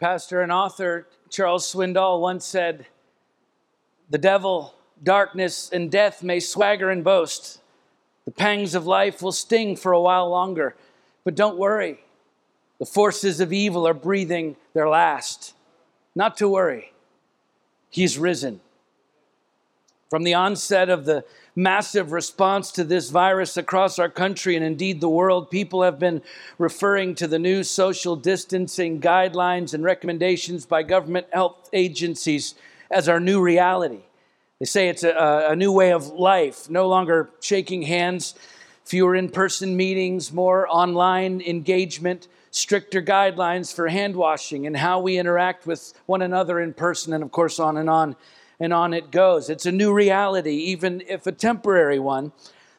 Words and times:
Pastor 0.00 0.40
and 0.40 0.50
author 0.50 1.06
Charles 1.28 1.70
Swindoll 1.70 2.22
once 2.22 2.46
said, 2.46 2.86
The 4.08 4.16
devil, 4.16 4.74
darkness, 5.02 5.70
and 5.70 5.90
death 5.90 6.22
may 6.22 6.40
swagger 6.40 6.88
and 6.88 7.04
boast. 7.04 7.60
The 8.24 8.30
pangs 8.30 8.74
of 8.74 8.86
life 8.86 9.20
will 9.20 9.32
sting 9.32 9.76
for 9.76 9.92
a 9.92 10.00
while 10.00 10.30
longer, 10.30 10.74
but 11.22 11.34
don't 11.34 11.58
worry. 11.58 12.00
The 12.78 12.86
forces 12.86 13.40
of 13.40 13.52
evil 13.52 13.86
are 13.86 13.94
breathing 13.94 14.56
their 14.72 14.88
last. 14.88 15.54
Not 16.14 16.38
to 16.38 16.48
worry, 16.48 16.92
he's 17.90 18.18
risen. 18.18 18.62
From 20.08 20.22
the 20.22 20.34
onset 20.34 20.88
of 20.88 21.04
the 21.04 21.24
massive 21.62 22.12
response 22.12 22.72
to 22.72 22.84
this 22.84 23.10
virus 23.10 23.56
across 23.56 23.98
our 23.98 24.08
country 24.08 24.56
and 24.56 24.64
indeed 24.64 25.00
the 25.00 25.08
world, 25.08 25.50
people 25.50 25.82
have 25.82 25.98
been 25.98 26.22
referring 26.58 27.14
to 27.16 27.26
the 27.28 27.38
new 27.38 27.62
social 27.62 28.16
distancing 28.16 29.00
guidelines 29.00 29.74
and 29.74 29.84
recommendations 29.84 30.64
by 30.66 30.82
government 30.82 31.26
health 31.32 31.68
agencies 31.72 32.54
as 32.90 33.08
our 33.08 33.20
new 33.20 33.40
reality. 33.40 34.00
They 34.58 34.66
say 34.66 34.88
it's 34.88 35.04
a, 35.04 35.46
a 35.50 35.56
new 35.56 35.72
way 35.72 35.92
of 35.92 36.08
life, 36.08 36.68
no 36.68 36.88
longer 36.88 37.30
shaking 37.40 37.82
hands, 37.82 38.34
fewer 38.84 39.14
in 39.14 39.28
person 39.28 39.76
meetings, 39.76 40.32
more 40.32 40.66
online 40.68 41.40
engagement, 41.40 42.28
stricter 42.50 43.00
guidelines 43.00 43.72
for 43.72 43.88
hand 43.88 44.16
washing 44.16 44.66
and 44.66 44.76
how 44.76 45.00
we 45.00 45.18
interact 45.18 45.66
with 45.66 45.94
one 46.06 46.22
another 46.22 46.60
in 46.60 46.74
person, 46.74 47.12
and 47.12 47.22
of 47.22 47.30
course, 47.30 47.58
on 47.60 47.76
and 47.76 47.88
on 47.88 48.16
and 48.60 48.72
on 48.72 48.92
it 48.92 49.10
goes. 49.10 49.48
It's 49.48 49.66
a 49.66 49.72
new 49.72 49.92
reality, 49.92 50.56
even 50.56 51.02
if 51.08 51.26
a 51.26 51.32
temporary 51.32 51.98
one. 51.98 52.32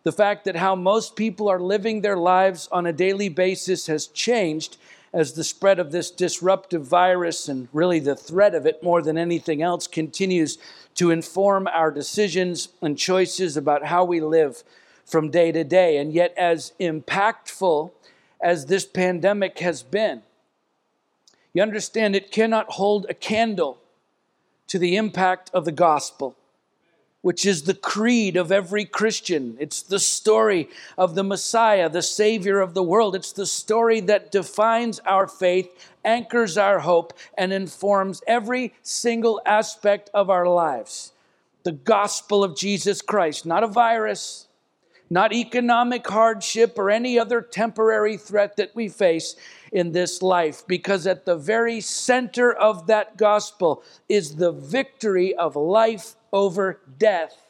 The 0.04 0.12
fact 0.12 0.46
that 0.46 0.56
how 0.56 0.76
most 0.76 1.16
people 1.16 1.50
are 1.50 1.60
living 1.60 2.02
their 2.02 2.18
lives 2.18 2.70
on 2.72 2.86
a 2.86 2.94
daily 2.94 3.30
basis 3.30 3.88
has 3.88 4.08
changed 4.08 4.78
as 5.14 5.34
the 5.34 5.44
spread 5.44 5.80
of 5.80 5.92
this 5.92 6.10
disruptive 6.10 6.86
virus 6.86 7.50
and 7.50 7.68
really 7.74 8.00
the 8.00 8.16
threat 8.16 8.56
of 8.56 8.66
it 8.66 8.82
more 8.82 9.02
than 9.02 9.18
anything 9.18 9.62
else 9.62 9.88
continues 9.88 10.58
to 10.96 11.12
inform 11.12 11.68
our 11.68 11.92
decisions 11.92 12.70
and 12.82 12.98
choices 12.98 13.58
about 13.58 13.86
how 13.86 14.06
we 14.06 14.22
live 14.22 14.64
from 15.06 15.30
day 15.30 15.52
to 15.52 15.64
day. 15.64 15.98
And 15.98 16.14
yet, 16.14 16.34
as 16.38 16.74
impactful 16.80 17.92
as 18.42 18.68
this 18.68 18.86
pandemic 18.86 19.60
has 19.60 19.84
been, 19.84 20.22
you 21.54 21.62
understand 21.62 22.16
it 22.16 22.32
cannot 22.32 22.72
hold 22.72 23.06
a 23.10 23.14
candle 23.14 23.81
to 24.72 24.80
the 24.80 24.96
impact 24.96 25.52
of 25.54 25.66
the 25.66 25.72
gospel, 25.74 26.34
which 27.22 27.46
is 27.46 27.64
the 27.64 27.74
creed 27.74 28.38
of 28.38 28.54
every 28.54 28.86
Christian. 28.86 29.58
It's 29.60 29.82
the 29.82 30.00
story 30.00 30.70
of 30.98 31.14
the 31.14 31.26
Messiah, 31.26 31.90
the 31.90 32.02
Savior 32.02 32.62
of 32.62 32.74
the 32.74 32.82
world. 32.82 33.14
It's 33.14 33.34
the 33.34 33.46
story 33.46 34.00
that 34.00 34.32
defines 34.32 35.00
our 35.00 35.28
faith, 35.28 35.90
anchors 36.06 36.58
our 36.58 36.80
hope, 36.80 37.12
and 37.38 37.52
informs 37.52 38.24
every 38.28 38.74
single 38.82 39.42
aspect 39.46 40.10
of 40.14 40.30
our 40.30 40.48
lives. 40.48 41.12
The 41.64 41.74
gospel 41.74 42.42
of 42.42 42.56
Jesus 42.56 43.02
Christ, 43.02 43.46
not 43.46 43.66
a 43.66 43.68
virus, 43.68 44.48
not 45.12 45.34
economic 45.34 46.08
hardship 46.08 46.80
or 46.80 46.90
any 46.90 47.20
other 47.20 47.42
temporary 47.42 48.16
threat 48.16 48.56
that 48.56 48.74
we 48.74 48.88
face 48.88 49.36
in 49.74 49.92
this 49.92 50.22
life, 50.22 50.64
because 50.68 51.06
at 51.06 51.26
the 51.26 51.36
very 51.36 51.82
center 51.82 52.54
of 52.54 52.88
that 52.88 53.18
gospel 53.18 53.84
is 54.08 54.38
the 54.38 54.54
victory 54.54 55.36
of 55.36 55.58
life 55.58 56.16
over 56.32 56.80
death. 56.98 57.50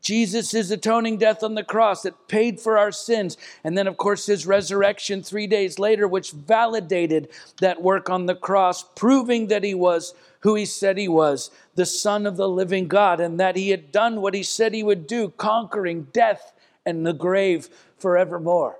Jesus' 0.00 0.70
atoning 0.70 1.16
death 1.16 1.44
on 1.44 1.54
the 1.54 1.62
cross 1.62 2.02
that 2.02 2.28
paid 2.28 2.60
for 2.60 2.76
our 2.76 2.92
sins. 2.92 3.38
And 3.62 3.78
then, 3.78 3.86
of 3.86 3.96
course, 3.96 4.26
his 4.26 4.46
resurrection 4.46 5.22
three 5.22 5.46
days 5.46 5.78
later, 5.78 6.06
which 6.06 6.32
validated 6.32 7.28
that 7.60 7.82
work 7.82 8.10
on 8.10 8.26
the 8.26 8.34
cross, 8.34 8.84
proving 8.96 9.46
that 9.46 9.64
he 9.64 9.74
was 9.74 10.12
who 10.40 10.56
he 10.56 10.66
said 10.66 10.98
he 10.98 11.08
was, 11.08 11.50
the 11.74 11.86
Son 11.86 12.26
of 12.26 12.36
the 12.36 12.48
living 12.48 12.86
God, 12.86 13.18
and 13.18 13.40
that 13.40 13.56
he 13.56 13.70
had 13.70 13.92
done 13.92 14.20
what 14.20 14.34
he 14.34 14.42
said 14.42 14.74
he 14.74 14.82
would 14.82 15.06
do, 15.06 15.30
conquering 15.38 16.08
death 16.12 16.52
and 16.86 17.06
the 17.06 17.12
grave 17.12 17.68
forevermore. 17.98 18.78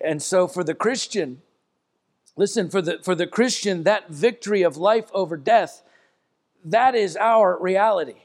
And 0.00 0.22
so, 0.22 0.46
for 0.46 0.64
the 0.64 0.74
Christian, 0.74 1.42
Listen, 2.36 2.70
for 2.70 2.80
the, 2.80 2.98
for 3.02 3.14
the 3.14 3.26
Christian, 3.26 3.82
that 3.82 4.08
victory 4.08 4.62
of 4.62 4.76
life 4.76 5.10
over 5.12 5.36
death, 5.36 5.82
that 6.64 6.94
is 6.94 7.16
our 7.16 7.58
reality. 7.60 8.16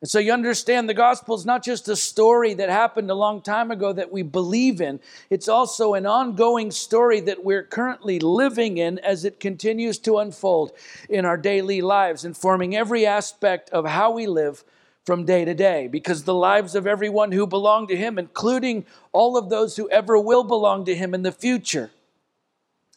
And 0.00 0.08
so 0.08 0.18
you 0.18 0.32
understand 0.32 0.88
the 0.88 0.94
gospel 0.94 1.34
is 1.34 1.44
not 1.44 1.62
just 1.62 1.86
a 1.86 1.96
story 1.96 2.54
that 2.54 2.70
happened 2.70 3.10
a 3.10 3.14
long 3.14 3.42
time 3.42 3.70
ago 3.70 3.92
that 3.92 4.10
we 4.10 4.22
believe 4.22 4.80
in, 4.80 4.98
it's 5.28 5.48
also 5.48 5.92
an 5.92 6.06
ongoing 6.06 6.70
story 6.70 7.20
that 7.20 7.44
we're 7.44 7.64
currently 7.64 8.18
living 8.18 8.78
in 8.78 8.98
as 9.00 9.26
it 9.26 9.38
continues 9.38 9.98
to 9.98 10.16
unfold 10.16 10.72
in 11.10 11.26
our 11.26 11.36
daily 11.36 11.82
lives, 11.82 12.24
informing 12.24 12.74
every 12.74 13.04
aspect 13.04 13.68
of 13.70 13.84
how 13.84 14.10
we 14.10 14.26
live 14.26 14.64
from 15.04 15.24
day 15.24 15.44
to 15.44 15.54
day. 15.54 15.88
Because 15.88 16.24
the 16.24 16.34
lives 16.34 16.74
of 16.74 16.86
everyone 16.86 17.32
who 17.32 17.46
belong 17.46 17.86
to 17.88 17.96
Him, 17.96 18.18
including 18.18 18.86
all 19.12 19.36
of 19.36 19.48
those 19.48 19.76
who 19.76 19.88
ever 19.90 20.18
will 20.18 20.44
belong 20.44 20.84
to 20.84 20.94
Him 20.94 21.14
in 21.14 21.22
the 21.22 21.32
future, 21.32 21.90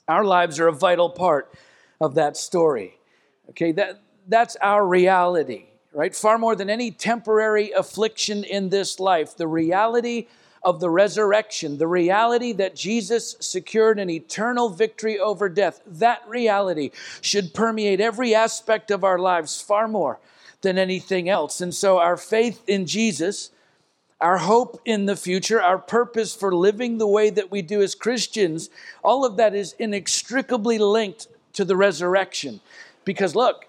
our 0.08 0.26
lives 0.26 0.60
are 0.60 0.68
a 0.68 0.74
vital 0.74 1.10
part 1.10 1.54
of 2.02 2.16
that 2.16 2.36
story. 2.38 2.98
Okay, 3.50 3.72
that, 3.74 4.02
that's 4.28 4.56
our 4.62 4.86
reality, 4.86 5.66
right? 5.94 6.16
Far 6.16 6.38
more 6.38 6.56
than 6.56 6.70
any 6.70 6.92
temporary 6.92 7.72
affliction 7.72 8.44
in 8.44 8.70
this 8.70 9.00
life, 9.00 9.36
the 9.36 9.48
reality 9.48 10.28
of 10.64 10.80
the 10.80 10.90
resurrection, 10.90 11.78
the 11.78 11.88
reality 11.88 12.54
that 12.54 12.76
Jesus 12.76 13.36
secured 13.40 14.00
an 14.00 14.10
eternal 14.10 14.70
victory 14.70 15.20
over 15.20 15.50
death, 15.50 15.82
that 15.86 16.22
reality 16.28 16.92
should 17.22 17.54
permeate 17.54 18.00
every 18.00 18.34
aspect 18.34 18.92
of 18.92 19.04
our 19.04 19.20
lives 19.20 19.62
far 19.62 19.88
more 19.88 20.20
than 20.62 20.78
anything 20.78 21.28
else. 21.28 21.60
And 21.60 21.74
so 21.74 22.00
our 22.00 22.18
faith 22.18 22.64
in 22.68 22.86
Jesus 22.86 23.52
our 24.24 24.38
hope 24.38 24.80
in 24.86 25.06
the 25.06 25.18
future, 25.18 25.62
our 25.62 25.78
purpose 25.78 26.34
for 26.34 26.56
living 26.56 26.98
the 26.98 27.08
way 27.08 27.30
that 27.30 27.52
we 27.52 27.62
do 27.62 27.82
as 27.82 27.94
Christians, 27.94 28.70
all 29.04 29.26
of 29.26 29.36
that 29.36 29.54
is 29.54 29.76
inextricably 29.78 30.78
linked 30.78 31.28
to 31.52 31.66
the 31.66 31.76
resurrection. 31.76 32.62
Because 33.04 33.36
look, 33.36 33.66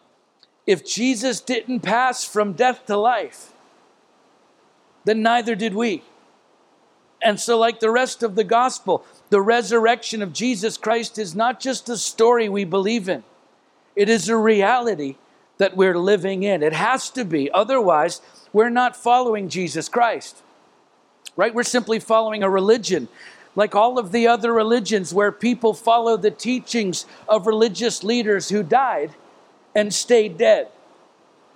if 0.64 0.86
Jesus 0.86 1.40
didn't 1.40 1.80
pass 1.80 2.24
from 2.24 2.52
death 2.52 2.86
to 2.86 2.96
life, 2.96 3.52
then 5.04 5.22
neither 5.22 5.56
did 5.56 5.74
we. 5.74 6.04
And 7.24 7.40
so, 7.40 7.58
like 7.58 7.80
the 7.80 7.90
rest 7.90 8.22
of 8.22 8.36
the 8.36 8.44
gospel, 8.44 9.04
the 9.30 9.40
resurrection 9.40 10.22
of 10.22 10.32
Jesus 10.32 10.76
Christ 10.76 11.18
is 11.18 11.34
not 11.34 11.58
just 11.58 11.88
a 11.88 11.96
story 11.96 12.48
we 12.48 12.64
believe 12.64 13.08
in, 13.08 13.24
it 13.96 14.08
is 14.08 14.28
a 14.28 14.36
reality 14.36 15.16
that 15.58 15.76
we're 15.76 15.98
living 15.98 16.42
in. 16.42 16.62
It 16.62 16.74
has 16.74 17.10
to 17.10 17.24
be. 17.24 17.50
Otherwise, 17.50 18.20
we're 18.52 18.70
not 18.70 18.94
following 18.94 19.48
Jesus 19.48 19.88
Christ 19.88 20.42
right? 21.36 21.54
We're 21.54 21.62
simply 21.62 21.98
following 21.98 22.42
a 22.42 22.50
religion 22.50 23.08
like 23.56 23.76
all 23.76 24.00
of 24.00 24.10
the 24.10 24.26
other 24.26 24.52
religions 24.52 25.14
where 25.14 25.30
people 25.30 25.74
follow 25.74 26.16
the 26.16 26.30
teachings 26.30 27.06
of 27.28 27.46
religious 27.46 28.02
leaders 28.02 28.48
who 28.48 28.64
died 28.64 29.12
and 29.76 29.94
stayed 29.94 30.36
dead. 30.36 30.68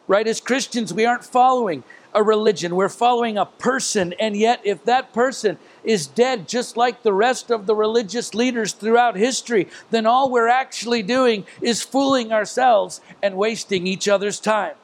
Right? 0.07 0.27
As 0.29 0.41
Christians, 0.41 0.95
we 0.95 1.05
aren't 1.05 1.25
following 1.25 1.83
a 2.15 2.23
religion, 2.23 2.75
we're 2.75 2.89
following 2.89 3.37
a 3.37 3.47
person. 3.47 4.15
And 4.19 4.37
yet, 4.37 4.61
if 4.65 4.85
that 4.85 5.13
person 5.13 5.59
is 5.85 6.07
dead, 6.07 6.49
just 6.49 6.77
like 6.77 7.03
the 7.03 7.13
rest 7.13 7.51
of 7.51 7.67
the 7.67 7.75
religious 7.75 8.35
leaders 8.35 8.73
throughout 8.73 9.17
history, 9.17 9.69
then 9.91 10.07
all 10.07 10.31
we're 10.31 10.49
actually 10.49 11.03
doing 11.03 11.47
is 11.61 11.83
fooling 11.83 12.33
ourselves 12.33 13.01
and 13.23 13.37
wasting 13.37 13.87
each 13.87 14.09
other's 14.09 14.41
time. 14.41 14.75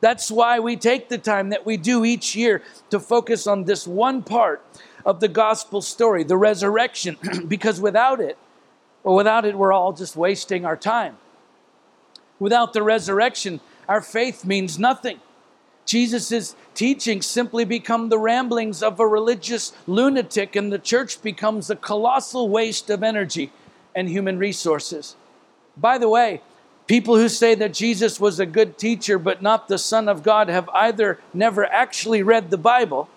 That's 0.00 0.30
why 0.30 0.60
we 0.60 0.76
take 0.76 1.08
the 1.08 1.18
time 1.18 1.50
that 1.50 1.66
we 1.66 1.76
do 1.76 2.04
each 2.04 2.36
year 2.36 2.62
to 2.90 3.00
focus 3.00 3.46
on 3.46 3.64
this 3.64 3.86
one 3.86 4.22
part 4.22 4.64
of 5.04 5.20
the 5.20 5.28
gospel 5.28 5.82
story, 5.82 6.22
the 6.22 6.36
resurrection, 6.36 7.16
because 7.48 7.80
without 7.80 8.20
it, 8.20 8.38
or 9.02 9.16
without 9.16 9.44
it, 9.44 9.56
we're 9.56 9.72
all 9.72 9.92
just 9.92 10.16
wasting 10.16 10.64
our 10.64 10.76
time. 10.76 11.16
Without 12.38 12.72
the 12.72 12.82
resurrection, 12.82 13.60
our 13.88 14.00
faith 14.00 14.44
means 14.44 14.78
nothing. 14.78 15.18
Jesus' 15.88 16.54
teachings 16.74 17.26
simply 17.26 17.64
become 17.64 18.08
the 18.08 18.18
ramblings 18.18 18.82
of 18.82 19.00
a 19.00 19.06
religious 19.06 19.72
lunatic, 19.86 20.54
and 20.54 20.72
the 20.72 20.78
church 20.78 21.20
becomes 21.22 21.70
a 21.70 21.76
colossal 21.76 22.48
waste 22.48 22.90
of 22.90 23.02
energy 23.02 23.50
and 23.94 24.08
human 24.08 24.38
resources. 24.38 25.16
By 25.76 25.98
the 25.98 26.08
way, 26.08 26.42
People 26.88 27.16
who 27.16 27.28
say 27.28 27.54
that 27.54 27.74
Jesus 27.74 28.18
was 28.18 28.40
a 28.40 28.46
good 28.46 28.78
teacher 28.78 29.18
but 29.18 29.42
not 29.42 29.68
the 29.68 29.76
Son 29.76 30.08
of 30.08 30.22
God 30.22 30.48
have 30.48 30.70
either 30.70 31.20
never 31.34 31.66
actually 31.66 32.22
read 32.22 32.50
the 32.50 32.56
Bible 32.56 33.10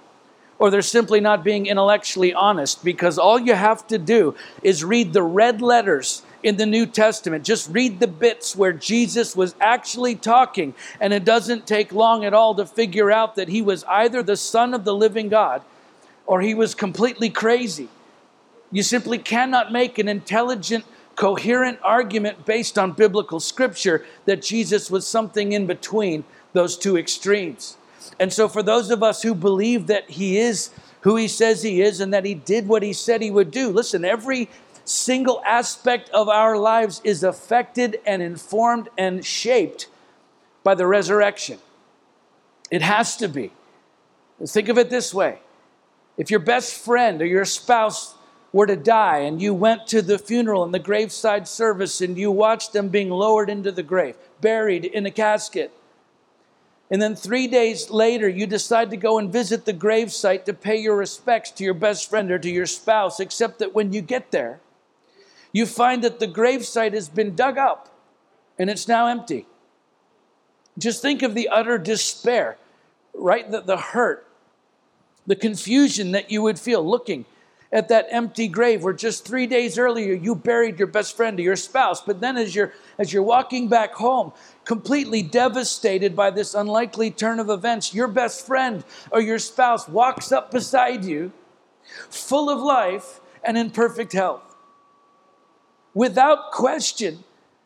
or 0.60 0.70
they're 0.70 0.82
simply 0.82 1.22
not 1.22 1.44
being 1.44 1.66
intellectually 1.66 2.34
honest 2.34 2.84
because 2.84 3.18
all 3.18 3.40
you 3.40 3.54
have 3.54 3.88
to 3.88 3.98
do 3.98 4.36
is 4.62 4.84
read 4.84 5.14
the 5.14 5.24
red 5.24 5.62
letters 5.62 6.22
in 6.44 6.58
the 6.58 6.66
New 6.66 6.86
Testament. 6.86 7.44
Just 7.44 7.70
read 7.70 8.00
the 8.00 8.08
bits 8.08 8.56
where 8.56 8.74
Jesus 8.74 9.36
was 9.36 9.56
actually 9.60 10.16
talking, 10.16 10.74
and 11.00 11.14
it 11.14 11.26
doesn't 11.26 11.68
take 11.68 11.92
long 11.92 12.26
at 12.26 12.34
all 12.34 12.56
to 12.56 12.66
figure 12.66 13.12
out 13.12 13.36
that 13.36 13.48
he 13.48 13.62
was 13.62 13.84
either 13.86 14.24
the 14.24 14.38
Son 14.38 14.74
of 14.74 14.84
the 14.84 14.94
living 14.94 15.30
God 15.30 15.62
or 16.26 16.42
he 16.42 16.54
was 16.54 16.76
completely 16.76 17.30
crazy. 17.30 17.90
You 18.72 18.84
simply 18.84 19.18
cannot 19.18 19.72
make 19.72 20.00
an 20.00 20.08
intelligent 20.08 20.86
coherent 21.16 21.78
argument 21.84 22.46
based 22.46 22.78
on 22.78 22.94
biblical 22.94 23.40
scripture 23.40 24.06
that 24.26 24.42
Jesus 24.42 24.90
was 24.90 25.06
something 25.06 25.52
in 25.52 25.68
between 25.68 26.24
those 26.54 26.78
two 26.78 26.98
extremes. 26.98 27.78
And 28.20 28.32
so, 28.32 28.48
for 28.48 28.64
those 28.64 28.90
of 28.92 29.04
us 29.04 29.22
who 29.22 29.36
believe 29.36 29.88
that 29.88 30.10
he 30.10 30.38
is 30.38 30.70
who 31.02 31.16
he 31.16 31.28
says 31.28 31.64
he 31.64 31.82
is 31.82 32.00
and 32.00 32.14
that 32.14 32.26
he 32.26 32.34
did 32.34 32.68
what 32.68 32.84
he 32.84 32.94
said 32.94 33.22
he 33.22 33.32
would 33.32 33.52
do, 33.52 33.70
listen, 33.70 34.06
every 34.06 34.50
single 34.86 35.42
aspect 35.46 36.10
of 36.10 36.30
our 36.30 36.58
lives 36.58 37.02
is 37.04 37.24
affected 37.24 38.00
and 38.06 38.22
informed 38.22 38.90
and 38.98 39.26
shaped 39.26 39.88
by 40.64 40.76
the 40.76 40.88
resurrection. 40.88 41.60
It 42.70 42.82
has 42.82 43.18
to 43.18 43.28
be. 43.28 43.52
Think 44.46 44.70
of 44.70 44.78
it 44.78 44.90
this 44.90 45.14
way 45.14 45.40
if 46.18 46.32
your 46.32 46.40
best 46.40 46.74
friend 46.74 47.22
or 47.22 47.26
your 47.26 47.46
spouse 47.46 48.16
were 48.54 48.66
to 48.66 48.76
die 48.76 49.20
and 49.20 49.42
you 49.42 49.54
went 49.54 49.88
to 49.88 50.02
the 50.02 50.20
funeral 50.20 50.64
and 50.64 50.74
the 50.74 50.80
graveside 50.80 51.48
service 51.48 52.02
and 52.02 52.18
you 52.18 52.32
watched 52.32 52.74
them 52.74 52.90
being 52.90 53.10
lowered 53.10 53.50
into 53.50 53.72
the 53.72 53.84
grave, 53.84 54.16
buried 54.42 54.86
in 54.86 55.06
a 55.06 55.12
casket, 55.12 55.72
and 56.92 57.02
then 57.02 57.16
three 57.16 57.48
days 57.48 57.90
later, 57.90 58.28
you 58.28 58.46
decide 58.46 58.90
to 58.90 58.98
go 58.98 59.18
and 59.18 59.32
visit 59.32 59.64
the 59.64 59.74
gravesite 59.74 60.44
to 60.44 60.54
pay 60.54 60.76
your 60.76 60.98
respects 60.98 61.50
to 61.52 61.64
your 61.64 61.74
best 61.74 62.10
friend 62.10 62.30
or 62.30 62.38
to 62.38 62.50
your 62.50 62.66
spouse, 62.66 63.22
except 63.22 63.60
that 63.60 63.74
when 63.74 63.94
you 63.94 64.02
get 64.02 64.32
there, 64.32 64.60
you 65.52 65.66
find 65.66 66.04
that 66.04 66.20
the 66.20 66.28
gravesite 66.28 66.94
has 66.94 67.10
been 67.10 67.36
dug 67.36 67.58
up 67.58 67.90
and 68.58 68.70
it's 68.70 68.88
now 68.88 69.08
empty. 69.08 69.48
Just 70.78 71.02
think 71.02 71.22
of 71.22 71.36
the 71.36 71.50
utter 71.50 71.78
despair, 71.78 72.58
right? 73.14 73.50
The, 73.50 73.62
the 73.62 73.78
hurt, 73.78 74.28
the 75.28 75.36
confusion 75.36 76.12
that 76.12 76.32
you 76.32 76.42
would 76.42 76.60
feel 76.60 76.88
looking 76.88 77.26
at 77.72 77.88
that 77.88 78.08
empty 78.10 78.48
grave 78.48 78.84
where 78.84 78.94
just 78.94 79.26
three 79.26 79.48
days 79.48 79.78
earlier 79.78 80.14
you 80.14 80.36
buried 80.36 80.78
your 80.78 80.88
best 80.88 81.16
friend 81.16 81.40
or 81.40 81.44
your 81.44 81.56
spouse. 81.56 82.02
But 82.02 82.20
then 82.20 82.38
as 82.38 82.54
you're 82.54 82.74
as 82.98 83.14
you're 83.14 83.24
walking 83.24 83.70
back 83.70 83.94
home, 83.94 84.34
completely 84.66 85.22
devastated 85.22 86.16
by 86.16 86.32
this 86.32 86.54
unlikely 86.54 87.12
turn 87.12 87.40
of 87.40 87.50
events, 87.50 87.94
your 87.94 88.08
best 88.08 88.46
friend 88.46 88.84
or 89.12 89.22
your 89.22 89.40
spouse 89.40 89.88
walks 89.88 90.32
up 90.32 90.52
beside 90.52 91.06
you, 91.06 91.32
full 92.10 92.50
of 92.50 92.60
life 92.60 93.22
and 93.44 93.58
in 93.58 93.72
perfect 93.72 94.14
health. 94.14 94.51
Without 95.94 96.52
question, 96.52 97.24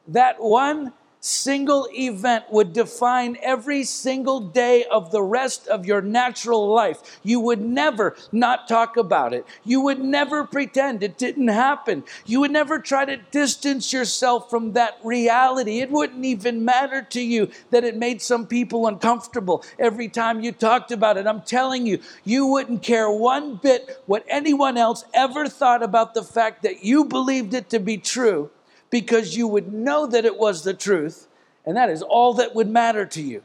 that 0.07 0.41
one 0.41 0.93
single 1.25 1.87
event 1.91 2.45
would 2.51 2.71
define 2.71 3.35
every 3.41 3.83
single 3.83 4.39
day 4.39 4.85
of 4.85 5.09
the 5.09 5.23
rest 5.23 5.67
of 5.67 5.83
your 5.83 5.99
natural 5.99 6.67
life. 6.67 7.19
You 7.23 7.39
would 7.39 7.61
never 7.61 8.15
not 8.31 8.67
talk 8.67 8.95
about 8.95 9.33
it. 9.33 9.43
You 9.63 9.81
would 9.81 9.99
never 9.99 10.43
pretend 10.43 11.01
it 11.01 11.17
didn't 11.17 11.47
happen. 11.47 12.03
You 12.27 12.41
would 12.41 12.51
never 12.51 12.77
try 12.77 13.05
to 13.05 13.17
distance 13.17 13.91
yourself 13.91 14.51
from 14.51 14.73
that 14.73 14.99
reality. 15.03 15.79
It 15.79 15.89
wouldn't 15.89 16.23
even 16.23 16.63
matter 16.63 17.01
to 17.01 17.21
you 17.21 17.49
that 17.71 17.83
it 17.83 17.97
made 17.97 18.21
some 18.21 18.45
people 18.45 18.85
uncomfortable 18.85 19.63
every 19.79 20.09
time 20.09 20.41
you 20.41 20.51
talked 20.51 20.91
about 20.91 21.17
it. 21.17 21.25
I'm 21.25 21.41
telling 21.41 21.87
you, 21.87 21.99
you 22.23 22.45
wouldn't 22.45 22.83
care 22.83 23.09
one 23.09 23.55
bit 23.55 24.03
what 24.05 24.23
anyone 24.27 24.77
else 24.77 25.03
ever 25.11 25.47
thought 25.47 25.81
about 25.81 26.13
the 26.13 26.23
fact 26.23 26.61
that 26.61 26.83
you 26.83 27.03
believed 27.03 27.55
it 27.55 27.69
to 27.71 27.79
be 27.79 27.97
true 27.97 28.51
because 28.95 29.35
you 29.35 29.45
would 29.45 29.73
know 29.73 30.07
that 30.07 30.23
it 30.23 30.37
was 30.37 30.63
the 30.63 30.73
truth, 30.73 31.27
and 31.65 31.75
that 31.75 31.89
is 31.89 32.01
all 32.01 32.33
that 32.35 32.55
would 32.55 32.69
matter 32.69 33.05
to 33.05 33.21
you. 33.21 33.43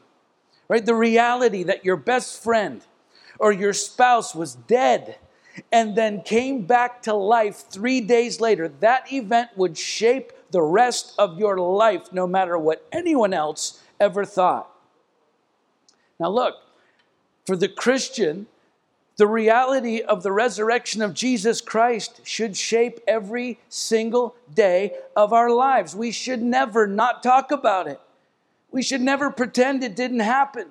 Right? 0.69 0.87
The 0.87 0.95
reality 0.95 1.65
that 1.65 1.85
your 1.85 1.97
best 1.97 2.41
friend 2.41 2.81
or 3.37 3.51
your 3.51 3.73
spouse 3.73 4.33
was 4.33 4.55
dead 4.55 5.19
and 5.73 5.97
then 5.97 6.23
came 6.23 6.67
back 6.67 7.03
to 7.03 7.15
life 7.15 7.65
three 7.69 8.01
days 8.01 8.41
later, 8.41 8.69
that 8.79 9.13
event 9.13 9.51
would 9.57 9.77
shape 9.77 10.31
the 10.53 10.63
rest 10.63 11.15
of 11.19 11.37
your 11.37 11.59
life, 11.59 12.13
no 12.13 12.29
matter 12.29 12.57
what 12.57 12.87
anyone 12.93 13.35
else 13.35 13.83
ever 13.99 14.25
thought. 14.25 14.71
Now, 16.21 16.29
look, 16.29 16.55
for 17.45 17.57
the 17.57 17.67
Christian, 17.67 18.47
the 19.21 19.27
reality 19.27 20.01
of 20.01 20.23
the 20.23 20.33
resurrection 20.33 21.03
of 21.03 21.13
Jesus 21.13 21.61
Christ 21.61 22.23
should 22.25 22.57
shape 22.57 23.01
every 23.07 23.59
single 23.69 24.35
day 24.55 24.95
of 25.15 25.35
our 25.35 25.51
lives. 25.51 25.95
We 25.95 26.11
should 26.11 26.41
never 26.41 26.87
not 26.87 27.23
talk 27.23 27.53
about 27.53 27.87
it. 27.87 28.01
We 28.71 28.83
should 28.83 29.03
never 29.03 29.31
pretend 29.31 29.85
it 29.85 29.95
didn't 29.95 30.21
happen. 30.21 30.69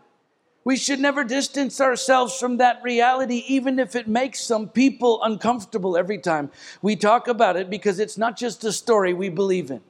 We 0.63 0.77
should 0.77 0.99
never 0.99 1.23
distance 1.23 1.79
ourselves 1.79 2.39
from 2.39 2.57
that 2.57 2.81
reality, 2.81 3.43
even 3.47 3.77
if 3.77 3.95
it 3.95 4.07
makes 4.07 4.41
some 4.41 4.67
people 4.67 5.21
uncomfortable 5.21 5.95
every 5.95 6.17
time 6.17 6.49
we 6.81 6.95
talk 6.95 7.27
about 7.27 7.55
it, 7.55 7.69
because 7.69 7.99
it's 7.99 8.17
not 8.17 8.35
just 8.35 8.63
a 8.63 8.73
story 8.73 9.13
we 9.13 9.29
believe 9.29 9.69
in. 9.69 9.81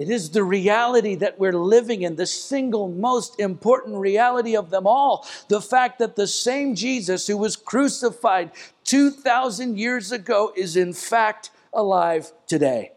It 0.00 0.08
is 0.08 0.30
the 0.30 0.42
reality 0.42 1.14
that 1.16 1.38
we're 1.38 1.52
living 1.52 2.00
in, 2.00 2.16
the 2.16 2.24
single 2.24 2.88
most 2.88 3.38
important 3.38 3.96
reality 3.96 4.56
of 4.56 4.70
them 4.70 4.86
all. 4.86 5.28
The 5.48 5.60
fact 5.60 5.98
that 5.98 6.16
the 6.16 6.26
same 6.26 6.74
Jesus 6.74 7.26
who 7.26 7.36
was 7.36 7.54
crucified 7.54 8.50
2,000 8.84 9.78
years 9.78 10.10
ago 10.10 10.54
is 10.56 10.74
in 10.74 10.94
fact 10.94 11.50
alive 11.74 12.32
today. 12.46 12.92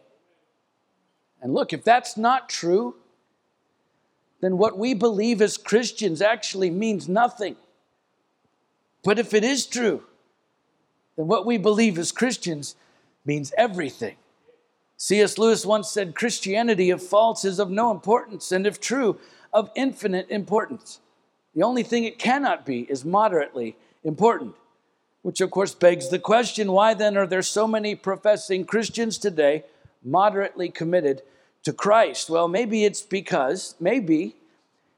And 1.42 1.54
look, 1.54 1.74
if 1.74 1.84
that's 1.84 2.16
not 2.16 2.48
true, 2.48 2.96
then 4.40 4.58
what 4.58 4.78
we 4.78 4.94
believe 4.94 5.42
as 5.42 5.58
Christians 5.58 6.22
actually 6.22 6.70
means 6.70 7.10
nothing. 7.10 7.58
But 9.04 9.20
if 9.20 9.34
it 9.34 9.44
is 9.44 9.66
true, 9.66 10.04
then 11.18 11.28
what 11.28 11.46
we 11.46 11.58
believe 11.58 11.98
as 11.98 12.14
Christians 12.14 12.78
means 13.26 13.52
everything. 13.58 14.16
C.S. 14.98 15.38
Lewis 15.38 15.66
once 15.66 15.90
said 15.90 16.16
Christianity, 16.16 16.90
if 16.90 17.01
false, 17.01 17.44
is 17.44 17.60
of 17.60 17.69
no 17.69 17.92
importance, 17.92 18.51
and 18.51 18.66
if 18.66 18.80
true, 18.80 19.19
of 19.51 19.69
infinite 19.75 20.30
importance. 20.30 21.00
The 21.56 21.63
only 21.63 21.84
thing 21.84 22.04
it 22.04 22.18
cannot 22.18 22.66
be 22.66 22.81
is 22.81 23.06
moderately 23.06 23.75
important. 24.04 24.56
Which, 25.22 25.40
of 25.40 25.51
course, 25.51 25.74
begs 25.74 26.10
the 26.10 26.19
question 26.19 26.72
why 26.72 26.94
then 26.94 27.16
are 27.18 27.28
there 27.28 27.42
so 27.42 27.68
many 27.68 27.95
professing 27.95 28.66
Christians 28.66 29.18
today 29.18 29.63
moderately 30.04 30.69
committed 30.69 31.22
to 31.63 31.72
Christ? 31.72 32.30
Well, 32.30 32.48
maybe 32.48 32.84
it's 32.84 33.01
because, 33.01 33.75
maybe, 33.80 34.36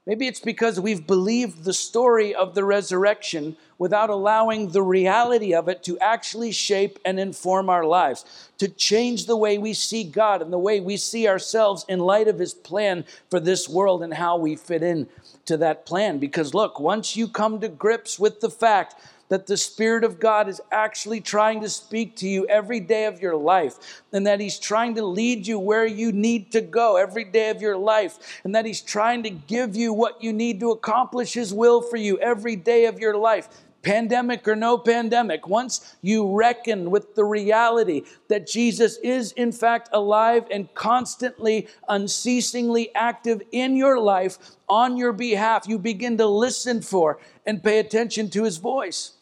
maybe 0.06 0.26
it's 0.26 0.40
because 0.40 0.78
we've 0.78 1.06
believed 1.06 1.64
the 1.64 1.72
story 1.72 2.34
of 2.34 2.54
the 2.54 2.64
resurrection 2.64 3.56
without 3.78 4.08
allowing 4.08 4.70
the 4.70 4.82
reality 4.82 5.52
of 5.52 5.68
it 5.68 5.82
to 5.82 5.98
actually 5.98 6.52
shape 6.52 6.98
and 7.04 7.20
inform 7.20 7.68
our 7.68 7.84
lives, 7.84 8.24
to 8.56 8.68
change 8.68 9.26
the 9.26 9.36
way 9.36 9.58
we 9.58 9.74
see 9.74 10.04
God 10.04 10.40
and 10.40 10.52
the 10.52 10.58
way 10.58 10.80
we 10.80 10.96
see 10.96 11.28
ourselves 11.28 11.84
in 11.88 11.98
light 11.98 12.28
of 12.28 12.38
His 12.38 12.54
plan 12.54 13.04
for 13.28 13.40
this 13.40 13.68
world 13.68 14.02
and 14.02 14.14
how 14.14 14.38
we 14.38 14.56
fit 14.56 14.82
in 14.82 15.08
to 15.44 15.56
that 15.58 15.84
plan. 15.84 16.18
Because 16.18 16.54
look, 16.54 16.80
once 16.80 17.16
you 17.16 17.28
come 17.28 17.60
to 17.60 17.68
grips 17.68 18.18
with 18.18 18.40
the 18.40 18.50
fact 18.50 18.94
that 19.28 19.46
the 19.46 19.56
Spirit 19.56 20.04
of 20.04 20.20
God 20.20 20.48
is 20.48 20.60
actually 20.70 21.20
trying 21.20 21.60
to 21.62 21.68
speak 21.68 22.16
to 22.16 22.28
you 22.28 22.46
every 22.46 22.80
day 22.80 23.06
of 23.06 23.20
your 23.20 23.36
life, 23.36 24.02
and 24.12 24.26
that 24.26 24.40
He's 24.40 24.58
trying 24.58 24.94
to 24.94 25.04
lead 25.04 25.46
you 25.46 25.58
where 25.58 25.86
you 25.86 26.12
need 26.12 26.52
to 26.52 26.60
go 26.60 26.96
every 26.96 27.24
day 27.24 27.50
of 27.50 27.60
your 27.60 27.76
life, 27.76 28.40
and 28.44 28.54
that 28.54 28.66
He's 28.66 28.80
trying 28.80 29.22
to 29.22 29.30
give 29.30 29.76
you 29.76 29.92
what 29.92 30.22
you 30.22 30.32
need 30.32 30.60
to 30.60 30.70
accomplish 30.70 31.34
His 31.34 31.52
will 31.52 31.82
for 31.82 31.96
you 31.96 32.18
every 32.18 32.56
day 32.56 32.86
of 32.86 32.98
your 32.98 33.16
life 33.16 33.48
pandemic 33.86 34.48
or 34.48 34.56
no 34.56 34.76
pandemic, 34.76 35.46
once 35.46 35.94
you 36.02 36.36
reckon 36.36 36.90
with 36.90 37.14
the 37.14 37.24
reality 37.24 38.02
that 38.26 38.44
Jesus 38.44 38.96
is 38.96 39.30
in 39.32 39.52
fact 39.52 39.88
alive 39.92 40.44
and 40.50 40.74
constantly, 40.74 41.68
unceasingly 41.88 42.92
active 42.96 43.40
in 43.52 43.76
your 43.76 44.00
life 44.00 44.38
on 44.68 44.96
your 44.96 45.12
behalf, 45.12 45.68
you 45.68 45.78
begin 45.78 46.18
to 46.18 46.26
listen 46.26 46.82
for 46.82 47.20
and 47.46 47.62
pay 47.62 47.78
attention 47.78 48.28
to 48.30 48.44
his 48.44 48.58
voice. 48.58 49.12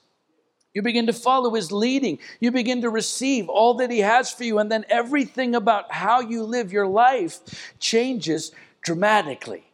You 0.73 0.83
begin 0.83 1.07
to 1.07 1.12
follow 1.12 1.54
his 1.54 1.71
leading. 1.71 2.19
You 2.40 2.50
begin 2.50 2.83
to 2.83 2.90
receive 2.90 3.49
all 3.49 3.75
that 3.75 3.90
he 3.90 4.00
has 4.00 4.33
for 4.33 4.43
you. 4.43 4.59
And 4.59 4.73
then 4.73 4.85
everything 4.88 5.54
about 5.54 5.93
how 5.93 6.21
you 6.21 6.43
live 6.43 6.73
your 6.73 6.88
life 6.88 7.75
changes 7.78 8.50
dramatically. 8.83 9.64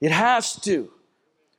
It 0.00 0.12
has 0.12 0.54
to 0.62 0.90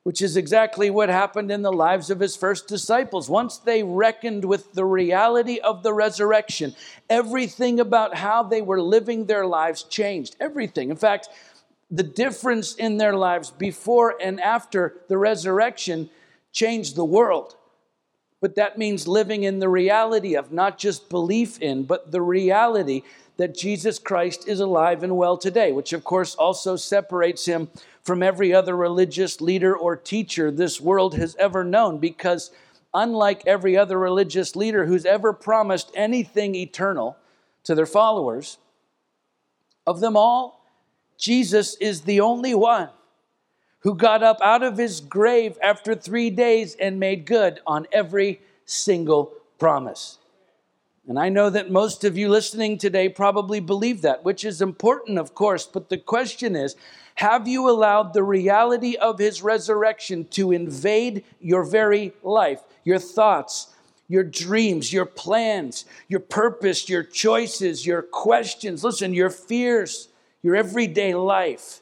which 0.04 0.22
is 0.22 0.36
exactly 0.36 0.90
what 0.90 1.10
happened 1.10 1.52
in 1.52 1.62
the 1.62 1.72
lives 1.72 2.10
of 2.10 2.20
his 2.20 2.36
first 2.36 2.68
disciples. 2.68 3.30
Once 3.30 3.58
they 3.58 3.84
reckoned 3.84 4.44
with 4.44 4.74
the 4.74 4.86
reality 4.86 5.60
of 5.60 5.84
the 5.84 5.94
resurrection, 5.94 6.76
everything 7.10 7.80
about 7.80 8.16
how 8.16 8.42
they 8.42 8.62
were 8.62 8.82
living 8.82 9.26
their 9.26 9.46
lives 9.46 9.84
changed. 9.84 10.36
Everything. 10.40 10.90
In 10.90 10.96
fact, 10.96 11.30
the 11.92 12.04
difference 12.04 12.74
in 12.74 12.98
their 12.98 13.16
lives 13.16 13.52
before 13.52 14.16
and 14.20 14.42
after 14.42 14.96
the 15.08 15.18
resurrection 15.18 16.10
changed 16.52 16.96
the 16.96 17.06
world. 17.06 17.56
But 18.42 18.56
that 18.56 18.78
means 18.78 19.08
living 19.08 19.44
in 19.44 19.60
the 19.60 19.70
reality 19.70 20.36
of 20.36 20.52
not 20.52 20.78
just 20.78 21.10
belief 21.10 21.62
in, 21.62 21.84
but 21.84 22.12
the 22.12 22.22
reality 22.22 23.04
that 23.38 23.56
Jesus 23.56 24.00
Christ 24.00 24.48
is 24.48 24.60
alive 24.60 25.04
and 25.04 25.16
well 25.16 25.38
today, 25.38 25.72
which 25.72 25.94
of 25.94 26.04
course 26.04 26.36
also 26.36 26.76
separates 26.76 27.46
him 27.46 27.70
from 28.04 28.24
every 28.24 28.54
other 28.54 28.76
religious 28.76 29.42
leader 29.42 29.76
or 29.76 29.96
teacher 29.96 30.52
this 30.52 30.82
world 30.82 31.16
has 31.16 31.36
ever 31.38 31.64
known 31.64 32.00
because 32.00 32.52
unlike 32.94 33.44
every 33.46 33.78
other 33.78 33.98
religious 33.98 34.56
leader 34.56 34.86
who's 34.86 35.06
ever 35.06 35.34
promised 35.34 35.92
anything 35.96 36.56
eternal 36.56 37.16
to 37.64 37.76
their 37.76 37.86
followers, 37.86 38.58
Of 39.88 40.00
them 40.00 40.16
all, 40.16 40.66
Jesus 41.18 41.76
is 41.76 42.02
the 42.02 42.20
only 42.22 42.54
one 42.54 42.90
who 43.82 43.96
got 43.96 44.24
up 44.24 44.38
out 44.42 44.64
of 44.64 44.78
his 44.78 45.00
grave 45.02 45.58
after 45.62 45.96
three 45.96 46.30
days 46.30 46.76
and 46.80 47.00
made 47.00 47.26
good 47.26 47.60
on 47.66 47.88
every 47.92 48.42
single 48.66 49.34
promise. 49.60 50.18
And 51.08 51.20
I 51.20 51.30
know 51.30 51.50
that 51.50 51.72
most 51.72 52.04
of 52.04 52.16
you 52.16 52.30
listening 52.30 52.78
today 52.78 53.10
probably 53.10 53.60
believe 53.60 54.04
that, 54.04 54.24
which 54.24 54.46
is 54.46 54.62
important, 54.62 55.18
of 55.18 55.34
course. 55.34 55.66
But 55.66 55.90
the 55.90 55.98
question 55.98 56.56
is 56.56 56.76
have 57.16 57.48
you 57.48 57.70
allowed 57.70 58.14
the 58.14 58.24
reality 58.24 58.96
of 58.96 59.20
his 59.20 59.42
resurrection 59.42 60.26
to 60.30 60.52
invade 60.52 61.24
your 61.40 61.64
very 61.64 62.14
life, 62.24 62.62
your 62.84 63.00
thoughts, 63.00 63.68
your 64.08 64.24
dreams, 64.24 64.94
your 64.94 65.06
plans, 65.06 65.86
your 66.08 66.20
purpose, 66.20 66.88
your 66.88 67.04
choices, 67.04 67.86
your 67.86 68.02
questions, 68.02 68.84
listen, 68.84 69.14
your 69.14 69.30
fears, 69.30 70.08
your 70.44 70.56
everyday 70.56 71.16
life? 71.16 71.81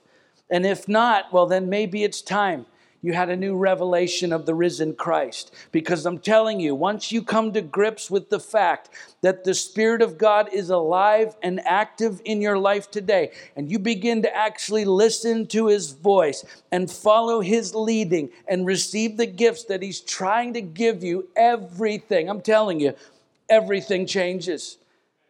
And 0.49 0.65
if 0.65 0.87
not, 0.87 1.31
well, 1.31 1.45
then 1.45 1.69
maybe 1.69 2.03
it's 2.03 2.21
time 2.21 2.65
you 3.01 3.13
had 3.13 3.29
a 3.29 3.35
new 3.35 3.55
revelation 3.55 4.33
of 4.33 4.45
the 4.45 4.53
risen 4.53 4.93
Christ. 4.93 5.53
Because 5.71 6.05
I'm 6.05 6.19
telling 6.19 6.59
you, 6.59 6.75
once 6.75 7.11
you 7.11 7.21
come 7.21 7.53
to 7.53 7.61
grips 7.61 8.11
with 8.11 8.29
the 8.29 8.39
fact 8.39 8.89
that 9.21 9.43
the 9.43 9.53
Spirit 9.53 10.01
of 10.01 10.17
God 10.17 10.49
is 10.51 10.69
alive 10.69 11.35
and 11.41 11.61
active 11.65 12.21
in 12.25 12.41
your 12.41 12.57
life 12.57 12.91
today, 12.91 13.31
and 13.55 13.71
you 13.71 13.79
begin 13.79 14.21
to 14.23 14.35
actually 14.35 14.85
listen 14.85 15.47
to 15.47 15.67
His 15.67 15.91
voice 15.91 16.43
and 16.71 16.91
follow 16.91 17.39
His 17.39 17.73
leading 17.73 18.29
and 18.47 18.65
receive 18.65 19.17
the 19.17 19.27
gifts 19.27 19.65
that 19.65 19.81
He's 19.81 20.01
trying 20.01 20.53
to 20.53 20.61
give 20.61 21.03
you, 21.03 21.29
everything, 21.35 22.29
I'm 22.29 22.41
telling 22.41 22.79
you, 22.79 22.95
everything 23.49 24.05
changes. 24.05 24.77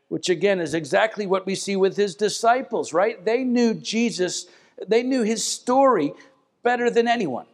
Which 0.08 0.28
again 0.28 0.60
is 0.60 0.74
exactly 0.74 1.28
what 1.28 1.46
we 1.46 1.54
see 1.54 1.76
with 1.76 1.96
His 1.96 2.16
disciples, 2.16 2.94
right? 2.94 3.24
They 3.24 3.44
knew 3.44 3.76
Jesus, 3.76 4.48
they 4.88 5.04
knew 5.04 5.24
His 5.24 5.46
story 5.46 6.14
better 6.64 6.90
than 6.90 7.08
anyone. 7.08 7.46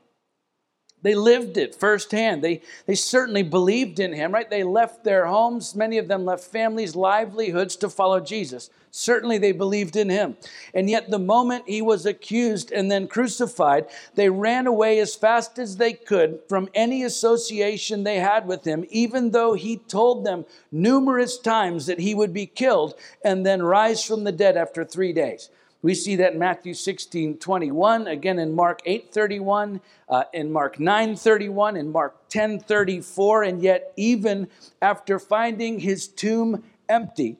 They 1.05 1.13
lived 1.13 1.57
it 1.57 1.75
firsthand. 1.75 2.43
They, 2.43 2.63
they 2.87 2.95
certainly 2.95 3.43
believed 3.43 3.99
in 3.99 4.11
him, 4.11 4.33
right? 4.33 4.49
They 4.49 4.63
left 4.63 5.03
their 5.03 5.27
homes. 5.27 5.75
Many 5.75 5.99
of 5.99 6.07
them 6.07 6.25
left 6.25 6.45
families, 6.45 6.95
livelihoods 6.95 7.75
to 7.75 7.91
follow 7.91 8.19
Jesus. 8.19 8.71
Certainly 8.89 9.37
they 9.37 9.51
believed 9.51 9.95
in 9.95 10.09
him. 10.09 10.35
And 10.73 10.89
yet, 10.89 11.11
the 11.11 11.19
moment 11.19 11.65
he 11.67 11.79
was 11.79 12.07
accused 12.07 12.71
and 12.71 12.89
then 12.89 13.07
crucified, 13.07 13.85
they 14.15 14.31
ran 14.31 14.65
away 14.65 14.97
as 14.97 15.13
fast 15.13 15.59
as 15.59 15.77
they 15.77 15.93
could 15.93 16.39
from 16.49 16.69
any 16.73 17.03
association 17.03 18.03
they 18.03 18.17
had 18.17 18.47
with 18.47 18.65
him, 18.65 18.83
even 18.89 19.29
though 19.29 19.53
he 19.53 19.77
told 19.77 20.25
them 20.25 20.43
numerous 20.71 21.37
times 21.37 21.85
that 21.85 21.99
he 21.99 22.15
would 22.15 22.33
be 22.33 22.47
killed 22.47 22.95
and 23.23 23.45
then 23.45 23.61
rise 23.61 24.03
from 24.03 24.23
the 24.23 24.31
dead 24.31 24.57
after 24.57 24.83
three 24.83 25.13
days. 25.13 25.51
We 25.85 25.93
see 25.93 26.15
that 26.15 26.33
in 26.33 26.39
Matthew 26.39 26.73
16, 26.73 27.37
21, 27.37 28.07
again 28.07 28.39
in 28.39 28.55
Mark 28.55 28.81
8, 28.87 29.13
31, 29.13 29.81
uh, 30.09 30.23
in 30.33 30.51
Mark 30.51 30.79
9, 30.79 31.15
31, 31.15 31.77
in 31.77 31.91
Mark 31.91 32.27
10, 32.27 32.61
34, 32.61 33.43
and 33.43 33.61
yet 33.61 33.93
even 33.95 34.47
after 34.81 35.19
finding 35.19 35.81
his 35.81 36.07
tomb 36.07 36.63
empty, 36.89 37.37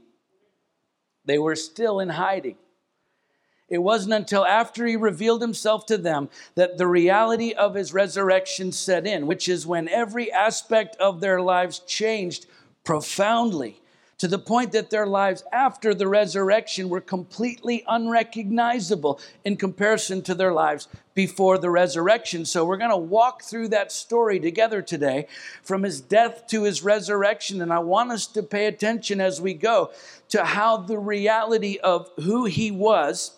they 1.26 1.40
were 1.40 1.56
still 1.56 2.00
in 2.00 2.10
hiding. 2.10 2.58
It 3.68 3.80
wasn't 3.80 4.14
until 4.14 4.46
after 4.46 4.86
he 4.86 4.96
revealed 4.96 5.42
himself 5.42 5.88
to 5.88 5.98
them 5.98 6.30
that 6.54 6.78
the 6.78 6.86
reality 6.86 7.52
of 7.54 7.74
his 7.74 7.96
resurrection 7.96 8.72
set 8.72 9.08
in, 9.08 9.26
which 9.26 9.50
is 9.50 9.66
when 9.66 9.90
every 9.90 10.32
aspect 10.32 10.96
of 10.98 11.20
their 11.20 11.42
lives 11.42 11.80
changed 11.80 12.46
profoundly 12.84 13.82
to 14.18 14.28
the 14.28 14.40
point 14.40 14.72
that 14.72 14.90
their 14.90 15.06
lives 15.06 15.44
after 15.52 15.94
the 15.94 16.08
resurrection 16.08 16.90
were 16.90 17.02
completely 17.02 17.84
unrecognizable 17.88 19.20
in 19.44 19.58
comparison 19.58 20.22
to 20.22 20.34
their 20.34 20.54
lives 20.54 20.88
before 21.14 21.58
the 21.58 21.70
resurrection. 21.70 22.46
So, 22.46 22.66
we're 22.66 22.78
going 22.78 22.90
to 22.90 22.98
walk 22.98 23.44
through 23.44 23.70
that 23.70 23.92
story 23.92 24.40
together 24.40 24.82
today 24.82 25.28
from 25.64 25.84
his 25.84 26.02
death 26.02 26.48
to 26.48 26.64
his 26.64 26.84
resurrection. 26.84 27.62
And 27.62 27.74
I 27.74 27.80
want 27.80 28.12
us 28.12 28.28
to 28.28 28.44
pay 28.44 28.68
attention 28.68 29.20
as 29.20 29.42
we 29.42 29.54
go 29.54 29.92
to 30.30 30.46
how 30.46 30.78
the 30.78 30.98
reality 30.98 31.78
of 31.84 32.10
who 32.18 32.46
he 32.46 32.72
was 32.72 33.32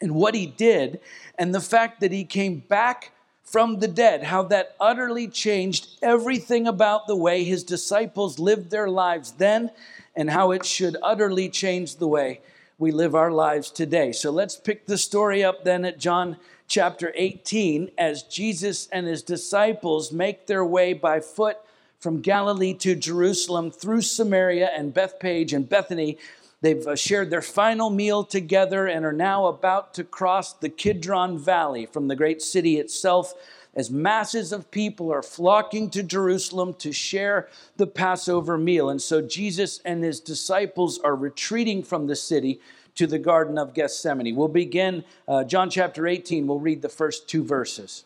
and 0.00 0.14
what 0.14 0.34
he 0.34 0.46
did, 0.46 1.00
and 1.38 1.54
the 1.54 1.60
fact 1.60 2.00
that 2.00 2.12
he 2.12 2.24
came 2.24 2.58
back 2.58 3.12
from 3.46 3.78
the 3.78 3.88
dead, 3.88 4.24
how 4.24 4.42
that 4.42 4.74
utterly 4.78 5.28
changed 5.28 5.88
everything 6.02 6.66
about 6.66 7.06
the 7.06 7.16
way 7.16 7.44
his 7.44 7.62
disciples 7.64 8.38
lived 8.38 8.70
their 8.70 8.88
lives 8.88 9.32
then, 9.32 9.70
and 10.14 10.28
how 10.28 10.50
it 10.50 10.64
should 10.64 10.96
utterly 11.02 11.48
change 11.48 11.96
the 11.96 12.08
way 12.08 12.40
we 12.78 12.90
live 12.90 13.14
our 13.14 13.30
lives 13.30 13.70
today. 13.70 14.12
So 14.12 14.30
let's 14.30 14.56
pick 14.56 14.86
the 14.86 14.98
story 14.98 15.44
up 15.44 15.64
then 15.64 15.84
at 15.84 15.98
John 15.98 16.36
chapter 16.68 17.12
18 17.14 17.92
as 17.96 18.24
Jesus 18.24 18.88
and 18.88 19.06
his 19.06 19.22
disciples 19.22 20.12
make 20.12 20.46
their 20.46 20.64
way 20.64 20.92
by 20.92 21.20
foot 21.20 21.58
from 22.00 22.20
Galilee 22.20 22.74
to 22.74 22.94
Jerusalem 22.94 23.70
through 23.70 24.02
Samaria 24.02 24.70
and 24.74 24.92
Bethphage 24.92 25.52
and 25.52 25.68
Bethany 25.68 26.18
They've 26.62 26.86
uh, 26.86 26.96
shared 26.96 27.30
their 27.30 27.42
final 27.42 27.90
meal 27.90 28.24
together 28.24 28.86
and 28.86 29.04
are 29.04 29.12
now 29.12 29.46
about 29.46 29.94
to 29.94 30.04
cross 30.04 30.52
the 30.52 30.68
Kidron 30.68 31.38
Valley 31.38 31.86
from 31.86 32.08
the 32.08 32.16
great 32.16 32.40
city 32.40 32.78
itself 32.78 33.34
as 33.74 33.90
masses 33.90 34.52
of 34.52 34.70
people 34.70 35.12
are 35.12 35.22
flocking 35.22 35.90
to 35.90 36.02
Jerusalem 36.02 36.72
to 36.74 36.92
share 36.92 37.48
the 37.76 37.86
Passover 37.86 38.56
meal. 38.56 38.88
And 38.88 39.00
so 39.00 39.20
Jesus 39.20 39.80
and 39.84 40.02
his 40.02 40.18
disciples 40.18 40.98
are 41.00 41.14
retreating 41.14 41.82
from 41.82 42.06
the 42.06 42.16
city 42.16 42.58
to 42.94 43.06
the 43.06 43.18
Garden 43.18 43.58
of 43.58 43.74
Gethsemane. 43.74 44.34
We'll 44.34 44.48
begin 44.48 45.04
uh, 45.28 45.44
John 45.44 45.68
chapter 45.68 46.06
18, 46.06 46.46
we'll 46.46 46.58
read 46.58 46.80
the 46.80 46.88
first 46.88 47.28
two 47.28 47.44
verses. 47.44 48.04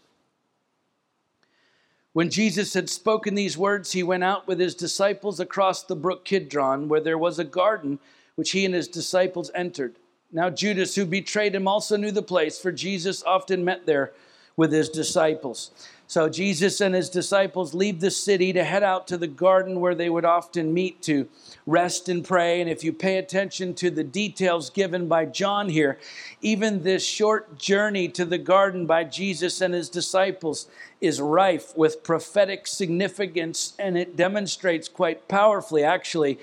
When 2.12 2.28
Jesus 2.28 2.74
had 2.74 2.90
spoken 2.90 3.36
these 3.36 3.56
words, 3.56 3.92
he 3.92 4.02
went 4.02 4.24
out 4.24 4.48
with 4.48 4.58
his 4.58 4.74
disciples 4.74 5.38
across 5.38 5.84
the 5.84 5.94
brook 5.94 6.24
Kidron, 6.24 6.88
where 6.88 7.00
there 7.00 7.16
was 7.16 7.38
a 7.38 7.44
garden 7.44 8.00
which 8.40 8.52
he 8.52 8.64
and 8.64 8.74
his 8.74 8.88
disciples 8.88 9.50
entered. 9.54 9.96
Now, 10.32 10.48
Judas, 10.48 10.94
who 10.94 11.04
betrayed 11.04 11.54
him, 11.54 11.68
also 11.68 11.98
knew 11.98 12.10
the 12.10 12.22
place, 12.22 12.58
for 12.58 12.72
Jesus 12.72 13.22
often 13.22 13.66
met 13.66 13.84
there 13.84 14.12
with 14.56 14.72
his 14.72 14.88
disciples. 14.88 15.72
So, 16.06 16.30
Jesus 16.30 16.80
and 16.80 16.94
his 16.94 17.10
disciples 17.10 17.74
leave 17.74 18.00
the 18.00 18.10
city 18.10 18.54
to 18.54 18.64
head 18.64 18.82
out 18.82 19.06
to 19.08 19.18
the 19.18 19.26
garden 19.26 19.78
where 19.78 19.94
they 19.94 20.08
would 20.08 20.24
often 20.24 20.72
meet 20.72 21.02
to 21.02 21.28
rest 21.66 22.08
and 22.08 22.24
pray. 22.24 22.62
And 22.62 22.70
if 22.70 22.82
you 22.82 22.94
pay 22.94 23.18
attention 23.18 23.74
to 23.74 23.90
the 23.90 24.04
details 24.04 24.70
given 24.70 25.06
by 25.06 25.26
John 25.26 25.68
here, 25.68 25.98
even 26.40 26.82
this 26.82 27.04
short 27.04 27.58
journey 27.58 28.08
to 28.08 28.24
the 28.24 28.38
garden 28.38 28.86
by 28.86 29.04
Jesus 29.04 29.60
and 29.60 29.74
his 29.74 29.90
disciples 29.90 30.66
is 31.02 31.20
rife 31.20 31.76
with 31.76 32.02
prophetic 32.02 32.66
significance, 32.66 33.74
and 33.78 33.98
it 33.98 34.16
demonstrates 34.16 34.88
quite 34.88 35.28
powerfully, 35.28 35.84
actually, 35.84 36.38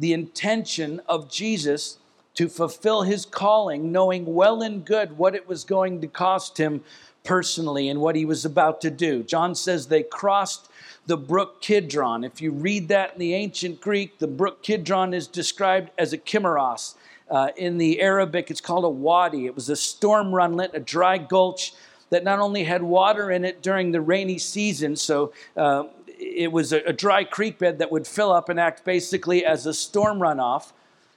the 0.00 0.12
intention 0.12 1.00
of 1.06 1.30
Jesus 1.30 1.98
to 2.34 2.48
fulfill 2.48 3.02
his 3.02 3.26
calling, 3.26 3.92
knowing 3.92 4.24
well 4.24 4.62
and 4.62 4.84
good 4.84 5.18
what 5.18 5.34
it 5.34 5.46
was 5.46 5.62
going 5.62 6.00
to 6.00 6.06
cost 6.08 6.58
him 6.58 6.82
personally 7.22 7.88
and 7.88 8.00
what 8.00 8.16
he 8.16 8.24
was 8.24 8.46
about 8.46 8.80
to 8.80 8.90
do. 8.90 9.22
John 9.22 9.54
says 9.54 9.86
they 9.86 10.02
crossed 10.02 10.70
the 11.06 11.18
brook 11.18 11.60
Kidron. 11.60 12.24
If 12.24 12.40
you 12.40 12.50
read 12.50 12.88
that 12.88 13.12
in 13.12 13.18
the 13.18 13.34
ancient 13.34 13.80
Greek, 13.80 14.18
the 14.18 14.26
brook 14.26 14.62
Kidron 14.62 15.12
is 15.12 15.26
described 15.26 15.90
as 15.98 16.14
a 16.14 16.18
cheimarros. 16.18 16.94
Uh, 17.30 17.48
in 17.56 17.78
the 17.78 18.00
Arabic, 18.00 18.50
it's 18.50 18.60
called 18.60 18.84
a 18.84 18.88
wadi. 18.88 19.46
It 19.46 19.54
was 19.54 19.68
a 19.68 19.76
storm 19.76 20.34
runlet, 20.34 20.70
a 20.72 20.80
dry 20.80 21.18
gulch 21.18 21.74
that 22.08 22.24
not 22.24 22.40
only 22.40 22.64
had 22.64 22.82
water 22.82 23.30
in 23.30 23.44
it 23.44 23.62
during 23.62 23.92
the 23.92 24.00
rainy 24.00 24.38
season, 24.38 24.96
so 24.96 25.32
uh, 25.56 25.84
it 26.20 26.52
was 26.52 26.72
a, 26.72 26.80
a 26.80 26.92
dry 26.92 27.24
creek 27.24 27.58
bed 27.58 27.78
that 27.78 27.90
would 27.90 28.06
fill 28.06 28.32
up 28.32 28.48
and 28.48 28.60
act 28.60 28.84
basically 28.84 29.44
as 29.44 29.66
a 29.66 29.74
storm 29.74 30.18
runoff 30.18 30.72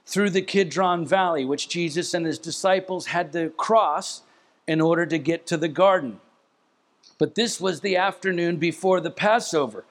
through 0.06 0.30
the 0.30 0.42
Kidron 0.42 1.06
Valley, 1.06 1.44
which 1.44 1.68
Jesus 1.68 2.14
and 2.14 2.26
his 2.26 2.38
disciples 2.38 3.06
had 3.06 3.32
to 3.32 3.50
cross 3.50 4.22
in 4.66 4.80
order 4.80 5.06
to 5.06 5.18
get 5.18 5.46
to 5.46 5.56
the 5.56 5.68
garden. 5.68 6.20
But 7.18 7.34
this 7.34 7.60
was 7.60 7.80
the 7.80 7.96
afternoon 7.96 8.56
before 8.56 9.00
the 9.00 9.10
Passover, 9.10 9.84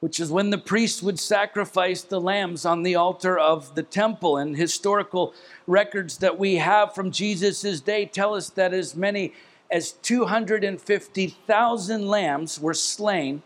which 0.00 0.20
is 0.20 0.30
when 0.30 0.50
the 0.50 0.58
priests 0.58 1.02
would 1.02 1.18
sacrifice 1.18 2.02
the 2.02 2.20
lambs 2.20 2.66
on 2.66 2.82
the 2.82 2.94
altar 2.94 3.38
of 3.38 3.74
the 3.74 3.82
temple. 3.82 4.36
And 4.36 4.56
historical 4.56 5.34
records 5.66 6.18
that 6.18 6.38
we 6.38 6.56
have 6.56 6.94
from 6.94 7.10
Jesus' 7.10 7.80
day 7.80 8.06
tell 8.06 8.34
us 8.34 8.50
that 8.50 8.74
as 8.74 8.94
many 8.94 9.32
as 9.70 9.92
250,000 9.92 12.06
lambs 12.06 12.60
were 12.60 12.74
slain 12.74 13.42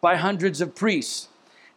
by 0.00 0.16
hundreds 0.16 0.60
of 0.60 0.74
priests. 0.74 1.28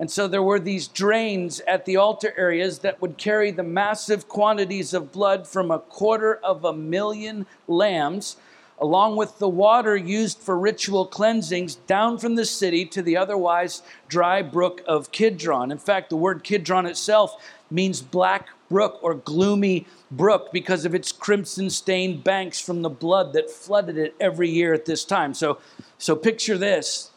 And 0.01 0.10
so 0.10 0.28
there 0.28 0.42
were 0.42 0.60
these 0.60 0.88
drains 0.88 1.60
at 1.68 1.86
the 1.86 1.98
altar 1.98 2.34
areas 2.36 2.80
that 2.80 3.00
would 3.01 3.20
carry 3.20 3.51
the 3.51 3.62
massive 3.62 4.28
quantities 4.28 4.96
of 4.96 5.12
blood 5.12 5.48
from 5.48 5.70
a 5.70 5.78
quarter 5.78 6.36
of 6.38 6.66
a 6.66 6.74
million 6.74 7.46
lambs, 7.68 8.36
along 8.80 9.16
with 9.16 9.38
the 9.38 9.48
water 9.48 9.96
used 9.96 10.40
for 10.40 10.58
ritual 10.58 11.06
cleansings, 11.06 11.75
down 11.75 12.18
from 12.18 12.34
the 12.34 12.46
city 12.46 12.84
to 12.84 13.04
the 13.04 13.16
otherwise 13.16 13.84
dry 14.08 14.42
brook 14.42 14.82
of 14.88 15.12
Kidron. 15.12 15.72
In 15.72 15.78
fact, 15.78 16.10
the 16.10 16.16
word 16.18 16.44
Kidron 16.44 16.88
itself 16.88 17.36
means 17.70 18.01
black 18.01 18.48
brook 18.70 18.98
or 19.04 19.13
gloomy 19.13 19.86
brook 20.10 20.51
because 20.51 20.84
of 20.84 20.96
its 20.96 21.12
crimson 21.12 21.70
stained 21.70 22.24
banks 22.24 22.60
from 22.60 22.82
the 22.82 22.90
blood 22.90 23.34
that 23.34 23.51
flooded 23.51 24.00
it 24.00 24.16
every 24.20 24.50
year 24.50 24.74
at 24.74 24.86
this 24.86 25.06
time. 25.06 25.36
So, 25.36 25.60
so 26.00 26.16
picture 26.16 26.58
this 26.58 27.11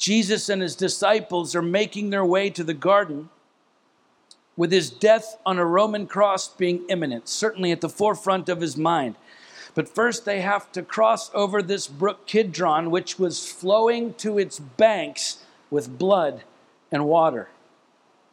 Jesus 0.00 0.48
and 0.48 0.62
his 0.62 0.74
disciples 0.74 1.54
are 1.54 1.62
making 1.62 2.08
their 2.08 2.24
way 2.24 2.48
to 2.50 2.64
the 2.64 2.74
garden 2.74 3.28
with 4.56 4.72
his 4.72 4.90
death 4.90 5.36
on 5.44 5.58
a 5.58 5.64
Roman 5.64 6.06
cross 6.06 6.48
being 6.48 6.84
imminent, 6.88 7.28
certainly 7.28 7.70
at 7.70 7.82
the 7.82 7.88
forefront 7.88 8.48
of 8.48 8.62
his 8.62 8.78
mind. 8.78 9.14
But 9.74 9.90
first, 9.90 10.24
they 10.24 10.40
have 10.40 10.72
to 10.72 10.82
cross 10.82 11.30
over 11.34 11.62
this 11.62 11.86
brook 11.86 12.26
Kidron, 12.26 12.90
which 12.90 13.18
was 13.18 13.52
flowing 13.52 14.14
to 14.14 14.38
its 14.38 14.58
banks 14.58 15.44
with 15.70 15.98
blood 15.98 16.44
and 16.90 17.04
water. 17.04 17.50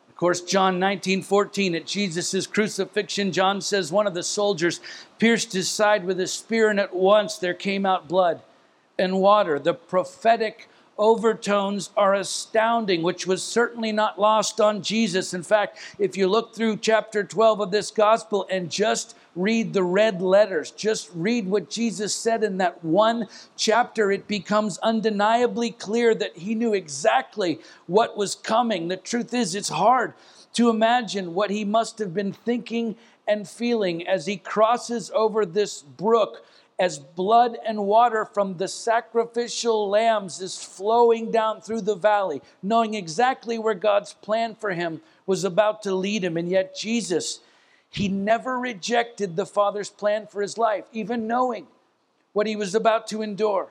Of 0.10 0.16
course, 0.16 0.42
John 0.42 0.80
19 0.80 1.22
14, 1.22 1.76
at 1.76 1.86
Jesus' 1.86 2.48
crucifixion, 2.48 3.34
John 3.34 3.60
says 3.60 3.92
one 3.92 4.08
of 4.08 4.14
the 4.14 4.24
soldiers 4.24 4.80
pierced 5.20 5.52
his 5.52 5.70
side 5.70 6.06
with 6.06 6.20
a 6.22 6.28
spear, 6.28 6.70
and 6.70 6.80
at 6.80 6.96
once 6.96 7.38
there 7.38 7.54
came 7.54 7.86
out 7.86 8.08
blood 8.08 8.42
and 8.98 9.20
water. 9.20 9.60
The 9.60 9.74
prophetic 9.74 10.70
overtones 10.98 11.92
are 11.96 12.16
astounding, 12.16 13.04
which 13.04 13.28
was 13.28 13.44
certainly 13.44 13.92
not 13.92 14.20
lost 14.20 14.60
on 14.60 14.82
Jesus. 14.82 15.34
In 15.34 15.44
fact, 15.44 15.78
if 16.00 16.18
you 16.18 16.28
look 16.28 16.56
through 16.56 16.78
chapter 16.78 17.24
12 17.24 17.62
of 17.62 17.72
this 17.72 17.92
gospel 17.92 18.48
and 18.50 18.70
just 18.70 19.16
read 19.36 19.74
the 19.74 19.84
red 19.84 20.22
letters, 20.22 20.72
just 20.72 21.10
read 21.14 21.48
what 21.48 21.70
Jesus 21.70 22.14
said 22.16 22.44
in 22.44 22.58
that 22.58 22.84
one 22.84 23.28
chapter, 23.56 24.12
it 24.12 24.28
becomes 24.28 24.80
undeniably 24.80 25.72
clear 25.72 26.16
that 26.16 26.36
he 26.36 26.56
knew 26.56 26.74
exactly 26.74 27.60
what 27.86 28.18
was 28.18 28.36
coming. 28.36 28.88
The 28.88 28.98
truth 28.98 29.34
is, 29.34 29.54
it's 29.54 29.70
hard 29.70 30.14
to 30.54 30.70
imagine 30.70 31.36
what 31.36 31.52
he 31.52 31.64
must 31.64 32.00
have 32.00 32.14
been 32.14 32.34
thinking 32.34 32.96
and 33.28 33.48
feeling 33.48 34.08
as 34.08 34.26
he 34.26 34.38
crosses 34.38 35.12
over 35.14 35.46
this 35.46 35.82
brook 35.82 36.44
as 36.80 37.00
blood 37.00 37.58
and 37.66 37.86
water 37.86 38.24
from 38.26 38.58
the 38.58 38.68
sacrificial 38.68 39.90
lambs 39.90 40.42
is 40.42 40.64
flowing 40.64 41.32
down 41.32 41.62
through 41.62 41.82
the 41.82 41.96
valley, 41.96 42.42
knowing 42.62 42.94
exactly 42.94 43.58
where 43.58 43.74
God's 43.74 44.14
plan 44.14 44.54
for 44.54 44.72
him 44.72 45.02
was 45.26 45.44
about 45.44 45.82
to 45.84 45.96
lead 45.96 46.24
him. 46.24 46.38
And 46.38 46.50
yet, 46.50 46.76
Jesus, 46.76 47.40
he 47.90 48.08
never 48.08 48.60
rejected 48.60 49.36
the 49.36 49.46
Father's 49.46 49.90
plan 49.90 50.28
for 50.28 50.42
his 50.42 50.58
life, 50.58 50.86
even 50.92 51.28
knowing 51.28 51.66
what 52.34 52.48
he 52.48 52.56
was 52.56 52.76
about 52.76 53.08
to 53.08 53.24
endure. 53.24 53.70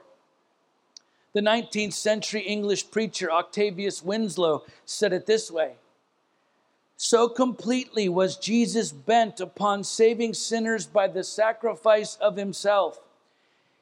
The 1.33 1.41
19th 1.43 1.93
century 1.93 2.41
English 2.41 2.91
preacher 2.91 3.31
Octavius 3.31 4.03
Winslow 4.03 4.65
said 4.85 5.13
it 5.13 5.27
this 5.27 5.51
way 5.51 5.75
so 6.97 7.29
completely 7.29 8.09
was 8.09 8.37
Jesus 8.37 8.91
bent 8.91 9.41
upon 9.41 9.85
saving 9.85 10.35
sinners 10.35 10.87
by 10.87 11.09
the 11.09 11.25
sacrifice 11.25 12.17
of 12.17 12.37
himself. 12.37 13.00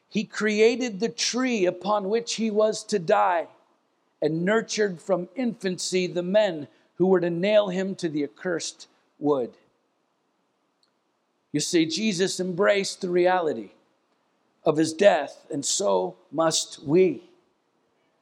He 0.09 0.25
created 0.25 0.99
the 1.01 1.09
tree 1.09 1.65
upon 1.65 2.09
which 2.09 2.35
he 2.35 2.51
was 2.51 2.83
to 2.85 2.99
die 2.99 3.47
and 4.21 4.45
nurtured 4.45 5.01
from 5.01 5.29
infancy 5.37 6.07
the 6.07 6.23
men 6.23 6.67
who 6.97 7.07
were 7.07 7.21
to 7.21 7.31
nail 7.31 7.69
him 7.69 7.95
to 7.97 8.09
the 8.09 8.25
accursed 8.25 8.89
wood. 9.19 9.53
You 11.53 11.61
see, 11.61 11.87
Jesus 11.87 12.41
embraced 12.41 13.01
the 13.01 13.11
reality 13.11 13.71
of 14.65 14.77
his 14.77 14.93
death, 14.93 15.47
and 15.53 15.65
so 15.65 16.17
must 16.33 16.83
we. 16.83 17.23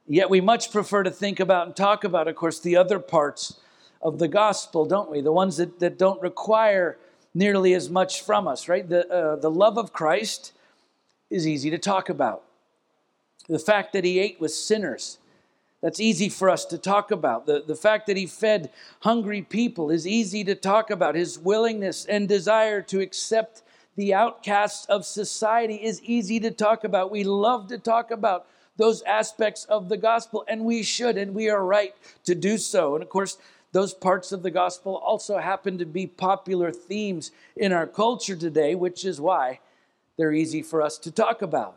Yet 0.07 0.29
we 0.29 0.41
much 0.41 0.71
prefer 0.71 1.03
to 1.03 1.11
think 1.11 1.41
about 1.41 1.67
and 1.67 1.77
talk 1.77 2.05
about, 2.05 2.29
of 2.29 2.37
course, 2.37 2.59
the 2.59 2.77
other 2.77 2.99
parts 2.99 3.61
of 4.03 4.19
the 4.19 4.29
gospel, 4.29 4.85
don't 4.85 5.11
we? 5.11 5.21
The 5.21 5.33
ones 5.33 5.57
that, 5.59 5.79
that 5.81 5.99
don't 5.99 6.21
require 6.21 6.99
nearly 7.35 7.75
as 7.75 7.89
much 7.89 8.23
from 8.23 8.47
us, 8.47 8.69
right? 8.69 8.89
The, 8.89 9.09
uh, 9.09 9.37
the 9.37 9.51
love 9.51 9.79
of 9.79 9.93
Christ 9.93 10.53
is 11.31 11.47
easy 11.47 11.71
to 11.71 11.79
talk 11.79 12.09
about. 12.09 12.43
The 13.49 13.59
fact 13.59 13.93
that 13.93 14.05
he 14.05 14.19
ate 14.19 14.41
with 14.41 14.53
sinners, 14.53 15.19
that's 15.81 15.99
easy 15.99 16.29
for 16.29 16.51
us 16.51 16.65
to 16.67 16.79
talk 16.79 17.11
about. 17.11 17.47
The, 17.47 17.65
the 17.67 17.75
fact 17.75 18.07
that 18.07 18.17
he 18.17 18.27
fed 18.27 18.71
hungry 19.01 19.43
people 19.43 19.91
is 19.91 20.07
easy 20.07 20.45
to 20.45 20.55
talk 20.55 20.91
about. 20.91 21.15
His 21.15 21.39
willingness 21.39 22.05
and 22.05 22.29
desire 22.29 22.83
to 22.83 23.01
accept 23.01 23.63
the 23.97 24.15
outcasts 24.15 24.87
of 24.87 25.05
society 25.05 25.77
is 25.77 26.01
easy 26.03 26.39
to 26.41 26.51
talk 26.51 26.85
about. 26.85 27.11
We 27.11 27.25
love 27.25 27.69
to 27.69 27.79
talk 27.79 28.11
about 28.11 28.47
those 28.77 29.03
aspects 29.03 29.65
of 29.67 29.89
the 29.89 29.99
gospel, 29.99 30.45
and 30.49 30.65
we 30.65 30.83
should, 30.83 31.19
and 31.19 31.35
we 31.35 31.51
are 31.51 31.65
right 31.65 31.95
to 32.25 32.35
do 32.35 32.57
so. 32.57 32.95
And 32.95 33.03
of 33.03 33.11
course, 33.11 33.37
those 33.73 33.95
parts 33.95 34.33
of 34.33 34.43
the 34.43 34.51
gospel 34.51 34.97
also 34.97 35.39
happen 35.39 35.79
to 35.79 35.87
be 35.87 36.07
popular 36.07 36.71
themes 36.71 37.33
in 37.57 37.73
our 37.73 37.87
culture 37.87 38.37
today, 38.37 38.75
which 38.75 39.05
is 39.05 39.21
why 39.21 39.61
they're 40.17 40.33
easy 40.33 40.63
for 40.63 40.83
us 40.83 40.99
to 40.99 41.11
talk 41.11 41.41
about. 41.41 41.77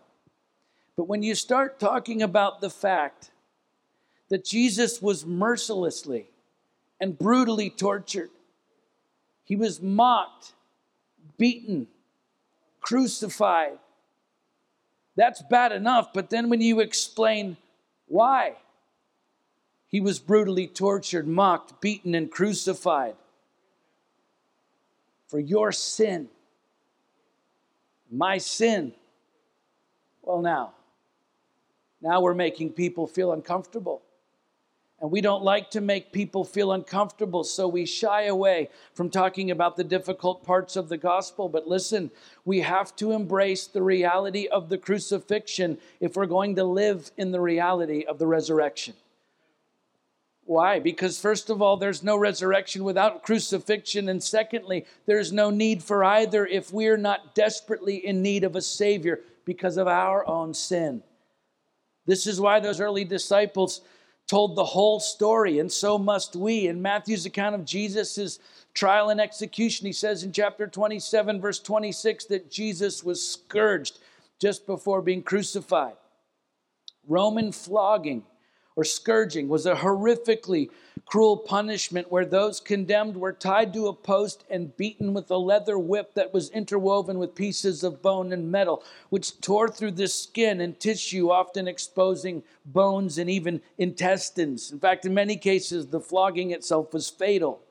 But 0.97 1.07
when 1.07 1.23
you 1.23 1.35
start 1.35 1.79
talking 1.79 2.21
about 2.21 2.61
the 2.61 2.69
fact 2.69 3.31
that 4.29 4.43
Jesus 4.43 5.01
was 5.01 5.25
mercilessly 5.25 6.27
and 6.99 7.17
brutally 7.17 7.69
tortured, 7.69 8.29
he 9.45 9.55
was 9.55 9.81
mocked, 9.81 10.53
beaten, 11.37 11.87
crucified. 12.81 13.77
That's 15.15 15.41
bad 15.43 15.71
enough, 15.71 16.11
but 16.13 16.29
then 16.29 16.49
when 16.49 16.61
you 16.61 16.81
explain 16.81 17.55
why, 18.07 18.55
he 19.87 20.01
was 20.01 20.19
brutally 20.19 20.67
tortured, 20.67 21.27
mocked, 21.27 21.81
beaten, 21.81 22.15
and 22.15 22.31
crucified 22.31 23.15
for 25.27 25.39
your 25.39 25.71
sin, 25.71 26.29
my 28.11 28.37
sin. 28.37 28.93
Well, 30.21 30.41
now, 30.41 30.73
now 32.01 32.21
we're 32.21 32.33
making 32.33 32.73
people 32.73 33.07
feel 33.07 33.31
uncomfortable. 33.31 34.01
And 35.01 35.11
we 35.11 35.19
don't 35.21 35.43
like 35.43 35.71
to 35.71 35.81
make 35.81 36.13
people 36.13 36.45
feel 36.45 36.71
uncomfortable, 36.71 37.43
so 37.43 37.67
we 37.67 37.85
shy 37.85 38.23
away 38.23 38.69
from 38.93 39.09
talking 39.09 39.51
about 39.51 39.75
the 39.75 39.83
difficult 39.83 40.43
parts 40.43 40.77
of 40.77 40.87
the 40.87 40.97
gospel. 40.97 41.49
But 41.49 41.67
listen, 41.67 42.11
we 42.45 42.61
have 42.61 42.95
to 42.95 43.11
embrace 43.11 43.67
the 43.67 43.81
reality 43.81 44.47
of 44.47 44.69
the 44.69 44.77
crucifixion 44.77 45.77
if 45.99 46.15
we're 46.15 46.25
going 46.25 46.55
to 46.55 46.63
live 46.63 47.11
in 47.17 47.31
the 47.31 47.41
reality 47.41 48.05
of 48.05 48.19
the 48.19 48.25
resurrection. 48.25 48.93
Why? 50.45 50.79
Because, 50.79 51.19
first 51.19 51.49
of 51.49 51.61
all, 51.61 51.75
there's 51.75 52.03
no 52.03 52.15
resurrection 52.15 52.83
without 52.83 53.23
crucifixion. 53.23 54.09
And 54.09 54.23
secondly, 54.23 54.85
there's 55.07 55.33
no 55.33 55.49
need 55.49 55.83
for 55.83 56.03
either 56.03 56.45
if 56.45 56.71
we're 56.71 56.97
not 56.97 57.33
desperately 57.33 58.05
in 58.05 58.21
need 58.21 58.43
of 58.43 58.55
a 58.55 58.61
Savior 58.61 59.21
because 59.43 59.77
of 59.77 59.87
our 59.87 60.27
own 60.27 60.53
sin. 60.53 61.01
This 62.05 62.27
is 62.27 62.39
why 62.39 62.59
those 62.59 62.79
early 62.79 63.03
disciples 63.03 63.81
told 64.27 64.55
the 64.55 64.65
whole 64.65 64.99
story, 64.99 65.59
and 65.59 65.71
so 65.71 65.97
must 65.97 66.35
we. 66.35 66.67
In 66.67 66.81
Matthew's 66.81 67.25
account 67.25 67.55
of 67.55 67.65
Jesus' 67.65 68.39
trial 68.75 69.09
and 69.09 69.19
execution, 69.19 69.87
he 69.87 69.93
says 69.93 70.23
in 70.23 70.31
chapter 70.31 70.67
27, 70.67 71.41
verse 71.41 71.59
26, 71.59 72.25
that 72.25 72.51
Jesus 72.51 73.03
was 73.03 73.27
scourged 73.27 73.99
just 74.39 74.67
before 74.67 75.01
being 75.01 75.23
crucified. 75.23 75.95
Roman 77.07 77.51
flogging 77.51 78.23
or 78.75 78.83
scourging 78.83 79.47
was 79.47 79.65
a 79.65 79.75
horrifically 79.75 80.69
cruel 81.05 81.37
punishment 81.37 82.11
where 82.11 82.25
those 82.25 82.59
condemned 82.59 83.15
were 83.15 83.31
tied 83.31 83.73
to 83.73 83.87
a 83.87 83.93
post 83.93 84.43
and 84.49 84.75
beaten 84.75 85.13
with 85.13 85.29
a 85.29 85.37
leather 85.37 85.77
whip 85.77 86.13
that 86.15 86.33
was 86.33 86.49
interwoven 86.49 87.19
with 87.19 87.35
pieces 87.35 87.83
of 87.83 88.01
bone 88.01 88.33
and 88.33 88.51
metal, 88.51 88.83
which 89.09 89.39
tore 89.39 89.69
through 89.69 89.91
the 89.91 90.07
skin 90.07 90.59
and 90.61 90.79
tissue, 90.79 91.29
often 91.29 91.67
exposing 91.67 92.43
bones 92.65 93.17
and 93.17 93.29
even 93.29 93.61
intestines. 93.77 94.71
In 94.71 94.79
fact, 94.79 95.05
in 95.05 95.13
many 95.13 95.37
cases, 95.37 95.87
the 95.87 95.99
flogging 95.99 96.51
itself 96.51 96.93
was 96.93 97.09
fatal. 97.09 97.61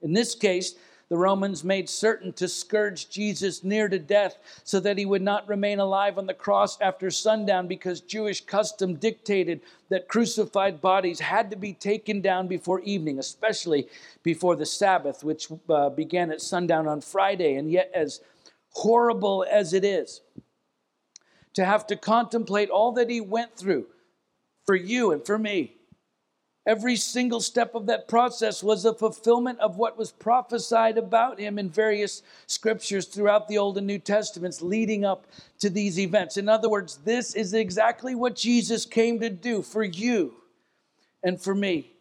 In 0.00 0.12
this 0.12 0.34
case, 0.34 0.76
the 1.08 1.16
Romans 1.16 1.64
made 1.64 1.88
certain 1.88 2.32
to 2.34 2.48
scourge 2.48 3.08
Jesus 3.08 3.64
near 3.64 3.88
to 3.88 3.98
death 3.98 4.36
so 4.64 4.78
that 4.80 4.98
he 4.98 5.06
would 5.06 5.22
not 5.22 5.48
remain 5.48 5.78
alive 5.78 6.18
on 6.18 6.26
the 6.26 6.34
cross 6.34 6.78
after 6.80 7.10
sundown 7.10 7.66
because 7.66 8.02
Jewish 8.02 8.44
custom 8.44 8.94
dictated 8.94 9.62
that 9.88 10.08
crucified 10.08 10.82
bodies 10.82 11.20
had 11.20 11.50
to 11.50 11.56
be 11.56 11.72
taken 11.72 12.20
down 12.20 12.46
before 12.46 12.80
evening, 12.80 13.18
especially 13.18 13.88
before 14.22 14.54
the 14.54 14.66
Sabbath, 14.66 15.24
which 15.24 15.48
uh, 15.70 15.88
began 15.88 16.30
at 16.30 16.42
sundown 16.42 16.86
on 16.86 17.00
Friday. 17.00 17.54
And 17.54 17.70
yet, 17.70 17.90
as 17.94 18.20
horrible 18.72 19.46
as 19.50 19.72
it 19.72 19.84
is 19.84 20.20
to 21.54 21.64
have 21.64 21.86
to 21.86 21.96
contemplate 21.96 22.68
all 22.68 22.92
that 22.92 23.08
he 23.08 23.22
went 23.22 23.56
through 23.56 23.86
for 24.66 24.76
you 24.76 25.12
and 25.12 25.24
for 25.24 25.38
me, 25.38 25.77
Every 26.68 26.96
single 26.96 27.40
step 27.40 27.74
of 27.74 27.86
that 27.86 28.08
process 28.08 28.62
was 28.62 28.84
a 28.84 28.92
fulfillment 28.92 29.58
of 29.58 29.78
what 29.78 29.96
was 29.96 30.12
prophesied 30.12 30.98
about 30.98 31.40
him 31.40 31.58
in 31.58 31.70
various 31.70 32.22
scriptures 32.46 33.06
throughout 33.06 33.48
the 33.48 33.56
Old 33.56 33.78
and 33.78 33.86
New 33.86 33.98
Testaments 33.98 34.60
leading 34.60 35.02
up 35.02 35.26
to 35.60 35.70
these 35.70 35.98
events. 35.98 36.36
In 36.36 36.46
other 36.46 36.68
words, 36.68 36.98
this 37.06 37.34
is 37.34 37.54
exactly 37.54 38.14
what 38.14 38.36
Jesus 38.36 38.84
came 38.84 39.18
to 39.20 39.30
do 39.30 39.62
for 39.62 39.82
you 39.82 40.34
and 41.22 41.40
for 41.40 41.54
me. 41.54 41.92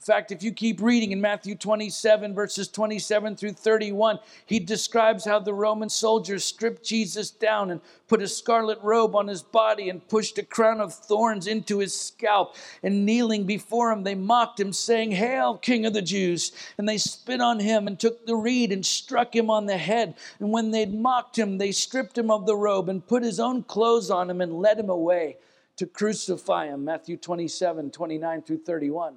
In 0.00 0.04
fact, 0.04 0.32
if 0.32 0.42
you 0.42 0.50
keep 0.50 0.80
reading 0.80 1.12
in 1.12 1.20
Matthew 1.20 1.54
27, 1.54 2.34
verses 2.34 2.68
27 2.68 3.36
through 3.36 3.52
31, 3.52 4.18
he 4.46 4.58
describes 4.58 5.26
how 5.26 5.38
the 5.38 5.52
Roman 5.52 5.90
soldiers 5.90 6.42
stripped 6.42 6.82
Jesus 6.82 7.30
down 7.30 7.70
and 7.70 7.82
put 8.08 8.22
a 8.22 8.26
scarlet 8.26 8.78
robe 8.82 9.14
on 9.14 9.28
his 9.28 9.42
body 9.42 9.90
and 9.90 10.08
pushed 10.08 10.38
a 10.38 10.42
crown 10.42 10.80
of 10.80 10.94
thorns 10.94 11.46
into 11.46 11.80
his 11.80 11.94
scalp. 11.94 12.56
And 12.82 13.04
kneeling 13.04 13.44
before 13.44 13.92
him, 13.92 14.02
they 14.02 14.14
mocked 14.14 14.58
him, 14.58 14.72
saying, 14.72 15.10
Hail, 15.10 15.58
King 15.58 15.84
of 15.84 15.92
the 15.92 16.00
Jews! 16.00 16.52
And 16.78 16.88
they 16.88 16.96
spit 16.96 17.42
on 17.42 17.60
him 17.60 17.86
and 17.86 18.00
took 18.00 18.24
the 18.24 18.36
reed 18.36 18.72
and 18.72 18.86
struck 18.86 19.36
him 19.36 19.50
on 19.50 19.66
the 19.66 19.76
head. 19.76 20.14
And 20.38 20.50
when 20.50 20.70
they'd 20.70 20.94
mocked 20.94 21.38
him, 21.38 21.58
they 21.58 21.72
stripped 21.72 22.16
him 22.16 22.30
of 22.30 22.46
the 22.46 22.56
robe 22.56 22.88
and 22.88 23.06
put 23.06 23.22
his 23.22 23.38
own 23.38 23.64
clothes 23.64 24.10
on 24.10 24.30
him 24.30 24.40
and 24.40 24.62
led 24.62 24.78
him 24.78 24.88
away 24.88 25.36
to 25.76 25.84
crucify 25.84 26.68
him. 26.68 26.86
Matthew 26.86 27.18
27, 27.18 27.90
29 27.90 28.40
through 28.40 28.62
31. 28.64 29.16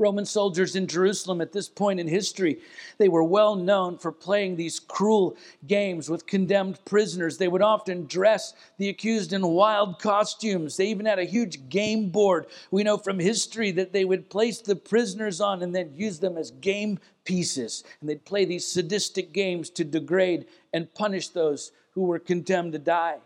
Roman 0.00 0.24
soldiers 0.24 0.74
in 0.74 0.86
Jerusalem 0.86 1.40
at 1.40 1.52
this 1.52 1.68
point 1.68 2.00
in 2.00 2.08
history, 2.08 2.58
they 2.98 3.08
were 3.08 3.22
well 3.22 3.54
known 3.54 3.98
for 3.98 4.10
playing 4.10 4.56
these 4.56 4.80
cruel 4.80 5.36
games 5.66 6.08
with 6.08 6.26
condemned 6.26 6.84
prisoners. 6.84 7.36
They 7.36 7.48
would 7.48 7.62
often 7.62 8.06
dress 8.06 8.54
the 8.78 8.88
accused 8.88 9.32
in 9.32 9.46
wild 9.46 9.98
costumes. 10.00 10.76
They 10.76 10.86
even 10.86 11.06
had 11.06 11.18
a 11.18 11.24
huge 11.24 11.68
game 11.68 12.08
board. 12.08 12.46
We 12.70 12.82
know 12.82 12.96
from 12.96 13.18
history 13.18 13.70
that 13.72 13.92
they 13.92 14.04
would 14.04 14.30
place 14.30 14.60
the 14.60 14.76
prisoners 14.76 15.40
on 15.40 15.62
and 15.62 15.74
then 15.74 15.92
use 15.94 16.18
them 16.18 16.38
as 16.38 16.50
game 16.50 16.98
pieces. 17.24 17.84
And 18.00 18.08
they'd 18.08 18.24
play 18.24 18.46
these 18.46 18.66
sadistic 18.66 19.32
games 19.32 19.68
to 19.70 19.84
degrade 19.84 20.46
and 20.72 20.92
punish 20.94 21.28
those 21.28 21.72
who 21.92 22.04
were 22.04 22.18
condemned 22.18 22.72
to 22.72 22.78
die. 22.78 23.18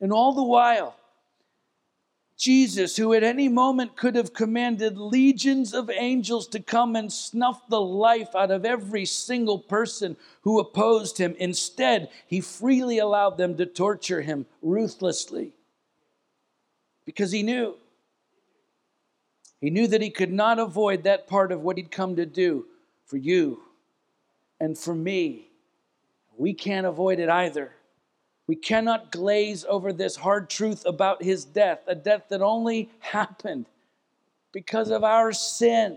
And 0.00 0.12
all 0.12 0.32
the 0.32 0.42
while, 0.42 0.96
Jesus, 2.42 2.96
who 2.96 3.14
at 3.14 3.22
any 3.22 3.48
moment 3.48 3.94
could 3.94 4.16
have 4.16 4.34
commanded 4.34 4.98
legions 4.98 5.72
of 5.72 5.88
angels 5.88 6.48
to 6.48 6.58
come 6.58 6.96
and 6.96 7.12
snuff 7.12 7.68
the 7.68 7.80
life 7.80 8.34
out 8.34 8.50
of 8.50 8.64
every 8.64 9.04
single 9.04 9.60
person 9.60 10.16
who 10.40 10.58
opposed 10.58 11.18
him, 11.18 11.36
instead, 11.38 12.10
he 12.26 12.40
freely 12.40 12.98
allowed 12.98 13.36
them 13.38 13.56
to 13.58 13.64
torture 13.64 14.22
him 14.22 14.44
ruthlessly 14.60 15.52
because 17.04 17.30
he 17.30 17.44
knew. 17.44 17.76
He 19.60 19.70
knew 19.70 19.86
that 19.86 20.02
he 20.02 20.10
could 20.10 20.32
not 20.32 20.58
avoid 20.58 21.04
that 21.04 21.28
part 21.28 21.52
of 21.52 21.60
what 21.60 21.76
he'd 21.76 21.92
come 21.92 22.16
to 22.16 22.26
do 22.26 22.66
for 23.06 23.18
you 23.18 23.60
and 24.58 24.76
for 24.76 24.96
me. 24.96 25.46
We 26.36 26.54
can't 26.54 26.88
avoid 26.88 27.20
it 27.20 27.28
either. 27.28 27.70
We 28.52 28.56
cannot 28.56 29.10
glaze 29.10 29.64
over 29.66 29.94
this 29.94 30.14
hard 30.14 30.50
truth 30.50 30.84
about 30.84 31.22
his 31.22 31.46
death, 31.46 31.84
a 31.86 31.94
death 31.94 32.24
that 32.28 32.42
only 32.42 32.90
happened 32.98 33.64
because 34.52 34.90
of 34.90 35.04
our 35.04 35.32
sin. 35.32 35.96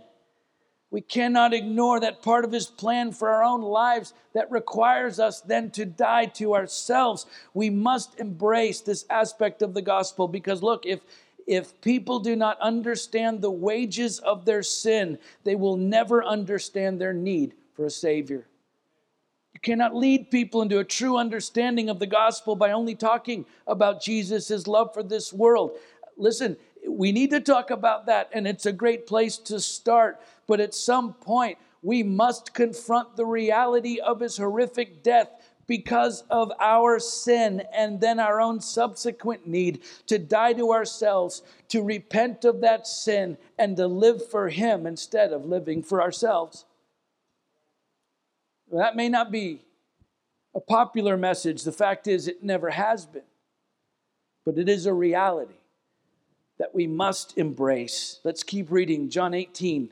We 0.90 1.02
cannot 1.02 1.54
ignore 1.54 2.00
that 2.00 2.22
part 2.22 2.46
of 2.46 2.54
his 2.54 2.68
plan 2.68 3.12
for 3.12 3.28
our 3.28 3.44
own 3.44 3.62
lives 3.62 4.14
that 4.34 4.50
requires 4.50 5.20
us 5.20 5.42
then 5.42 5.70
to 5.72 5.84
die 5.84 6.28
to 6.38 6.56
ourselves. 6.56 7.26
We 7.54 7.70
must 7.70 8.18
embrace 8.22 8.80
this 8.80 9.04
aspect 9.10 9.62
of 9.62 9.74
the 9.74 9.82
gospel 9.82 10.30
because, 10.30 10.64
look, 10.64 10.86
if 10.86 11.02
if 11.46 11.82
people 11.82 12.20
do 12.22 12.38
not 12.38 12.58
understand 12.62 13.42
the 13.42 13.52
wages 13.52 14.20
of 14.20 14.46
their 14.46 14.64
sin, 14.64 15.20
they 15.44 15.56
will 15.56 15.76
never 15.76 16.24
understand 16.24 17.02
their 17.02 17.12
need 17.12 17.54
for 17.74 17.84
a 17.84 17.92
Savior. 17.92 18.48
Cannot 19.66 19.96
lead 19.96 20.30
people 20.30 20.62
into 20.62 20.78
a 20.78 20.84
true 20.84 21.18
understanding 21.18 21.90
of 21.90 21.98
the 21.98 22.06
gospel 22.06 22.56
by 22.56 22.72
only 22.72 22.94
talking 22.94 23.48
about 23.66 24.00
Jesus, 24.00 24.50
his 24.50 24.68
love 24.68 24.94
for 24.94 25.02
this 25.02 25.34
world. 25.34 25.72
Listen, 26.18 26.56
we 26.88 27.12
need 27.12 27.32
to 27.32 27.40
talk 27.40 27.72
about 27.72 28.06
that, 28.06 28.30
and 28.32 28.48
it's 28.48 28.68
a 28.68 28.72
great 28.72 29.08
place 29.08 29.38
to 29.40 29.60
start. 29.60 30.22
But 30.46 30.60
at 30.60 30.76
some 30.76 31.14
point, 31.14 31.58
we 31.82 32.04
must 32.04 32.54
confront 32.54 33.16
the 33.16 33.26
reality 33.26 34.00
of 34.00 34.20
his 34.20 34.38
horrific 34.38 35.02
death 35.02 35.30
because 35.66 36.24
of 36.30 36.52
our 36.60 37.00
sin 37.00 37.64
and 37.74 38.00
then 38.00 38.20
our 38.20 38.40
own 38.40 38.62
subsequent 38.62 39.48
need 39.48 39.82
to 40.06 40.20
die 40.20 40.54
to 40.54 40.74
ourselves, 40.74 41.42
to 41.70 41.82
repent 41.82 42.46
of 42.46 42.62
that 42.62 42.86
sin, 42.86 43.36
and 43.58 43.76
to 43.78 43.88
live 43.88 44.30
for 44.30 44.50
him 44.50 44.86
instead 44.86 45.34
of 45.34 45.44
living 45.44 45.82
for 45.82 46.04
ourselves. 46.04 46.66
That 48.72 48.96
may 48.96 49.10
not 49.10 49.32
be 49.32 49.62
a 50.56 50.60
popular 50.60 51.18
message. 51.18 51.64
The 51.64 51.72
fact 51.72 52.08
is, 52.08 52.28
it 52.28 52.44
never 52.44 52.70
has 52.72 53.06
been. 53.06 53.24
But 54.46 54.58
it 54.58 54.70
is 54.70 54.86
a 54.86 54.94
reality 54.94 55.56
that 56.58 56.74
we 56.74 56.88
must 56.88 57.38
embrace. 57.38 58.20
Let's 58.24 58.44
keep 58.44 58.72
reading 58.72 59.10
John 59.10 59.34
18, 59.34 59.90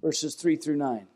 verses 0.00 0.34
3 0.34 0.56
through 0.56 0.76
9. 0.76 1.06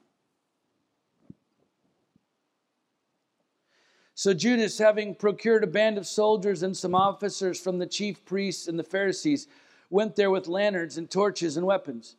So 4.14 4.34
Judas, 4.34 4.76
having 4.76 5.14
procured 5.14 5.64
a 5.64 5.66
band 5.66 5.96
of 5.96 6.06
soldiers 6.06 6.62
and 6.62 6.76
some 6.76 6.94
officers 6.94 7.58
from 7.58 7.78
the 7.78 7.86
chief 7.86 8.22
priests 8.26 8.68
and 8.68 8.78
the 8.78 8.84
Pharisees, 8.84 9.48
went 9.88 10.14
there 10.14 10.30
with 10.30 10.46
lanterns 10.46 10.98
and 10.98 11.10
torches 11.10 11.56
and 11.56 11.64
weapons. 11.64 12.16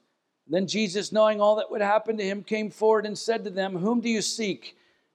Then 0.48 0.66
Jesus, 0.66 1.12
knowing 1.12 1.40
all 1.40 1.56
that 1.58 1.70
would 1.70 1.82
happen 1.82 2.18
to 2.18 2.24
him, 2.24 2.44
came 2.44 2.72
forward 2.72 3.06
and 3.06 3.16
said 3.16 3.44
to 3.44 3.52
them, 3.52 3.78
Whom 3.78 4.02
do 4.02 4.10
you 4.10 4.24
seek? 4.24 4.76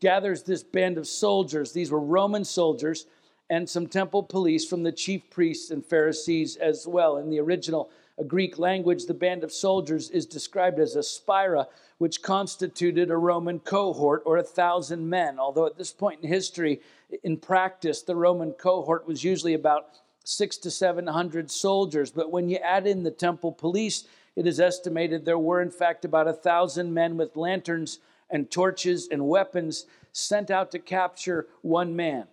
gathers 0.00 0.42
this 0.42 0.62
band 0.62 0.98
of 0.98 1.06
soldiers. 1.06 1.72
These 1.72 1.90
were 1.90 2.00
Roman 2.00 2.44
soldiers 2.44 3.06
and 3.50 3.68
some 3.68 3.86
temple 3.86 4.22
police 4.22 4.66
from 4.66 4.82
the 4.82 4.92
chief 4.92 5.28
priests 5.30 5.70
and 5.70 5.84
Pharisees 5.84 6.56
as 6.56 6.86
well. 6.86 7.18
In 7.18 7.30
the 7.30 7.40
original 7.40 7.90
Greek 8.26 8.58
language, 8.58 9.06
the 9.06 9.14
band 9.14 9.44
of 9.44 9.52
soldiers 9.52 10.08
is 10.10 10.24
described 10.24 10.78
as 10.78 10.96
a 10.96 11.02
spira, 11.02 11.66
which 11.98 12.22
constituted 12.22 13.10
a 13.10 13.16
Roman 13.16 13.58
cohort 13.58 14.22
or 14.24 14.36
a 14.36 14.42
thousand 14.42 15.08
men. 15.08 15.38
Although 15.38 15.66
at 15.66 15.76
this 15.76 15.92
point 15.92 16.22
in 16.22 16.28
history, 16.28 16.80
in 17.22 17.36
practice, 17.36 18.02
the 18.02 18.16
Roman 18.16 18.52
cohort 18.52 19.06
was 19.06 19.24
usually 19.24 19.54
about 19.54 19.88
six 20.24 20.56
to 20.58 20.70
seven 20.70 21.06
hundred 21.06 21.50
soldiers. 21.50 22.10
But 22.10 22.30
when 22.30 22.48
you 22.48 22.56
add 22.58 22.86
in 22.86 23.02
the 23.02 23.10
temple 23.10 23.52
police, 23.52 24.04
it 24.36 24.46
is 24.46 24.58
estimated 24.58 25.24
there 25.24 25.38
were, 25.38 25.60
in 25.60 25.70
fact, 25.70 26.04
about 26.04 26.28
a 26.28 26.32
thousand 26.32 26.94
men 26.94 27.16
with 27.16 27.36
lanterns 27.36 27.98
and 28.30 28.50
torches 28.50 29.08
and 29.10 29.26
weapons 29.26 29.86
sent 30.12 30.50
out 30.50 30.70
to 30.70 30.78
capture 30.78 31.48
one 31.62 31.94
man. 31.94 32.26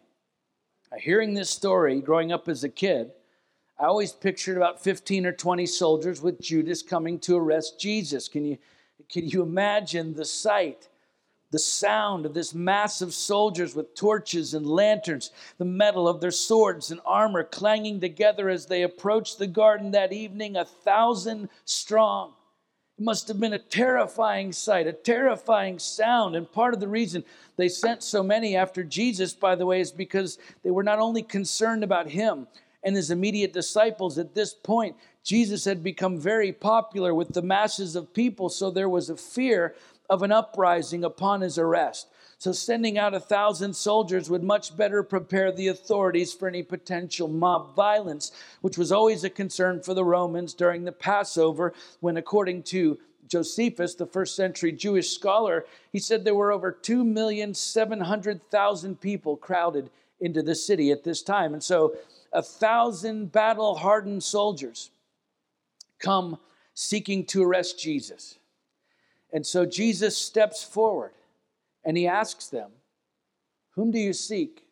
Now, 0.92 0.98
hearing 1.00 1.34
this 1.34 1.50
story 1.50 2.02
growing 2.02 2.32
up 2.32 2.48
as 2.48 2.64
a 2.64 2.70
kid, 2.70 3.12
I 3.80 3.86
always 3.86 4.12
pictured 4.12 4.58
about 4.58 4.84
15 4.84 5.26
or 5.26 5.32
20 5.32 5.66
soldiers 5.66 6.22
with 6.22 6.40
Judas 6.40 6.84
coming 6.84 7.20
to 7.22 7.38
arrest 7.38 7.80
Jesus. 7.80 8.28
Can 8.28 8.46
you, 8.46 8.58
can 9.10 9.28
you 9.28 9.42
imagine 9.42 10.14
the 10.14 10.26
sight? 10.26 10.88
The 11.50 11.60
sound 11.60 12.26
of 12.26 12.34
this 12.34 12.54
mass 12.54 13.02
of 13.02 13.14
soldiers 13.14 13.76
with 13.76 13.96
torches 13.96 14.54
and 14.54 14.66
lanterns, 14.66 15.32
the 15.58 15.66
metal 15.66 16.08
of 16.08 16.22
their 16.22 16.32
swords 16.32 16.92
and 16.92 17.02
armor 17.06 17.44
clanging 17.44 18.00
together 18.00 18.50
as 18.50 18.68
they 18.68 18.84
approached 18.84 19.38
the 19.38 19.48
garden 19.48 19.92
that 19.92 20.14
evening, 20.14 20.56
a 20.56 20.64
thousand 20.64 21.50
strong. 21.66 22.34
Must 23.02 23.28
have 23.30 23.40
been 23.40 23.54
a 23.54 23.58
terrifying 23.58 24.52
sight, 24.52 24.86
a 24.86 24.94
terrifying 24.94 25.80
sound. 25.80 26.36
And 26.36 26.52
part 26.52 26.76
of 26.76 26.80
the 26.80 26.88
reason 26.88 27.24
they 27.58 27.68
sent 27.68 28.04
so 28.04 28.22
many 28.22 28.56
after 28.56 28.84
Jesus, 28.84 29.34
by 29.34 29.56
the 29.56 29.66
way, 29.66 29.82
is 29.82 29.92
because 29.92 30.38
they 30.64 30.70
were 30.70 30.84
not 30.84 31.00
only 31.00 31.24
concerned 31.24 31.84
about 31.84 32.12
him 32.12 32.46
and 32.84 32.96
his 32.96 33.10
immediate 33.10 33.54
disciples. 33.54 34.20
At 34.20 34.36
this 34.36 34.54
point, 34.54 34.96
Jesus 35.24 35.66
had 35.66 35.84
become 35.84 36.20
very 36.20 36.52
popular 36.52 37.16
with 37.16 37.30
the 37.34 37.42
masses 37.42 37.96
of 37.96 38.14
people, 38.14 38.50
so 38.50 38.70
there 38.70 38.90
was 38.90 39.10
a 39.10 39.18
fear 39.18 39.74
of 40.08 40.22
an 40.22 40.32
uprising 40.32 41.04
upon 41.04 41.42
his 41.42 41.58
arrest. 41.58 42.08
So, 42.42 42.52
sending 42.52 42.98
out 42.98 43.14
a 43.14 43.20
thousand 43.20 43.76
soldiers 43.76 44.28
would 44.28 44.42
much 44.42 44.76
better 44.76 45.04
prepare 45.04 45.52
the 45.52 45.68
authorities 45.68 46.34
for 46.34 46.48
any 46.48 46.64
potential 46.64 47.28
mob 47.28 47.76
violence, 47.76 48.32
which 48.62 48.80
was 48.80 48.92
always 48.92 49.24
a 49.24 49.30
concern 49.30 49.84
for 49.84 49.94
the 49.94 50.04
Romans 50.04 50.56
during 50.56 50.84
the 50.84 50.92
Passover, 50.92 51.72
when, 52.00 52.18
according 52.18 52.64
to 52.64 52.98
Josephus, 53.28 53.94
the 53.94 54.08
first 54.08 54.36
century 54.36 54.72
Jewish 54.72 55.14
scholar, 55.14 55.68
he 55.92 56.00
said 56.00 56.24
there 56.24 56.34
were 56.34 56.52
over 56.52 56.72
2,700,000 56.72 59.00
people 59.00 59.38
crowded 59.38 59.92
into 60.20 60.42
the 60.42 60.56
city 60.56 60.90
at 60.90 61.04
this 61.04 61.22
time. 61.22 61.54
And 61.54 61.62
so, 61.62 61.96
a 62.34 62.42
thousand 62.42 63.32
battle 63.32 63.76
hardened 63.76 64.24
soldiers 64.24 64.90
come 66.00 66.40
seeking 66.74 67.24
to 67.26 67.44
arrest 67.44 67.80
Jesus. 67.80 68.40
And 69.32 69.46
so 69.46 69.68
Jesus 69.68 70.18
steps 70.18 70.64
forward 70.64 71.12
and 71.84 71.98
he 71.98 72.08
asks 72.08 72.48
them, 72.48 72.72
Whom 73.72 73.92
do 73.92 74.00
you 74.00 74.14
seek? 74.14 74.64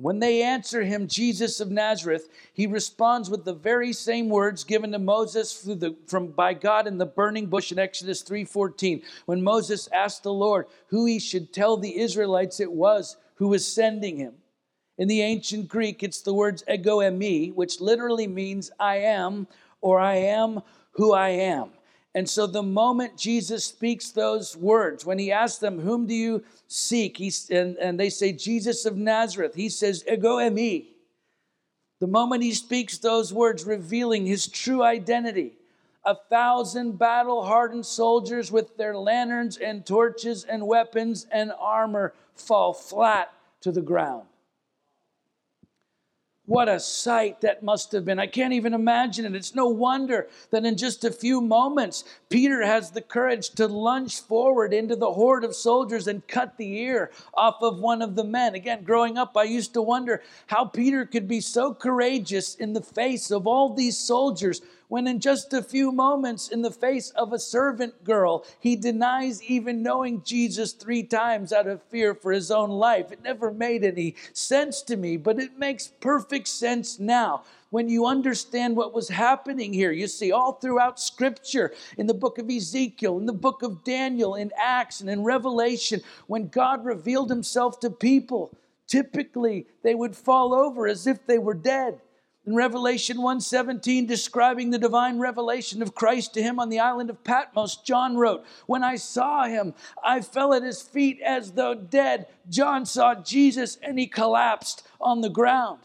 When 0.00 0.20
they 0.20 0.42
answer 0.42 0.84
him, 0.84 1.08
Jesus 1.08 1.58
of 1.58 1.72
Nazareth, 1.72 2.28
he 2.52 2.68
responds 2.68 3.28
with 3.28 3.44
the 3.44 3.52
very 3.52 3.92
same 3.92 4.28
words 4.28 4.62
given 4.62 4.92
to 4.92 4.98
Moses 5.00 5.60
the, 5.60 5.96
from 6.06 6.28
by 6.28 6.54
God 6.54 6.86
in 6.86 6.98
the 6.98 7.06
burning 7.06 7.46
bush 7.46 7.72
in 7.72 7.80
Exodus 7.80 8.22
3:14. 8.22 9.02
When 9.26 9.42
Moses 9.42 9.88
asked 9.92 10.22
the 10.22 10.32
Lord 10.32 10.66
who 10.86 11.04
he 11.06 11.18
should 11.18 11.52
tell 11.52 11.76
the 11.76 11.98
Israelites 11.98 12.60
it 12.60 12.70
was 12.70 13.16
who 13.34 13.48
was 13.48 13.66
sending 13.66 14.18
him. 14.18 14.34
In 14.98 15.08
the 15.08 15.20
ancient 15.20 15.66
Greek, 15.68 16.04
it's 16.04 16.20
the 16.20 16.34
words 16.34 16.62
ego 16.72 16.98
eimi, 16.98 17.52
which 17.52 17.80
literally 17.80 18.28
means 18.28 18.70
I 18.78 18.98
am 18.98 19.48
or 19.80 19.98
I 19.98 20.14
am 20.14 20.62
who 20.92 21.12
I 21.12 21.30
am. 21.30 21.70
And 22.14 22.28
so 22.28 22.46
the 22.46 22.62
moment 22.62 23.16
Jesus 23.16 23.64
speaks 23.64 24.10
those 24.10 24.56
words, 24.56 25.04
when 25.04 25.18
he 25.18 25.30
asks 25.30 25.58
them, 25.58 25.78
Whom 25.78 26.06
do 26.06 26.14
you 26.14 26.42
seek? 26.66 27.16
He's, 27.16 27.50
and, 27.50 27.76
and 27.76 28.00
they 28.00 28.10
say, 28.10 28.32
Jesus 28.32 28.86
of 28.86 28.96
Nazareth. 28.96 29.54
He 29.54 29.68
says, 29.68 30.04
Ego 30.10 30.38
eimi. 30.38 30.86
The 32.00 32.06
moment 32.06 32.42
he 32.42 32.54
speaks 32.54 32.98
those 32.98 33.32
words, 33.32 33.64
revealing 33.64 34.24
his 34.24 34.46
true 34.46 34.82
identity, 34.82 35.52
a 36.04 36.14
thousand 36.14 36.98
battle 36.98 37.44
hardened 37.44 37.84
soldiers 37.84 38.50
with 38.50 38.76
their 38.76 38.96
lanterns 38.96 39.56
and 39.58 39.84
torches 39.84 40.44
and 40.44 40.66
weapons 40.66 41.26
and 41.30 41.52
armor 41.58 42.14
fall 42.34 42.72
flat 42.72 43.32
to 43.60 43.72
the 43.72 43.82
ground. 43.82 44.24
What 46.48 46.70
a 46.70 46.80
sight 46.80 47.42
that 47.42 47.62
must 47.62 47.92
have 47.92 48.06
been. 48.06 48.18
I 48.18 48.26
can't 48.26 48.54
even 48.54 48.72
imagine 48.72 49.26
it. 49.26 49.36
It's 49.36 49.54
no 49.54 49.66
wonder 49.66 50.28
that 50.50 50.64
in 50.64 50.78
just 50.78 51.04
a 51.04 51.12
few 51.12 51.42
moments, 51.42 52.04
Peter 52.30 52.64
has 52.64 52.90
the 52.90 53.02
courage 53.02 53.50
to 53.50 53.66
lunge 53.66 54.22
forward 54.22 54.72
into 54.72 54.96
the 54.96 55.12
horde 55.12 55.44
of 55.44 55.54
soldiers 55.54 56.08
and 56.08 56.26
cut 56.26 56.56
the 56.56 56.78
ear 56.78 57.10
off 57.34 57.56
of 57.60 57.80
one 57.80 58.00
of 58.00 58.14
the 58.14 58.24
men. 58.24 58.54
Again, 58.54 58.82
growing 58.82 59.18
up, 59.18 59.36
I 59.36 59.42
used 59.42 59.74
to 59.74 59.82
wonder 59.82 60.22
how 60.46 60.64
Peter 60.64 61.04
could 61.04 61.28
be 61.28 61.42
so 61.42 61.74
courageous 61.74 62.54
in 62.54 62.72
the 62.72 62.80
face 62.80 63.30
of 63.30 63.46
all 63.46 63.74
these 63.74 63.98
soldiers 63.98 64.62
when 64.88 65.06
in 65.06 65.20
just 65.20 65.52
a 65.52 65.62
few 65.62 65.92
moments, 65.92 66.48
in 66.48 66.62
the 66.62 66.70
face 66.70 67.10
of 67.10 67.32
a 67.32 67.38
servant 67.38 68.04
girl, 68.04 68.44
he 68.58 68.74
denies 68.74 69.42
even 69.42 69.82
knowing 69.82 70.22
Jesus 70.22 70.72
three 70.72 71.02
times 71.02 71.52
out 71.52 71.66
of 71.66 71.82
fear 71.84 72.14
for 72.14 72.32
his 72.32 72.50
own 72.50 72.70
life. 72.70 73.12
It 73.12 73.22
never 73.22 73.52
made 73.52 73.84
any 73.84 74.16
sense 74.32 74.82
to 74.82 74.96
me, 74.96 75.16
but 75.16 75.38
it 75.38 75.58
makes 75.58 75.88
perfect 76.00 76.48
sense 76.48 76.98
now 76.98 77.44
when 77.70 77.88
you 77.88 78.06
understand 78.06 78.76
what 78.76 78.94
was 78.94 79.08
happening 79.08 79.74
here. 79.74 79.92
You 79.92 80.08
see, 80.08 80.32
all 80.32 80.52
throughout 80.52 80.98
Scripture, 80.98 81.72
in 81.98 82.06
the 82.06 82.14
book 82.14 82.38
of 82.38 82.48
Ezekiel, 82.48 83.18
in 83.18 83.26
the 83.26 83.32
book 83.32 83.62
of 83.62 83.84
Daniel, 83.84 84.34
in 84.34 84.50
Acts, 84.56 85.02
and 85.02 85.10
in 85.10 85.22
Revelation, 85.22 86.00
when 86.26 86.48
God 86.48 86.84
revealed 86.84 87.28
himself 87.28 87.78
to 87.80 87.90
people, 87.90 88.56
typically 88.86 89.66
they 89.82 89.94
would 89.94 90.16
fall 90.16 90.54
over 90.54 90.88
as 90.88 91.06
if 91.06 91.26
they 91.26 91.38
were 91.38 91.54
dead. 91.54 92.00
In 92.48 92.54
Revelation 92.54 93.18
1:17 93.18 94.06
describing 94.06 94.70
the 94.70 94.78
divine 94.78 95.18
revelation 95.18 95.82
of 95.82 95.94
Christ 95.94 96.32
to 96.32 96.42
him 96.42 96.58
on 96.58 96.70
the 96.70 96.80
island 96.80 97.10
of 97.10 97.22
Patmos, 97.22 97.76
John 97.76 98.16
wrote, 98.16 98.42
"When 98.64 98.82
I 98.82 98.96
saw 98.96 99.44
him, 99.44 99.74
I 100.02 100.22
fell 100.22 100.54
at 100.54 100.62
his 100.62 100.80
feet 100.80 101.20
as 101.20 101.52
though 101.52 101.74
dead." 101.74 102.26
John 102.48 102.86
saw 102.86 103.14
Jesus 103.16 103.76
and 103.82 103.98
he 103.98 104.06
collapsed 104.06 104.82
on 104.98 105.20
the 105.20 105.28
ground. 105.28 105.80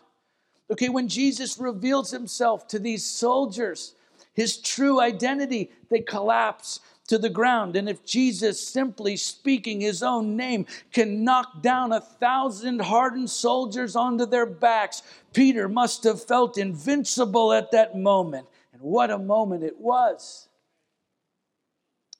Okay, 0.72 0.88
when 0.88 1.10
Jesus 1.10 1.58
reveals 1.58 2.12
himself 2.12 2.66
to 2.70 2.80
these 2.80 3.06
soldiers, 3.06 3.94
his 4.34 4.56
true 4.56 5.02
identity, 5.02 5.70
they 5.90 6.00
collapse 6.00 6.80
to 7.08 7.18
the 7.18 7.30
ground. 7.30 7.76
And 7.76 7.90
if 7.90 8.06
Jesus, 8.06 8.66
simply 8.66 9.18
speaking 9.18 9.82
his 9.82 10.02
own 10.02 10.36
name, 10.36 10.66
can 10.92 11.24
knock 11.24 11.62
down 11.62 11.92
a 11.92 12.00
thousand 12.00 12.82
hardened 12.82 13.30
soldiers 13.30 13.96
onto 13.96 14.26
their 14.26 14.46
backs, 14.46 15.04
Peter 15.34 15.68
must 15.68 16.04
have 16.04 16.24
felt 16.24 16.58
invincible 16.58 17.52
at 17.54 17.72
that 17.72 17.98
moment. 17.98 18.48
And 18.72 18.82
what 18.82 19.12
a 19.12 19.18
moment 19.18 19.64
it 19.64 19.80
was. 19.80 20.48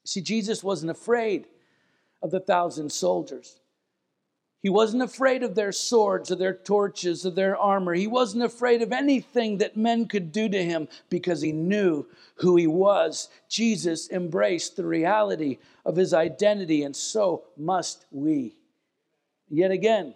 See, 0.04 0.20
Jesus 0.20 0.62
wasn't 0.62 0.90
afraid 0.90 1.46
of 2.22 2.30
the 2.30 2.40
thousand 2.40 2.92
soldiers. 2.92 3.60
He 4.64 4.70
wasn't 4.70 5.02
afraid 5.02 5.42
of 5.42 5.54
their 5.54 5.72
swords 5.72 6.32
or 6.32 6.36
their 6.36 6.54
torches 6.54 7.26
or 7.26 7.30
their 7.30 7.54
armor. 7.54 7.92
He 7.92 8.06
wasn't 8.06 8.44
afraid 8.44 8.80
of 8.80 8.92
anything 8.92 9.58
that 9.58 9.76
men 9.76 10.08
could 10.08 10.32
do 10.32 10.48
to 10.48 10.64
him 10.64 10.88
because 11.10 11.42
he 11.42 11.52
knew 11.52 12.06
who 12.36 12.56
he 12.56 12.66
was. 12.66 13.28
Jesus 13.46 14.10
embraced 14.10 14.74
the 14.74 14.86
reality 14.86 15.58
of 15.84 15.96
his 15.96 16.14
identity, 16.14 16.82
and 16.82 16.96
so 16.96 17.44
must 17.58 18.06
we. 18.10 18.56
Yet 19.50 19.70
again, 19.70 20.14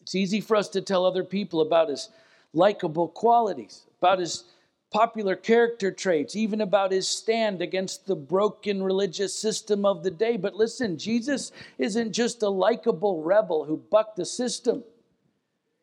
it's 0.00 0.14
easy 0.14 0.40
for 0.40 0.56
us 0.56 0.70
to 0.70 0.80
tell 0.80 1.04
other 1.04 1.22
people 1.22 1.60
about 1.60 1.90
his 1.90 2.08
likable 2.54 3.08
qualities, 3.08 3.82
about 3.98 4.18
his 4.18 4.44
popular 4.90 5.36
character 5.36 5.90
traits, 5.90 6.36
even 6.36 6.60
about 6.60 6.92
his 6.92 7.08
stand 7.08 7.60
against 7.60 8.06
the 8.06 8.16
broken 8.16 8.82
religious 8.82 9.38
system 9.38 9.84
of 9.84 10.02
the 10.02 10.10
day. 10.10 10.36
But 10.36 10.54
listen, 10.54 10.98
Jesus 10.98 11.52
isn't 11.78 12.12
just 12.12 12.42
a 12.42 12.48
likable 12.48 13.22
rebel 13.22 13.64
who 13.64 13.76
bucked 13.76 14.16
the 14.16 14.24
system. 14.24 14.84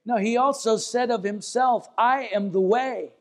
No, 0.05 0.17
he 0.17 0.37
also 0.37 0.77
said 0.77 1.11
of 1.11 1.23
himself, 1.23 1.87
I 1.97 2.29
am 2.33 2.51
the 2.51 2.61
way, 2.61 3.11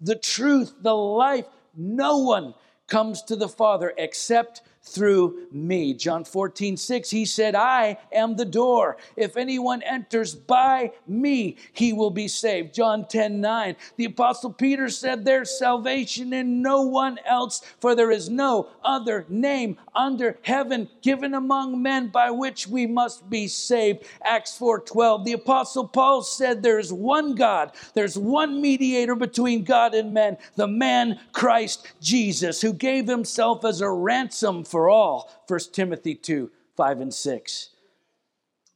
the 0.00 0.16
truth, 0.16 0.74
the 0.80 0.94
life. 0.94 1.46
No 1.76 2.18
one 2.18 2.54
comes 2.86 3.22
to 3.22 3.36
the 3.36 3.48
Father 3.48 3.92
except 3.98 4.62
through 4.84 5.46
me. 5.50 5.94
John 5.94 6.24
14, 6.24 6.76
6, 6.76 7.10
he 7.10 7.24
said, 7.24 7.54
I 7.54 7.98
am 8.12 8.36
the 8.36 8.44
door. 8.44 8.98
If 9.16 9.36
anyone 9.36 9.82
enters 9.82 10.34
by 10.34 10.92
me, 11.06 11.56
he 11.72 11.92
will 11.92 12.10
be 12.10 12.28
saved. 12.28 12.74
John 12.74 13.08
10, 13.08 13.40
9, 13.40 13.76
the 13.96 14.04
Apostle 14.04 14.52
Peter 14.52 14.88
said, 14.88 15.24
There's 15.24 15.58
salvation 15.58 16.32
in 16.32 16.60
no 16.60 16.82
one 16.82 17.18
else, 17.24 17.62
for 17.80 17.94
there 17.94 18.10
is 18.10 18.28
no 18.28 18.68
other 18.84 19.24
name 19.28 19.78
under 19.94 20.38
heaven 20.42 20.88
given 21.00 21.34
among 21.34 21.80
men 21.82 22.08
by 22.08 22.30
which 22.30 22.66
we 22.66 22.86
must 22.86 23.30
be 23.30 23.48
saved. 23.48 24.04
Acts 24.22 24.56
4, 24.58 24.80
12, 24.80 25.24
the 25.24 25.32
Apostle 25.32 25.88
Paul 25.88 26.22
said, 26.22 26.62
There 26.62 26.78
is 26.78 26.92
one 26.92 27.34
God, 27.34 27.72
there's 27.94 28.18
one 28.18 28.60
mediator 28.60 29.14
between 29.14 29.64
God 29.64 29.94
and 29.94 30.12
men, 30.12 30.36
the 30.56 30.68
man 30.68 31.20
Christ 31.32 31.86
Jesus, 32.02 32.60
who 32.60 32.74
gave 32.74 33.06
himself 33.06 33.64
as 33.64 33.80
a 33.80 33.90
ransom 33.90 34.62
for 34.74 34.90
all. 34.90 35.30
1 35.46 35.60
Timothy 35.70 36.16
2 36.16 36.50
5 36.76 37.00
and 37.00 37.14
6. 37.14 37.68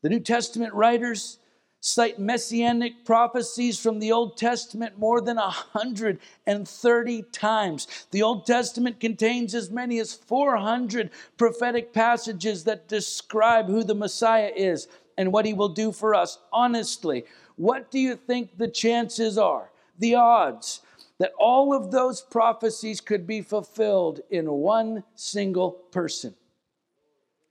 The 0.01 0.09
New 0.09 0.21
Testament 0.21 0.73
writers 0.73 1.39
cite 1.81 2.21
messianic 2.21 3.05
prophecies 3.05 3.81
from 3.81 3.99
the 3.99 4.13
Old 4.13 4.37
Testament 4.37 4.97
more 4.97 5.21
than 5.21 5.39
130 5.39 7.23
times. 7.33 8.07
The 8.13 8.23
Old 8.23 8.47
Testament 8.47 9.01
contains 9.01 9.57
as 9.57 9.73
many 9.73 9.99
as 9.99 10.15
400 10.15 11.11
prophetic 11.37 11.93
passages 11.93 12.63
that 12.63 12.87
describe 12.87 13.67
who 13.67 13.83
the 13.83 13.97
Messiah 13.97 14.53
is 14.55 14.87
and 15.17 15.33
what 15.33 15.47
he 15.47 15.53
will 15.53 15.71
do 15.71 15.91
for 15.91 16.15
us. 16.15 16.39
Honestly, 16.53 17.25
what 17.57 17.91
do 17.91 17.99
you 17.99 18.15
think 18.15 18.57
the 18.57 18.69
chances 18.69 19.37
are, 19.37 19.73
the 19.99 20.15
odds, 20.15 20.81
that 21.19 21.33
all 21.39 21.75
of 21.75 21.91
those 21.91 22.21
prophecies 22.21 23.01
could 23.01 23.27
be 23.27 23.43
fulfilled 23.43 24.21
in 24.31 24.51
one 24.51 25.03
single 25.15 25.73
person. 25.73 26.35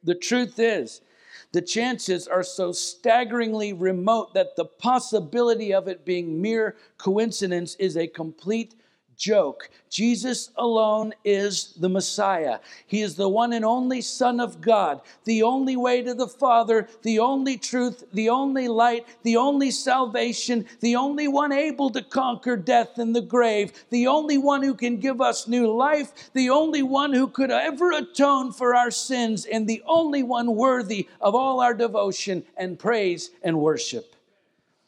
The 0.04 0.16
truth 0.16 0.58
is, 0.58 1.02
the 1.52 1.62
chances 1.62 2.28
are 2.28 2.44
so 2.44 2.72
staggeringly 2.72 3.74
remote 3.74 4.34
that 4.34 4.56
the 4.56 4.66
possibility 4.66 5.74
of 5.74 5.88
it 5.88 6.06
being 6.06 6.42
mere 6.42 6.76
coincidence 6.98 7.76
is 7.76 7.98
a 7.98 8.08
complete 8.08 8.76
joke. 9.18 9.70
Jesus 9.90 10.52
alone 10.56 11.14
is 11.26 11.74
the 11.80 11.90
Messiah. 11.90 12.60
He 12.86 13.02
is 13.02 13.16
the 13.16 13.28
one 13.28 13.54
and 13.54 13.66
only 13.66 14.02
Son 14.02 14.40
of 14.40 14.62
God, 14.62 15.02
the 15.26 15.44
only 15.44 15.76
way 15.76 16.02
to 16.04 16.14
the 16.14 16.28
Father, 16.28 16.88
the 17.02 17.20
only 17.20 17.58
truth, 17.58 18.04
the 18.14 18.30
only 18.30 18.68
light, 18.68 19.06
the 19.24 19.38
only 19.38 19.72
salvation, 19.72 20.66
the 20.82 20.96
only 20.96 21.28
one 21.28 21.52
able 21.52 21.90
to 21.90 22.02
conquer 22.02 22.56
death 22.56 22.98
and 22.98 23.16
the 23.16 23.22
grave, 23.22 23.72
the 23.90 24.08
only 24.08 24.38
one 24.38 24.62
who 24.62 24.74
can 24.74 24.98
give 24.98 25.20
us 25.20 25.48
new 25.48 25.72
life, 25.72 26.32
the 26.34 26.50
only 26.50 26.84
one 26.84 27.14
who 27.14 27.28
could 27.28 27.52
ever 27.52 27.92
atone 27.92 28.52
for 28.52 28.76
our 28.76 28.92
sins, 28.92 29.46
and 29.46 29.68
the 29.68 29.82
only 29.88 30.22
one 30.22 30.56
worthy 30.56 31.08
of 31.22 31.34
all 31.34 31.60
our 31.60 31.74
devotion 31.74 32.44
and 32.56 32.78
praise 32.78 33.32
and 33.42 33.60
worship. 33.60 34.17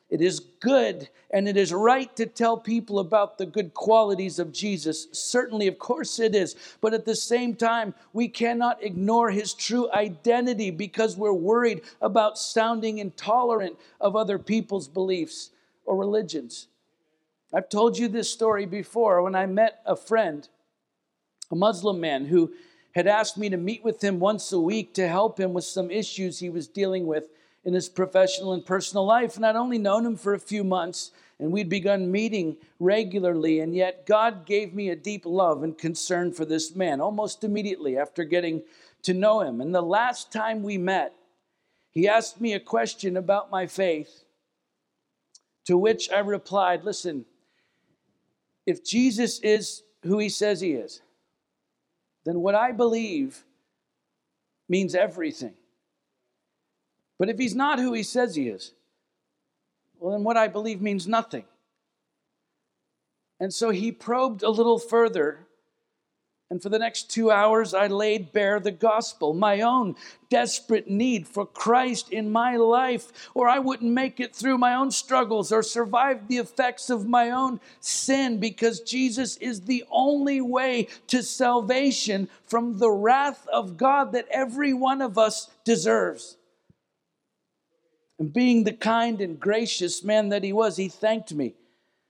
It 0.10 0.22
is 0.22 0.40
good 0.40 1.10
and 1.32 1.48
it 1.48 1.56
is 1.56 1.72
right 1.72 2.14
to 2.16 2.26
tell 2.26 2.58
people 2.58 2.98
about 2.98 3.38
the 3.38 3.46
good 3.46 3.74
qualities 3.76 4.40
of 4.40 4.52
Jesus. 4.52 5.08
Certainly, 5.12 5.68
of 5.68 5.78
course, 5.78 6.18
it 6.20 6.34
is. 6.34 6.56
But 6.82 6.96
at 6.96 7.06
the 7.06 7.16
same 7.16 7.56
time, 7.56 7.94
we 8.12 8.28
cannot 8.28 8.84
ignore 8.84 9.30
his 9.30 9.54
true 9.54 9.92
identity 9.92 10.72
because 10.72 11.16
we're 11.16 11.34
worried 11.34 11.82
about 12.02 12.40
sounding 12.40 12.98
intolerant 12.98 13.78
of 14.02 14.16
other 14.16 14.40
people's 14.40 14.88
beliefs 14.88 15.52
or 15.86 15.96
religions. 15.96 16.68
I've 17.54 17.70
told 17.70 17.98
you 17.98 18.08
this 18.08 18.32
story 18.32 18.66
before 18.66 19.22
when 19.22 19.36
I 19.36 19.46
met 19.46 19.82
a 19.86 19.96
friend, 19.96 20.48
a 21.52 21.56
Muslim 21.56 22.00
man 22.00 22.26
who 22.26 22.52
had 22.94 23.06
asked 23.06 23.38
me 23.38 23.50
to 23.50 23.58
meet 23.58 23.84
with 23.84 24.04
him 24.04 24.20
once 24.20 24.52
a 24.52 24.60
week 24.60 24.96
to 24.96 25.08
help 25.08 25.40
him 25.40 25.54
with 25.54 25.64
some 25.64 25.92
issues 25.92 26.40
he 26.40 26.50
was 26.50 26.68
dealing 26.68 27.06
with 27.06 27.30
in 27.66 27.74
his 27.74 27.90
professional 27.90 28.54
and 28.54 28.66
personal 28.66 29.06
life. 29.06 29.36
And 29.36 29.46
I'd 29.46 29.56
only 29.56 29.78
known 29.78 30.06
him 30.06 30.16
for 30.16 30.34
a 30.34 30.40
few 30.40 30.64
months, 30.64 31.12
and 31.40 31.52
we'd 31.52 31.70
begun 31.70 32.12
meeting 32.12 32.58
regularly. 32.80 33.60
And 33.60 33.76
yet, 33.76 34.06
God 34.06 34.46
gave 34.46 34.74
me 34.74 34.90
a 34.90 34.96
deep 34.96 35.26
love 35.26 35.64
and 35.64 35.78
concern 35.78 36.32
for 36.32 36.46
this 36.46 36.76
man 36.76 37.02
almost 37.02 37.44
immediately 37.44 37.98
after 37.98 38.24
getting 38.24 38.64
to 39.04 39.14
know 39.14 39.42
him. 39.42 39.62
And 39.62 39.74
the 39.74 39.82
last 39.82 40.32
time 40.32 40.64
we 40.64 40.78
met, 40.78 41.14
he 41.92 42.08
asked 42.08 42.40
me 42.40 42.54
a 42.54 42.60
question 42.60 43.18
about 43.18 43.52
my 43.52 43.68
faith, 43.68 44.24
to 45.66 45.78
which 45.78 46.10
I 46.12 46.20
replied, 46.20 46.84
Listen, 46.84 47.26
if 48.66 48.84
Jesus 48.84 49.40
is 49.40 49.84
who 50.04 50.20
he 50.20 50.30
says 50.30 50.62
he 50.62 50.74
is, 50.74 51.02
then 52.26 52.40
what 52.42 52.56
I 52.56 52.72
believe 52.72 53.44
means 54.68 54.94
everything. 54.94 55.54
But 57.20 57.30
if 57.30 57.38
he's 57.38 57.54
not 57.54 57.78
who 57.78 57.94
he 57.94 58.02
says 58.02 58.36
he 58.36 58.48
is, 58.48 58.72
well, 60.00 60.14
then 60.14 60.24
what 60.24 60.38
I 60.38 60.48
believe 60.48 60.82
means 60.82 61.08
nothing. 61.08 61.44
And 63.40 63.54
so 63.54 63.70
he 63.70 63.92
probed 63.92 64.42
a 64.42 64.50
little 64.50 64.80
further 64.80 65.46
and 66.52 66.64
for 66.64 66.70
the 66.70 66.80
next 66.80 67.12
two 67.12 67.30
hours, 67.30 67.76
I 67.76 67.86
laid 67.86 68.34
bare 68.34 68.60
the 68.60 68.72
gospel, 68.72 69.36
my 69.36 69.62
own 69.62 69.96
desperate 70.32 70.90
need 70.90 71.28
for 71.28 71.46
Christ 71.46 72.10
in 72.10 72.32
my 72.32 72.56
life, 72.56 73.30
or 73.36 73.48
I 73.48 73.60
wouldn't 73.60 73.92
make 73.92 74.20
it 74.20 74.36
through 74.36 74.58
my 74.58 74.74
own 74.74 74.90
struggles 74.90 75.52
or 75.52 75.62
survive 75.62 76.28
the 76.28 76.38
effects 76.38 76.90
of 76.90 77.08
my 77.08 77.30
own 77.30 77.60
sin 77.82 78.40
because 78.40 78.80
Jesus 78.80 79.38
is 79.38 79.62
the 79.62 79.84
only 79.92 80.42
way 80.42 80.88
to 81.08 81.22
salvation 81.22 82.28
from 82.48 82.80
the 82.80 82.92
wrath 82.92 83.48
of 83.54 83.78
God 83.78 84.12
that 84.14 84.28
every 84.32 84.74
one 84.74 85.04
of 85.04 85.20
us 85.20 85.52
deserves. 85.64 86.36
And 88.20 88.34
being 88.34 88.66
the 88.66 88.74
kind 88.74 89.22
and 89.22 89.40
gracious 89.40 90.04
man 90.04 90.30
that 90.30 90.44
he 90.44 90.52
was, 90.52 90.76
he 90.76 90.90
thanked 90.90 91.34
me 91.34 91.56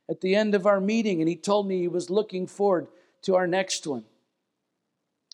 at 0.09 0.21
the 0.21 0.35
end 0.35 0.55
of 0.55 0.65
our 0.65 0.81
meeting 0.81 1.21
and 1.21 1.29
he 1.29 1.35
told 1.35 1.67
me 1.67 1.77
he 1.77 1.87
was 1.87 2.09
looking 2.09 2.47
forward 2.47 2.87
to 3.21 3.35
our 3.35 3.45
next 3.45 3.85
one. 3.85 4.03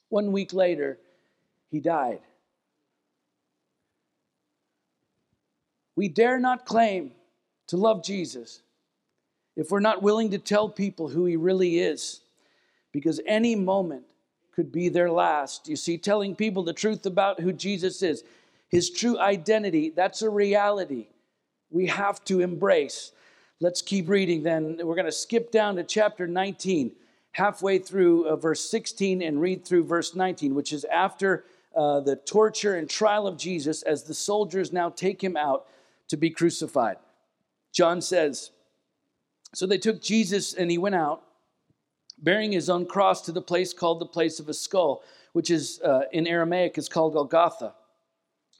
One 0.10 0.34
week 0.34 0.54
later, 0.54 1.00
he 1.72 1.80
died. 1.80 2.20
We 5.96 6.10
dare 6.10 6.40
not 6.40 6.66
claim 6.66 7.12
to 7.68 7.78
love 7.78 8.04
Jesus 8.04 8.62
if 9.56 9.72
we're 9.72 9.80
not 9.80 10.04
willing 10.04 10.32
to 10.32 10.38
tell 10.38 10.68
people 10.68 11.08
who 11.08 11.26
he 11.26 11.38
really 11.38 11.80
is, 11.80 12.20
because 12.92 13.22
any 13.26 13.56
moment 13.56 14.04
could 14.54 14.72
be 14.72 14.90
their 14.90 15.10
last. 15.10 15.70
You 15.70 15.78
see, 15.78 15.98
telling 15.98 16.36
people 16.36 16.64
the 16.64 16.74
truth 16.74 17.06
about 17.06 17.40
who 17.40 17.54
Jesus 17.54 18.02
is, 18.04 18.24
his 18.76 18.90
true 18.90 19.18
identity, 19.18 19.90
that's 19.96 20.22
a 20.22 20.30
reality 20.30 21.08
we 21.70 21.88
have 21.88 22.22
to 22.26 22.42
embrace. 22.42 23.14
Let's 23.62 23.82
keep 23.82 24.10
reading 24.10 24.44
then. 24.44 24.82
We're 24.84 24.96
going 24.96 25.06
to 25.06 25.14
skip 25.14 25.50
down 25.50 25.78
to 25.78 25.84
chapter 25.86 26.28
19 26.28 26.92
halfway 27.32 27.80
through 27.80 28.28
uh, 28.28 28.36
verse 28.36 28.70
16 28.70 29.22
and 29.22 29.40
read 29.40 29.64
through 29.64 29.86
verse 29.86 30.14
19, 30.14 30.54
which 30.54 30.74
is 30.74 30.84
after 30.92 31.46
uh, 31.74 32.02
the 32.02 32.18
torture 32.18 32.76
and 32.76 32.90
trial 32.90 33.28
of 33.28 33.38
Jesus 33.38 33.82
as 33.84 34.04
the 34.04 34.14
soldiers 34.14 34.74
now 34.74 34.90
take 34.90 35.24
him 35.24 35.38
out 35.38 35.68
to 36.10 36.18
be 36.18 36.30
crucified. 36.30 36.98
John 37.72 38.02
says, 38.02 38.52
So 39.54 39.66
they 39.66 39.78
took 39.78 40.02
Jesus 40.02 40.54
and 40.54 40.70
he 40.70 40.78
went 40.78 40.96
out, 40.96 41.24
bearing 42.18 42.52
his 42.52 42.70
own 42.70 42.86
cross 42.88 43.22
to 43.22 43.32
the 43.32 43.42
place 43.42 43.72
called 43.72 44.02
the 44.02 44.06
place 44.06 44.42
of 44.42 44.50
a 44.50 44.54
skull, 44.54 45.02
which 45.32 45.50
is 45.50 45.80
uh, 45.80 46.02
in 46.12 46.28
Aramaic 46.28 46.78
is 46.78 46.90
called 46.90 47.14
Golgotha. 47.14 47.74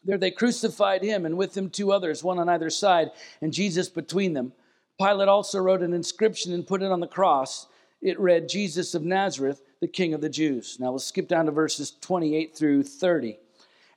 There 0.06 0.18
they 0.18 0.32
crucified 0.32 1.04
him, 1.04 1.26
and 1.26 1.38
with 1.38 1.58
him 1.58 1.70
two 1.70 1.92
others, 1.92 2.24
one 2.24 2.40
on 2.40 2.48
either 2.48 2.70
side, 2.70 3.12
and 3.42 3.52
Jesus 3.52 3.90
between 3.90 4.34
them. 4.34 4.54
Pilate 4.98 5.28
also 5.28 5.60
wrote 5.60 5.82
an 5.82 5.94
inscription 5.94 6.54
and 6.54 6.66
put 6.66 6.82
it 6.82 6.92
on 6.92 7.02
the 7.02 7.08
cross 7.08 7.68
it 8.06 8.20
read, 8.20 8.48
Jesus 8.48 8.94
of 8.94 9.04
Nazareth, 9.04 9.64
the 9.82 9.88
King 9.88 10.14
of 10.14 10.22
the 10.22 10.30
Jews. 10.30 10.78
Now 10.80 10.92
we'll 10.92 11.00
skip 11.00 11.28
down 11.28 11.48
to 11.48 11.52
verses 11.52 11.92
28 12.02 12.56
through 12.56 12.84
30. 12.84 13.40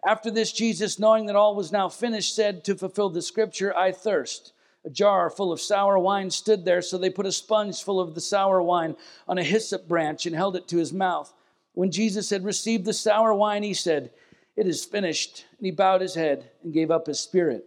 After 0.07 0.31
this, 0.31 0.51
Jesus, 0.51 0.99
knowing 0.99 1.27
that 1.27 1.37
all 1.37 1.55
was 1.55 1.73
now 1.73 1.90
finished, 1.90 2.35
said 2.35 2.64
to 2.64 2.75
fulfill 2.75 3.11
the 3.11 3.21
scripture, 3.21 3.77
I 3.77 3.92
thirst. 3.92 4.55
A 4.85 4.90
jar 4.90 5.29
full 5.29 5.53
of 5.53 5.61
sour 5.61 5.99
wine 5.99 6.31
stood 6.31 6.64
there, 6.64 6.81
so 6.81 6.97
they 6.97 7.11
put 7.11 7.27
a 7.27 7.33
sponge 7.33 7.83
full 7.83 8.01
of 8.01 8.14
the 8.14 8.21
sour 8.23 8.62
wine 8.62 8.97
on 9.27 9.37
a 9.37 9.42
hyssop 9.42 9.87
branch 9.87 10.25
and 10.25 10.35
held 10.35 10.57
it 10.57 10.68
to 10.68 10.79
his 10.79 10.92
mouth. 10.92 11.35
When 11.75 11.90
Jesus 11.90 12.31
had 12.31 12.44
received 12.44 12.87
the 12.87 12.94
sour 12.94 13.35
wine, 13.35 13.62
he 13.62 13.75
said, 13.75 14.11
It 14.59 14.66
is 14.66 14.85
finished. 14.85 15.47
And 15.57 15.66
he 15.66 15.71
bowed 15.71 16.01
his 16.01 16.16
head 16.16 16.51
and 16.64 16.73
gave 16.73 16.90
up 16.90 17.07
his 17.07 17.21
spirit. 17.21 17.64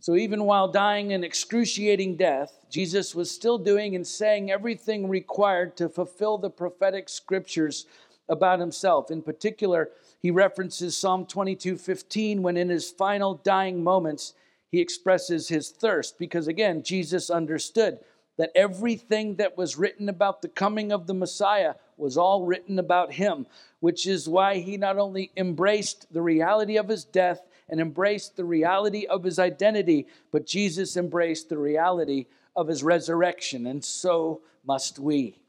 So 0.00 0.16
even 0.16 0.42
while 0.42 0.66
dying 0.66 1.12
an 1.12 1.22
excruciating 1.22 2.16
death, 2.16 2.66
Jesus 2.68 3.14
was 3.14 3.30
still 3.30 3.58
doing 3.58 3.94
and 3.94 4.04
saying 4.04 4.50
everything 4.50 5.08
required 5.08 5.76
to 5.76 5.88
fulfill 5.88 6.36
the 6.36 6.50
prophetic 6.50 7.08
scriptures 7.08 7.86
about 8.28 8.58
himself. 8.58 9.12
In 9.12 9.22
particular, 9.22 9.90
he 10.20 10.32
references 10.32 10.96
Psalm 10.96 11.26
22:15 11.26 12.42
when 12.42 12.56
in 12.56 12.70
his 12.70 12.90
final 12.90 13.34
dying 13.34 13.84
moments 13.84 14.34
he 14.72 14.80
expresses 14.80 15.46
his 15.46 15.70
thirst 15.70 16.18
because 16.18 16.48
again, 16.48 16.82
Jesus 16.82 17.30
understood 17.30 18.00
that 18.36 18.50
everything 18.56 19.36
that 19.36 19.56
was 19.56 19.78
written 19.78 20.08
about 20.08 20.42
the 20.42 20.48
coming 20.48 20.90
of 20.90 21.06
the 21.06 21.14
Messiah 21.14 21.74
was 21.98 22.16
all 22.16 22.44
written 22.44 22.78
about 22.78 23.12
him, 23.12 23.46
which 23.80 24.06
is 24.06 24.28
why 24.28 24.58
he 24.58 24.76
not 24.76 24.98
only 24.98 25.30
embraced 25.36 26.12
the 26.12 26.22
reality 26.22 26.76
of 26.76 26.88
his 26.88 27.04
death 27.04 27.40
and 27.68 27.80
embraced 27.80 28.36
the 28.36 28.44
reality 28.44 29.06
of 29.06 29.24
his 29.24 29.38
identity, 29.38 30.06
but 30.32 30.46
Jesus 30.46 30.96
embraced 30.96 31.48
the 31.48 31.58
reality 31.58 32.26
of 32.56 32.68
his 32.68 32.82
resurrection, 32.82 33.66
and 33.66 33.84
so 33.84 34.40
must 34.64 34.98
we. 34.98 35.40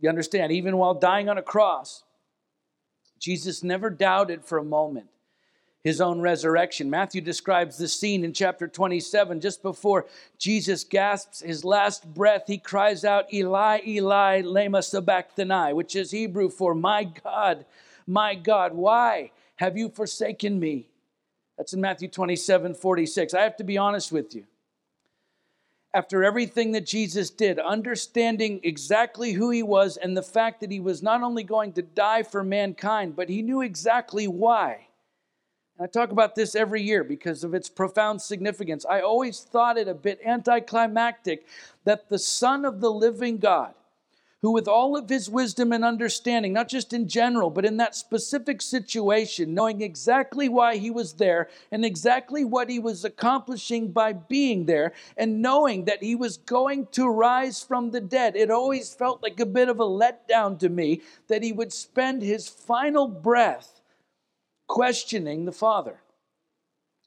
You 0.00 0.08
understand, 0.08 0.52
even 0.52 0.76
while 0.76 0.94
dying 0.94 1.28
on 1.28 1.38
a 1.38 1.42
cross, 1.42 2.04
Jesus 3.18 3.62
never 3.62 3.90
doubted 3.90 4.44
for 4.44 4.58
a 4.58 4.64
moment 4.64 5.08
his 5.84 6.00
own 6.00 6.20
resurrection. 6.20 6.88
Matthew 6.88 7.20
describes 7.20 7.76
the 7.76 7.88
scene 7.88 8.24
in 8.24 8.32
chapter 8.32 8.68
27. 8.68 9.40
Just 9.40 9.62
before 9.62 10.06
Jesus 10.38 10.84
gasps 10.84 11.40
his 11.40 11.64
last 11.64 12.12
breath, 12.14 12.44
he 12.46 12.58
cries 12.58 13.04
out, 13.04 13.32
Eli, 13.32 13.80
Eli, 13.86 14.42
lema 14.42 14.82
sabachthani, 14.82 15.72
which 15.72 15.96
is 15.96 16.12
Hebrew 16.12 16.48
for, 16.48 16.74
My 16.74 17.04
God, 17.04 17.64
my 18.06 18.34
God, 18.34 18.74
why 18.74 19.32
have 19.56 19.76
you 19.76 19.88
forsaken 19.88 20.58
me? 20.58 20.86
That's 21.56 21.72
in 21.72 21.80
Matthew 21.80 22.08
27 22.08 22.74
46. 22.74 23.34
I 23.34 23.42
have 23.42 23.56
to 23.56 23.64
be 23.64 23.78
honest 23.78 24.12
with 24.12 24.34
you. 24.34 24.44
After 25.94 26.24
everything 26.24 26.72
that 26.72 26.86
Jesus 26.86 27.28
did, 27.28 27.58
understanding 27.58 28.60
exactly 28.62 29.32
who 29.32 29.50
he 29.50 29.62
was 29.62 29.98
and 29.98 30.16
the 30.16 30.22
fact 30.22 30.60
that 30.60 30.70
he 30.70 30.80
was 30.80 31.02
not 31.02 31.22
only 31.22 31.42
going 31.42 31.74
to 31.74 31.82
die 31.82 32.22
for 32.22 32.42
mankind, 32.42 33.14
but 33.14 33.28
he 33.28 33.42
knew 33.42 33.60
exactly 33.60 34.26
why. 34.26 34.86
I 35.82 35.88
talk 35.88 36.12
about 36.12 36.36
this 36.36 36.54
every 36.54 36.80
year 36.80 37.02
because 37.02 37.42
of 37.42 37.54
its 37.54 37.68
profound 37.68 38.22
significance. 38.22 38.86
I 38.88 39.00
always 39.00 39.40
thought 39.40 39.76
it 39.76 39.88
a 39.88 39.94
bit 39.94 40.20
anticlimactic 40.24 41.44
that 41.84 42.08
the 42.08 42.20
Son 42.20 42.64
of 42.64 42.80
the 42.80 42.90
living 42.90 43.38
God, 43.38 43.74
who, 44.42 44.52
with 44.52 44.68
all 44.68 44.96
of 44.96 45.08
his 45.08 45.28
wisdom 45.28 45.72
and 45.72 45.84
understanding, 45.84 46.52
not 46.52 46.68
just 46.68 46.92
in 46.92 47.08
general, 47.08 47.50
but 47.50 47.64
in 47.64 47.78
that 47.78 47.96
specific 47.96 48.62
situation, 48.62 49.54
knowing 49.54 49.80
exactly 49.82 50.48
why 50.48 50.76
he 50.76 50.90
was 50.90 51.14
there 51.14 51.48
and 51.72 51.84
exactly 51.84 52.44
what 52.44 52.70
he 52.70 52.78
was 52.78 53.04
accomplishing 53.04 53.90
by 53.90 54.12
being 54.12 54.66
there, 54.66 54.92
and 55.16 55.42
knowing 55.42 55.84
that 55.86 56.00
he 56.00 56.14
was 56.14 56.36
going 56.36 56.86
to 56.92 57.08
rise 57.08 57.60
from 57.60 57.90
the 57.90 58.00
dead, 58.00 58.36
it 58.36 58.52
always 58.52 58.94
felt 58.94 59.20
like 59.20 59.40
a 59.40 59.46
bit 59.46 59.68
of 59.68 59.80
a 59.80 59.84
letdown 59.84 60.56
to 60.60 60.68
me 60.68 61.00
that 61.26 61.42
he 61.42 61.50
would 61.50 61.72
spend 61.72 62.22
his 62.22 62.48
final 62.48 63.08
breath 63.08 63.81
questioning 64.66 65.44
the 65.44 65.52
Father. 65.52 66.00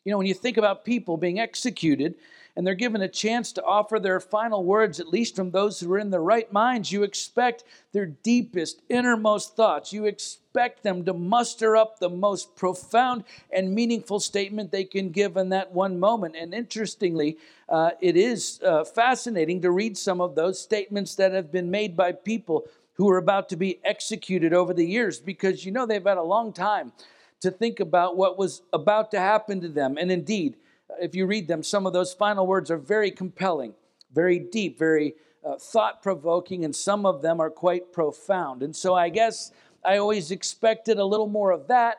You 0.04 0.12
know, 0.12 0.18
when 0.18 0.28
you 0.28 0.34
think 0.34 0.58
about 0.58 0.86
people 0.86 1.18
being 1.18 1.40
executed, 1.40 2.16
and 2.56 2.66
they're 2.66 2.74
given 2.74 3.02
a 3.02 3.10
chance 3.10 3.52
to 3.52 3.64
offer 3.64 4.00
their 4.00 4.20
final 4.20 4.64
words, 4.64 5.00
at 5.00 5.10
least 5.10 5.36
from 5.36 5.52
those 5.52 5.80
who 5.80 5.92
are 5.92 6.00
in 6.00 6.10
their 6.10 6.22
right 6.22 6.52
minds, 6.54 6.92
you 6.92 7.04
expect 7.04 7.66
their 7.92 8.06
deepest, 8.06 8.82
innermost 8.88 9.56
thoughts. 9.56 9.92
You 9.92 10.06
expect 10.06 10.84
them 10.84 11.04
to 11.06 11.14
muster 11.14 11.76
up 11.76 12.00
the 12.00 12.10
most 12.10 12.56
profound 12.56 13.26
and 13.52 13.76
meaningful 13.76 14.22
statement 14.22 14.72
they 14.72 14.86
can 14.86 15.10
give 15.10 15.36
in 15.36 15.50
that 15.50 15.74
one 15.74 16.00
moment. 16.00 16.36
And 16.38 16.54
interestingly, 16.54 17.38
uh, 17.68 17.92
it 18.00 18.16
is 18.16 18.62
uh, 18.64 18.86
fascinating 18.86 19.62
to 19.62 19.72
read 19.72 19.98
some 19.98 20.22
of 20.22 20.36
those 20.36 20.60
statements 20.60 21.16
that 21.16 21.34
have 21.34 21.52
been 21.52 21.70
made 21.70 21.98
by 21.98 22.14
people 22.14 22.66
who 22.94 23.10
are 23.10 23.18
about 23.18 23.50
to 23.50 23.58
be 23.58 23.80
executed 23.84 24.54
over 24.54 24.74
the 24.74 24.86
years 24.86 25.20
because 25.20 25.66
you 25.66 25.72
know 25.74 25.86
they've 25.86 26.06
had 26.06 26.18
a 26.18 26.24
long 26.24 26.54
time 26.54 26.94
to 27.42 27.52
think 27.52 27.80
about 27.80 28.18
what 28.18 28.38
was 28.38 28.62
about 28.74 29.12
to 29.12 29.20
happen 29.20 29.62
to 29.62 29.70
them. 29.70 29.98
And 29.98 30.12
indeed, 30.12 30.56
if 31.00 31.16
you 31.16 31.26
read 31.26 31.48
them, 31.48 31.64
some 31.64 31.86
of 31.86 31.94
those 31.94 32.14
final 32.14 32.48
words 32.48 32.72
are 32.72 32.78
very 32.78 33.12
compelling, 33.12 33.74
very 34.14 34.40
deep, 34.40 34.80
very 34.80 35.16
uh, 35.46 35.58
thought 35.58 36.02
provoking, 36.02 36.66
and 36.66 36.76
some 36.76 37.06
of 37.06 37.22
them 37.22 37.40
are 37.40 37.50
quite 37.50 37.94
profound. 37.94 38.64
And 38.64 38.76
so 38.76 38.96
I 38.96 39.10
guess 39.10 39.52
I 39.84 39.98
always 39.98 40.32
expected 40.32 40.98
a 40.98 41.06
little 41.06 41.28
more 41.28 41.52
of 41.52 41.68
that 41.68 41.98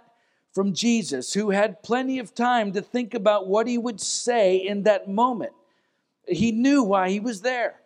from 0.52 0.72
Jesus, 0.72 1.34
who 1.34 1.50
had 1.50 1.82
plenty 1.82 2.18
of 2.18 2.34
time 2.34 2.72
to 2.72 2.80
think 2.80 3.12
about 3.12 3.46
what 3.46 3.66
he 3.66 3.76
would 3.76 4.00
say 4.00 4.56
in 4.56 4.84
that 4.84 5.06
moment. 5.06 5.52
He 6.26 6.50
knew 6.50 6.82
why 6.82 7.10
he 7.10 7.20
was 7.20 7.42
there. 7.42 7.76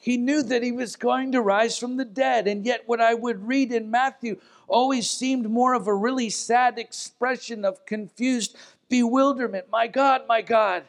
He 0.00 0.16
knew 0.16 0.42
that 0.42 0.62
he 0.62 0.72
was 0.72 0.96
going 0.96 1.32
to 1.32 1.42
rise 1.42 1.78
from 1.78 1.98
the 1.98 2.06
dead. 2.06 2.48
And 2.48 2.64
yet, 2.64 2.84
what 2.86 3.02
I 3.02 3.12
would 3.12 3.46
read 3.46 3.70
in 3.70 3.90
Matthew 3.90 4.40
always 4.66 5.10
seemed 5.10 5.48
more 5.48 5.74
of 5.74 5.86
a 5.86 5.94
really 5.94 6.30
sad 6.30 6.78
expression 6.78 7.66
of 7.66 7.84
confused 7.84 8.56
bewilderment. 8.88 9.66
My 9.70 9.86
God, 9.86 10.22
my 10.26 10.40
God, 10.40 10.84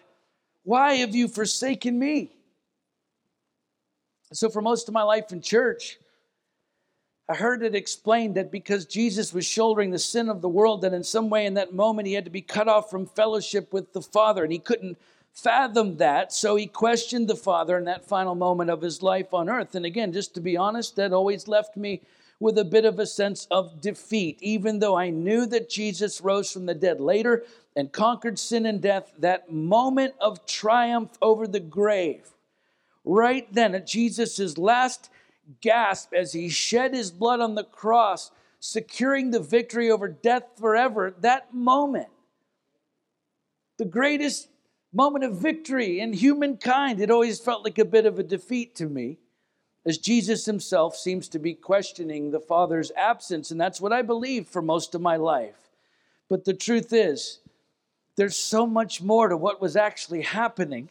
why 0.63 0.95
have 0.95 1.13
you 1.13 1.27
forsaken 1.27 1.99
me? 1.99 2.31
So, 4.31 4.49
for 4.49 4.61
most 4.61 4.87
of 4.87 4.93
my 4.93 5.03
life 5.03 5.33
in 5.33 5.41
church, 5.41 5.99
I 7.27 7.35
heard 7.35 7.63
it 7.63 7.75
explained 7.75 8.35
that 8.35 8.49
because 8.49 8.85
Jesus 8.85 9.33
was 9.33 9.45
shouldering 9.45 9.91
the 9.91 9.99
sin 9.99 10.29
of 10.29 10.41
the 10.41 10.49
world, 10.49 10.81
that 10.81 10.93
in 10.93 11.03
some 11.03 11.29
way 11.29 11.45
in 11.45 11.55
that 11.55 11.73
moment 11.73 12.07
he 12.07 12.13
had 12.13 12.25
to 12.25 12.31
be 12.31 12.41
cut 12.41 12.69
off 12.69 12.89
from 12.89 13.05
fellowship 13.07 13.73
with 13.73 13.91
the 13.91 14.01
Father, 14.01 14.43
and 14.43 14.53
he 14.53 14.59
couldn't 14.59 14.97
fathom 15.33 15.97
that. 15.97 16.33
So 16.33 16.55
he 16.55 16.67
questioned 16.67 17.27
the 17.27 17.35
Father 17.35 17.77
in 17.77 17.85
that 17.85 18.07
final 18.07 18.35
moment 18.35 18.69
of 18.69 18.81
his 18.81 19.01
life 19.01 19.33
on 19.33 19.49
earth. 19.49 19.75
And 19.75 19.85
again, 19.85 20.13
just 20.13 20.33
to 20.35 20.41
be 20.41 20.57
honest, 20.57 20.95
that 20.95 21.13
always 21.13 21.47
left 21.47 21.77
me 21.77 22.01
with 22.39 22.57
a 22.57 22.65
bit 22.65 22.85
of 22.85 22.99
a 22.99 23.05
sense 23.05 23.47
of 23.51 23.81
defeat. 23.81 24.37
Even 24.41 24.79
though 24.79 24.97
I 24.97 25.09
knew 25.09 25.45
that 25.45 25.69
Jesus 25.69 26.21
rose 26.21 26.51
from 26.51 26.65
the 26.65 26.73
dead 26.73 26.99
later 26.99 27.43
and 27.75 27.91
conquered 27.91 28.39
sin 28.39 28.65
and 28.65 28.81
death, 28.81 29.13
that 29.19 29.51
moment 29.51 30.15
of 30.19 30.45
triumph 30.45 31.11
over 31.21 31.47
the 31.47 31.59
grave, 31.59 32.31
right 33.05 33.51
then 33.53 33.75
at 33.75 33.87
Jesus' 33.87 34.57
last 34.57 35.09
gasp 35.61 36.13
as 36.13 36.33
he 36.33 36.49
shed 36.49 36.93
his 36.93 37.11
blood 37.11 37.39
on 37.39 37.55
the 37.55 37.63
cross, 37.63 38.31
securing 38.59 39.31
the 39.31 39.39
victory 39.39 39.89
over 39.89 40.07
death 40.07 40.43
forever, 40.57 41.13
that 41.19 41.53
moment, 41.53 42.09
the 43.77 43.85
greatest 43.85 44.47
moment 44.93 45.23
of 45.23 45.37
victory 45.37 45.99
in 45.99 46.13
humankind, 46.13 46.99
it 46.99 47.11
always 47.11 47.39
felt 47.39 47.63
like 47.63 47.77
a 47.77 47.85
bit 47.85 48.05
of 48.05 48.19
a 48.19 48.23
defeat 48.23 48.75
to 48.75 48.87
me, 48.87 49.17
as 49.85 49.97
Jesus 49.97 50.45
himself 50.45 50.95
seems 50.95 51.27
to 51.29 51.39
be 51.39 51.53
questioning 51.53 52.31
the 52.31 52.39
Father's 52.39 52.91
absence. 52.95 53.51
And 53.51 53.59
that's 53.59 53.81
what 53.81 53.93
I 53.93 54.01
believed 54.01 54.47
for 54.47 54.61
most 54.61 54.93
of 54.93 55.01
my 55.01 55.15
life. 55.15 55.69
But 56.29 56.45
the 56.45 56.53
truth 56.53 56.93
is, 56.93 57.39
there's 58.15 58.35
so 58.35 58.67
much 58.67 59.01
more 59.01 59.29
to 59.29 59.37
what 59.37 59.61
was 59.61 59.75
actually 59.75 60.21
happening 60.21 60.89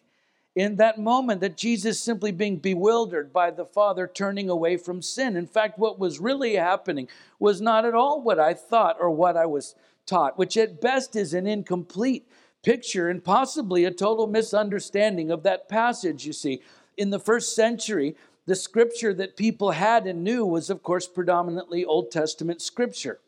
in 0.56 0.76
that 0.76 0.98
moment 0.98 1.40
that 1.40 1.56
Jesus 1.56 2.00
simply 2.00 2.32
being 2.32 2.56
bewildered 2.56 3.32
by 3.32 3.50
the 3.50 3.64
Father 3.64 4.10
turning 4.12 4.50
away 4.50 4.76
from 4.76 5.00
sin. 5.00 5.36
In 5.36 5.46
fact, 5.46 5.78
what 5.78 5.98
was 5.98 6.18
really 6.18 6.56
happening 6.56 7.08
was 7.38 7.60
not 7.60 7.84
at 7.84 7.94
all 7.94 8.20
what 8.20 8.40
I 8.40 8.54
thought 8.54 8.96
or 8.98 9.10
what 9.10 9.36
I 9.36 9.46
was 9.46 9.74
taught, 10.06 10.36
which 10.38 10.56
at 10.56 10.80
best 10.80 11.14
is 11.14 11.34
an 11.34 11.46
incomplete 11.46 12.26
picture 12.62 13.08
and 13.08 13.24
possibly 13.24 13.84
a 13.84 13.90
total 13.90 14.26
misunderstanding 14.26 15.30
of 15.30 15.42
that 15.42 15.68
passage. 15.68 16.26
You 16.26 16.32
see, 16.32 16.62
in 16.96 17.10
the 17.10 17.18
first 17.18 17.54
century, 17.54 18.16
the 18.46 18.56
scripture 18.56 19.14
that 19.14 19.36
people 19.36 19.70
had 19.70 20.06
and 20.06 20.24
knew 20.24 20.44
was, 20.44 20.70
of 20.70 20.82
course, 20.82 21.06
predominantly 21.06 21.84
Old 21.84 22.10
Testament 22.10 22.60
scripture. 22.60 23.20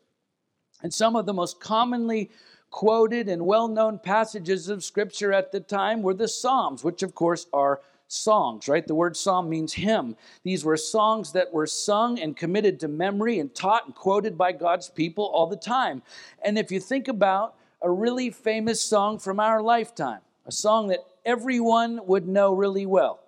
And 0.81 0.93
some 0.93 1.15
of 1.15 1.25
the 1.25 1.33
most 1.33 1.59
commonly 1.59 2.29
quoted 2.69 3.29
and 3.29 3.45
well 3.45 3.67
known 3.67 3.99
passages 3.99 4.67
of 4.67 4.83
Scripture 4.83 5.31
at 5.31 5.51
the 5.51 5.59
time 5.59 6.01
were 6.01 6.13
the 6.13 6.27
Psalms, 6.27 6.83
which 6.83 7.03
of 7.03 7.15
course 7.15 7.45
are 7.53 7.81
songs, 8.07 8.67
right? 8.67 8.85
The 8.85 8.95
word 8.95 9.15
psalm 9.15 9.49
means 9.49 9.73
hymn. 9.73 10.15
These 10.43 10.65
were 10.65 10.77
songs 10.77 11.31
that 11.31 11.53
were 11.53 11.67
sung 11.67 12.19
and 12.19 12.35
committed 12.35 12.79
to 12.79 12.87
memory 12.87 13.39
and 13.39 13.53
taught 13.53 13.85
and 13.85 13.95
quoted 13.95 14.37
by 14.37 14.51
God's 14.51 14.89
people 14.89 15.25
all 15.25 15.47
the 15.47 15.55
time. 15.55 16.01
And 16.43 16.57
if 16.57 16.71
you 16.71 16.79
think 16.79 17.07
about 17.07 17.55
a 17.83 17.91
really 17.91 18.31
famous 18.31 18.81
song 18.81 19.19
from 19.19 19.39
our 19.39 19.61
lifetime, 19.61 20.21
a 20.45 20.51
song 20.51 20.87
that 20.87 21.05
everyone 21.25 21.99
would 22.07 22.27
know 22.27 22.53
really 22.53 22.85
well, 22.85 23.19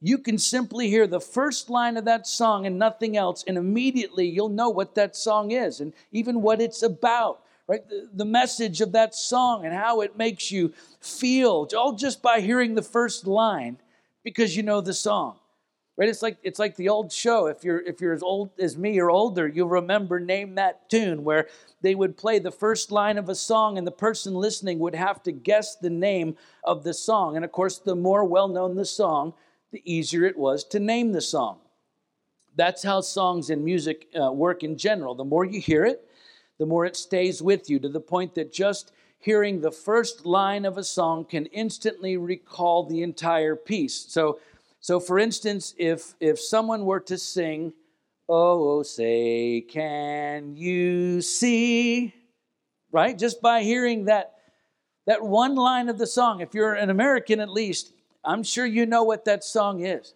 you 0.00 0.16
can 0.16 0.38
simply 0.38 0.88
hear 0.88 1.06
the 1.06 1.20
first 1.20 1.68
line 1.68 1.96
of 1.96 2.06
that 2.06 2.26
song 2.26 2.64
and 2.64 2.78
nothing 2.78 3.16
else, 3.16 3.44
and 3.46 3.58
immediately 3.58 4.26
you'll 4.26 4.48
know 4.48 4.70
what 4.70 4.94
that 4.94 5.14
song 5.14 5.50
is 5.50 5.80
and 5.80 5.92
even 6.12 6.40
what 6.40 6.60
it's 6.60 6.82
about 6.82 7.42
right? 7.70 7.88
The, 7.88 8.08
the 8.12 8.24
message 8.24 8.80
of 8.80 8.90
that 8.92 9.14
song 9.14 9.64
and 9.64 9.72
how 9.72 10.00
it 10.00 10.18
makes 10.18 10.50
you 10.50 10.72
feel, 11.00 11.68
all 11.76 11.92
just 11.92 12.20
by 12.20 12.40
hearing 12.40 12.74
the 12.74 12.82
first 12.82 13.28
line 13.28 13.78
because 14.24 14.56
you 14.56 14.64
know 14.64 14.80
the 14.80 14.92
song. 14.92 15.36
Right? 15.96 16.08
It's 16.08 16.22
like 16.22 16.38
it's 16.42 16.58
like 16.58 16.76
the 16.76 16.88
old 16.88 17.12
show. 17.12 17.46
If 17.46 17.62
you're 17.62 17.80
if 17.80 18.00
you're 18.00 18.14
as 18.14 18.22
old 18.22 18.50
as 18.58 18.78
me 18.78 18.98
or 18.98 19.10
older, 19.10 19.46
you'll 19.46 19.68
remember 19.68 20.18
Name 20.18 20.54
That 20.54 20.88
Tune, 20.88 21.24
where 21.24 21.48
they 21.82 21.94
would 21.94 22.16
play 22.16 22.38
the 22.38 22.50
first 22.50 22.90
line 22.90 23.18
of 23.18 23.28
a 23.28 23.34
song 23.34 23.76
and 23.76 23.86
the 23.86 23.92
person 23.92 24.34
listening 24.34 24.78
would 24.78 24.94
have 24.94 25.22
to 25.24 25.32
guess 25.32 25.76
the 25.76 25.90
name 25.90 26.36
of 26.64 26.84
the 26.84 26.94
song. 26.94 27.36
And 27.36 27.44
of 27.44 27.52
course, 27.52 27.78
the 27.78 27.96
more 27.96 28.24
well-known 28.24 28.76
the 28.76 28.86
song, 28.86 29.34
the 29.72 29.82
easier 29.84 30.24
it 30.24 30.38
was 30.38 30.64
to 30.64 30.80
name 30.80 31.12
the 31.12 31.20
song. 31.20 31.58
That's 32.56 32.82
how 32.82 33.00
songs 33.00 33.50
and 33.50 33.64
music 33.64 34.08
uh, 34.20 34.32
work 34.32 34.62
in 34.62 34.76
general. 34.76 35.14
The 35.14 35.24
more 35.24 35.44
you 35.44 35.60
hear 35.60 35.84
it, 35.84 36.06
the 36.58 36.66
more 36.66 36.84
it 36.84 36.96
stays 36.96 37.40
with 37.42 37.70
you 37.70 37.78
to 37.78 37.88
the 37.88 38.00
point 38.00 38.34
that 38.34 38.52
just 38.52 38.92
hearing 39.18 39.60
the 39.60 39.70
first 39.70 40.26
line 40.26 40.64
of 40.64 40.76
a 40.76 40.84
song 40.84 41.24
can 41.24 41.46
instantly 41.46 42.16
recall 42.16 42.84
the 42.84 43.02
entire 43.02 43.54
piece. 43.54 43.94
So, 44.08 44.40
so 44.80 45.00
for 45.00 45.18
instance, 45.18 45.74
if 45.78 46.14
if 46.20 46.40
someone 46.40 46.84
were 46.84 47.00
to 47.00 47.18
sing, 47.18 47.72
oh, 48.28 48.78
"Oh, 48.78 48.82
say, 48.82 49.60
can 49.62 50.56
you 50.56 51.20
see?" 51.22 52.14
Right, 52.92 53.16
just 53.16 53.40
by 53.40 53.62
hearing 53.62 54.06
that 54.06 54.34
that 55.06 55.22
one 55.22 55.54
line 55.54 55.88
of 55.88 55.98
the 55.98 56.06
song, 56.06 56.40
if 56.40 56.54
you're 56.54 56.74
an 56.74 56.90
American 56.90 57.40
at 57.40 57.50
least, 57.50 57.92
I'm 58.24 58.42
sure 58.42 58.66
you 58.66 58.86
know 58.86 59.04
what 59.04 59.24
that 59.26 59.44
song 59.44 59.84
is. 59.84 60.14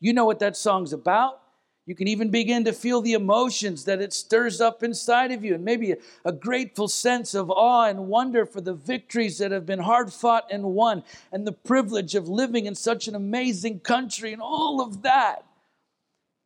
You 0.00 0.12
know 0.12 0.24
what 0.24 0.40
that 0.40 0.56
song's 0.56 0.92
about. 0.92 1.40
You 1.86 1.94
can 1.94 2.08
even 2.08 2.30
begin 2.30 2.64
to 2.64 2.72
feel 2.72 3.02
the 3.02 3.12
emotions 3.12 3.84
that 3.84 4.00
it 4.00 4.14
stirs 4.14 4.60
up 4.60 4.82
inside 4.82 5.32
of 5.32 5.44
you, 5.44 5.54
and 5.54 5.64
maybe 5.64 5.92
a, 5.92 5.96
a, 6.24 6.32
grateful 6.32 6.88
sense 6.88 7.34
of 7.34 7.50
awe 7.50 7.88
and 7.88 8.08
wonder 8.08 8.46
for 8.46 8.62
the 8.62 8.72
victories 8.72 9.36
that 9.38 9.50
have 9.50 9.66
been 9.66 9.80
hard 9.80 10.10
fought 10.10 10.46
and 10.50 10.64
won, 10.64 11.02
and 11.30 11.46
the 11.46 11.52
privilege 11.52 12.14
of 12.14 12.26
living 12.26 12.64
in 12.64 12.74
such 12.74 13.06
an 13.06 13.14
amazing 13.14 13.80
country, 13.80 14.32
and 14.32 14.40
all 14.40 14.80
of 14.80 15.02
that 15.02 15.44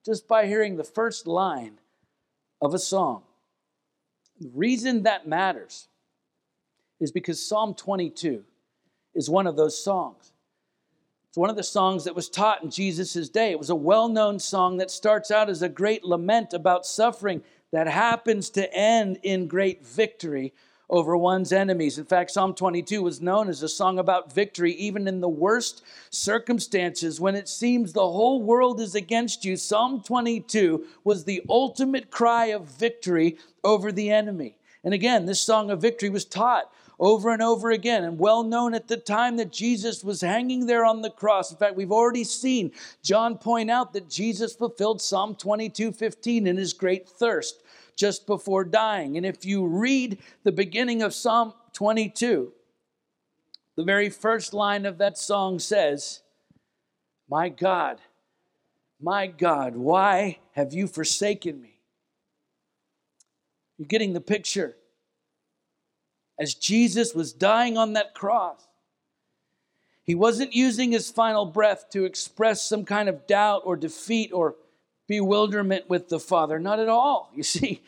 just 0.05 0.27
by 0.27 0.47
hearing 0.47 0.77
the 0.77 0.85
first 0.85 1.27
line 1.27 1.79
of 2.61 2.75
a 2.75 2.79
song. 2.79 3.23
The 4.41 4.51
reason 4.55 5.03
that 5.03 5.29
matters 5.29 5.89
is 7.01 7.13
because 7.13 7.47
Psalm 7.47 7.75
22 7.75 8.43
is 9.15 9.29
one 9.31 9.47
of 9.47 9.57
those 9.57 9.83
songs. 9.83 10.33
One 11.39 11.51
of 11.51 11.55
the 11.55 11.63
songs 11.63 12.03
that 12.03 12.17
was 12.17 12.29
taught 12.29 12.65
in 12.65 12.71
Jesus' 12.73 13.29
day. 13.29 13.53
It 13.53 13.61
was 13.61 13.71
a 13.71 13.77
well 13.77 14.09
known 14.09 14.41
song 14.41 14.79
that 14.79 14.91
starts 14.91 15.31
out 15.31 15.49
as 15.49 15.63
a 15.63 15.69
great 15.69 16.03
lament 16.03 16.53
about 16.53 16.85
suffering 16.85 17.45
that 17.71 17.87
happens 17.87 18.51
to 18.51 18.75
end 18.75 19.21
in 19.23 19.47
great 19.47 19.87
victory 19.87 20.53
over 20.91 21.17
one's 21.17 21.53
enemies. 21.53 21.97
In 21.97 22.07
fact, 22.07 22.33
Psalm 22.33 22.57
22 22.57 23.05
was 23.05 23.21
known 23.21 23.49
as 23.49 23.63
a 23.63 23.69
song 23.69 24.01
about 24.01 24.33
victory, 24.33 24.73
even 24.73 25.07
in 25.07 25.21
the 25.21 25.29
worst 25.29 25.85
circumstances 26.11 27.21
when 27.21 27.37
it 27.37 27.49
seems 27.49 27.93
the 27.93 28.01
whole 28.01 28.43
world 28.43 28.81
is 28.81 28.97
against 28.97 29.45
you. 29.45 29.57
Psalm 29.57 30.03
22 30.03 30.87
was 31.05 31.23
the 31.23 31.43
ultimate 31.49 32.11
cry 32.11 32.47
of 32.47 32.65
victory 32.65 33.39
over 33.63 33.93
the 33.93 34.11
enemy. 34.11 34.57
And 34.83 34.93
again, 34.93 35.27
this 35.27 35.41
song 35.41 35.71
of 35.71 35.81
victory 35.81 36.11
was 36.11 36.25
taught 36.25 36.73
over 36.99 37.31
and 37.31 37.43
over 37.43 37.71
again 37.71 38.05
and 38.05 38.19
well 38.19 38.43
known 38.43 38.75
at 38.75 38.89
the 38.89 38.97
time 38.97 39.37
that 39.37 39.53
Jesus 39.53 40.03
was 40.03 40.21
hanging 40.21 40.67
there 40.67 40.85
on 40.85 41.03
the 41.03 41.11
cross. 41.11 41.51
In 41.51 41.57
fact, 41.57 41.77
we've 41.77 41.93
already 41.93 42.25
seen 42.25 42.73
John 43.03 43.39
point 43.39 43.71
out 43.71 43.93
that 43.93 44.09
Jesus 44.09 44.55
fulfilled 44.55 45.01
Psalm 45.01 45.35
22 45.35 45.93
15 45.93 46.47
in 46.47 46.57
his 46.57 46.73
great 46.73 47.09
thirst 47.09 47.63
just 47.97 48.27
before 48.27 48.65
dying. 48.65 49.17
And 49.17 49.27
if 49.27 49.45
you 49.45 49.67
read 49.67 50.19
the 50.45 50.53
beginning 50.53 51.03
of 51.03 51.15
Psalm 51.15 51.53
22, 51.73 52.53
the 53.77 53.85
very 53.85 54.11
first 54.11 54.53
line 54.53 54.87
of 54.87 54.99
that 54.99 55.19
song 55.19 55.59
says, 55.59 56.23
My 57.29 57.49
God, 57.49 58.01
my 59.01 59.29
God, 59.29 59.77
why 59.77 60.39
have 60.53 60.73
you 60.73 60.89
forsaken 60.89 61.61
me? 61.61 61.81
You're 63.77 63.87
getting 63.87 64.13
the 64.13 64.21
picture 64.21 64.75
as 66.39 66.55
Jesus 66.55 67.15
was 67.15 67.33
dying 67.33 67.77
on 67.77 67.95
that 67.95 68.15
cross. 68.15 68.67
He 70.05 70.15
wasn't 70.15 70.55
using 70.55 70.93
his 70.93 71.11
final 71.11 71.45
breath 71.45 71.91
to 71.91 72.05
express 72.05 72.63
some 72.63 72.85
kind 72.85 73.09
of 73.09 73.27
doubt 73.27 73.63
or 73.65 73.77
defeat 73.77 74.33
or 74.33 74.55
bewilderment 75.07 75.89
with 75.91 76.09
the 76.09 76.21
Father. 76.21 76.59
Not 76.59 76.79
at 76.79 76.89
all. 76.89 77.31
You 77.35 77.43
see, 77.43 77.83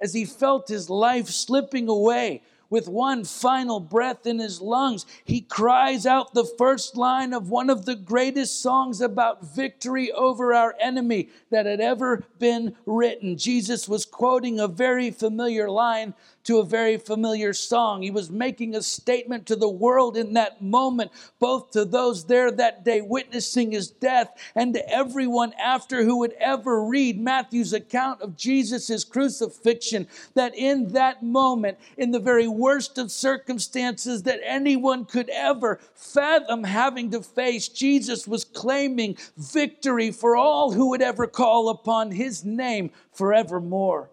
as 0.00 0.12
he 0.12 0.24
felt 0.24 0.68
his 0.68 0.90
life 0.90 1.28
slipping 1.28 1.88
away 1.88 2.42
with 2.68 2.88
one 2.88 3.22
final 3.22 3.78
breath 3.78 4.26
in 4.26 4.38
his 4.38 4.60
lungs, 4.60 5.04
he 5.24 5.42
cries 5.42 6.06
out 6.06 6.32
the 6.32 6.44
first 6.56 6.96
line 6.96 7.34
of 7.34 7.50
one 7.50 7.68
of 7.68 7.84
the 7.84 7.94
greatest 7.94 8.62
songs 8.62 9.02
about 9.02 9.44
victory 9.54 10.10
over 10.10 10.54
our 10.54 10.74
enemy 10.80 11.28
that 11.50 11.66
had 11.66 11.82
ever 11.82 12.24
been 12.38 12.74
written. 12.86 13.36
Jesus 13.36 13.86
was 13.86 14.06
quoting 14.06 14.58
a 14.58 14.66
very 14.66 15.10
familiar 15.10 15.68
line 15.68 16.14
to 16.44 16.58
a 16.58 16.64
very 16.64 16.96
familiar 16.96 17.52
song. 17.52 18.02
He 18.02 18.10
was 18.10 18.30
making 18.30 18.74
a 18.74 18.82
statement 18.82 19.46
to 19.46 19.56
the 19.56 19.68
world 19.68 20.16
in 20.16 20.32
that 20.34 20.62
moment, 20.62 21.10
both 21.38 21.70
to 21.72 21.84
those 21.84 22.24
there 22.24 22.50
that 22.50 22.84
day 22.84 23.00
witnessing 23.00 23.72
his 23.72 23.90
death 23.90 24.30
and 24.54 24.74
to 24.74 24.88
everyone 24.88 25.52
after 25.54 26.02
who 26.02 26.18
would 26.18 26.34
ever 26.34 26.84
read 26.84 27.20
Matthew's 27.20 27.72
account 27.72 28.20
of 28.22 28.36
Jesus' 28.36 29.04
crucifixion. 29.04 30.06
That 30.34 30.54
in 30.56 30.88
that 30.92 31.22
moment, 31.22 31.78
in 31.96 32.10
the 32.10 32.20
very 32.20 32.48
worst 32.48 32.98
of 32.98 33.10
circumstances 33.10 34.22
that 34.24 34.40
anyone 34.44 35.04
could 35.04 35.28
ever 35.30 35.80
fathom 35.94 36.64
having 36.64 37.10
to 37.10 37.22
face, 37.22 37.68
Jesus 37.68 38.26
was 38.26 38.44
claiming 38.44 39.16
victory 39.36 40.10
for 40.10 40.36
all 40.36 40.72
who 40.72 40.90
would 40.90 41.02
ever 41.02 41.26
call 41.26 41.68
upon 41.68 42.10
his 42.10 42.44
name 42.44 42.90
forevermore. 43.12 44.11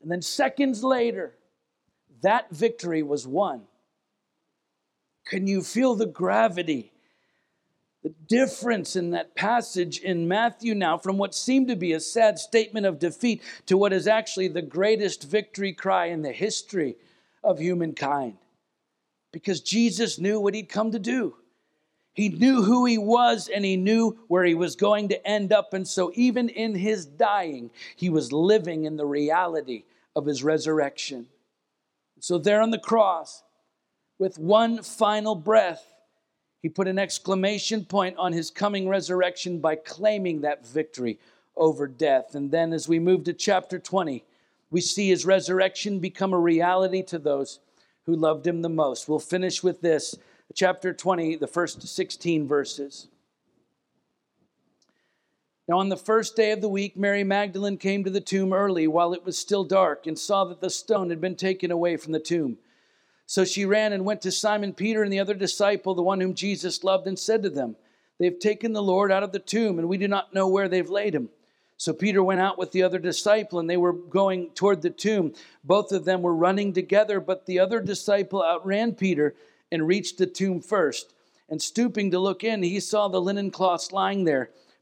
And 0.00 0.10
then 0.10 0.22
seconds 0.22 0.84
later, 0.84 1.34
that 2.22 2.50
victory 2.50 3.02
was 3.02 3.26
won. 3.26 3.62
Can 5.26 5.46
you 5.46 5.62
feel 5.62 5.94
the 5.94 6.06
gravity, 6.06 6.92
the 8.02 8.14
difference 8.26 8.96
in 8.96 9.10
that 9.10 9.34
passage 9.34 9.98
in 9.98 10.26
Matthew 10.26 10.74
now 10.74 10.96
from 10.96 11.18
what 11.18 11.34
seemed 11.34 11.68
to 11.68 11.76
be 11.76 11.92
a 11.92 12.00
sad 12.00 12.38
statement 12.38 12.86
of 12.86 12.98
defeat 12.98 13.42
to 13.66 13.76
what 13.76 13.92
is 13.92 14.06
actually 14.06 14.48
the 14.48 14.62
greatest 14.62 15.24
victory 15.24 15.72
cry 15.72 16.06
in 16.06 16.22
the 16.22 16.32
history 16.32 16.96
of 17.44 17.58
humankind? 17.58 18.38
Because 19.32 19.60
Jesus 19.60 20.18
knew 20.18 20.40
what 20.40 20.54
he'd 20.54 20.70
come 20.70 20.92
to 20.92 20.98
do. 20.98 21.36
He 22.14 22.30
knew 22.30 22.62
who 22.62 22.84
he 22.86 22.98
was 22.98 23.48
and 23.48 23.64
he 23.64 23.76
knew 23.76 24.18
where 24.26 24.44
he 24.44 24.54
was 24.54 24.74
going 24.74 25.10
to 25.10 25.24
end 25.24 25.52
up. 25.52 25.72
And 25.72 25.86
so, 25.86 26.10
even 26.14 26.48
in 26.48 26.74
his 26.74 27.06
dying, 27.06 27.70
he 27.94 28.10
was 28.10 28.32
living 28.32 28.86
in 28.86 28.96
the 28.96 29.06
reality 29.06 29.84
of 30.16 30.26
his 30.26 30.42
resurrection. 30.42 31.26
So, 32.20 32.38
there 32.38 32.60
on 32.60 32.70
the 32.70 32.78
cross, 32.78 33.42
with 34.18 34.38
one 34.38 34.82
final 34.82 35.34
breath, 35.34 35.86
he 36.60 36.68
put 36.68 36.88
an 36.88 36.98
exclamation 36.98 37.84
point 37.84 38.16
on 38.18 38.32
his 38.32 38.50
coming 38.50 38.88
resurrection 38.88 39.60
by 39.60 39.76
claiming 39.76 40.40
that 40.40 40.66
victory 40.66 41.18
over 41.56 41.86
death. 41.86 42.34
And 42.34 42.50
then, 42.50 42.72
as 42.72 42.88
we 42.88 42.98
move 42.98 43.24
to 43.24 43.32
chapter 43.32 43.78
20, 43.78 44.24
we 44.70 44.80
see 44.80 45.08
his 45.08 45.24
resurrection 45.24 45.98
become 45.98 46.32
a 46.32 46.38
reality 46.38 47.02
to 47.04 47.18
those 47.18 47.60
who 48.06 48.16
loved 48.16 48.46
him 48.46 48.62
the 48.62 48.68
most. 48.68 49.08
We'll 49.08 49.18
finish 49.18 49.62
with 49.62 49.80
this 49.80 50.16
chapter 50.54 50.92
20, 50.92 51.36
the 51.36 51.46
first 51.46 51.86
16 51.86 52.48
verses. 52.48 53.08
Now, 55.68 55.80
on 55.80 55.90
the 55.90 55.98
first 55.98 56.34
day 56.34 56.52
of 56.52 56.62
the 56.62 56.68
week, 56.68 56.96
Mary 56.96 57.22
Magdalene 57.22 57.76
came 57.76 58.02
to 58.02 58.10
the 58.10 58.22
tomb 58.22 58.54
early 58.54 58.86
while 58.86 59.12
it 59.12 59.26
was 59.26 59.36
still 59.36 59.64
dark 59.64 60.06
and 60.06 60.18
saw 60.18 60.46
that 60.46 60.62
the 60.62 60.70
stone 60.70 61.10
had 61.10 61.20
been 61.20 61.36
taken 61.36 61.70
away 61.70 61.98
from 61.98 62.12
the 62.12 62.18
tomb. 62.18 62.56
So 63.26 63.44
she 63.44 63.66
ran 63.66 63.92
and 63.92 64.06
went 64.06 64.22
to 64.22 64.32
Simon 64.32 64.72
Peter 64.72 65.02
and 65.02 65.12
the 65.12 65.20
other 65.20 65.34
disciple, 65.34 65.94
the 65.94 66.02
one 66.02 66.22
whom 66.22 66.32
Jesus 66.32 66.82
loved, 66.82 67.06
and 67.06 67.18
said 67.18 67.42
to 67.42 67.50
them, 67.50 67.76
They've 68.18 68.38
taken 68.38 68.72
the 68.72 68.82
Lord 68.82 69.12
out 69.12 69.22
of 69.22 69.32
the 69.32 69.38
tomb, 69.38 69.78
and 69.78 69.90
we 69.90 69.98
do 69.98 70.08
not 70.08 70.32
know 70.32 70.48
where 70.48 70.70
they've 70.70 70.88
laid 70.88 71.14
him. 71.14 71.28
So 71.76 71.92
Peter 71.92 72.24
went 72.24 72.40
out 72.40 72.56
with 72.56 72.72
the 72.72 72.82
other 72.82 72.98
disciple, 72.98 73.58
and 73.58 73.68
they 73.68 73.76
were 73.76 73.92
going 73.92 74.48
toward 74.54 74.80
the 74.80 74.88
tomb. 74.88 75.34
Both 75.62 75.92
of 75.92 76.06
them 76.06 76.22
were 76.22 76.34
running 76.34 76.72
together, 76.72 77.20
but 77.20 77.44
the 77.44 77.58
other 77.58 77.80
disciple 77.80 78.42
outran 78.42 78.94
Peter 78.94 79.34
and 79.70 79.86
reached 79.86 80.16
the 80.16 80.26
tomb 80.26 80.62
first. 80.62 81.12
And 81.50 81.60
stooping 81.60 82.10
to 82.12 82.18
look 82.18 82.42
in, 82.42 82.62
he 82.62 82.80
saw 82.80 83.08
the 83.08 83.20
linen 83.20 83.50
cloths 83.50 83.92
lying 83.92 84.24
there 84.24 84.48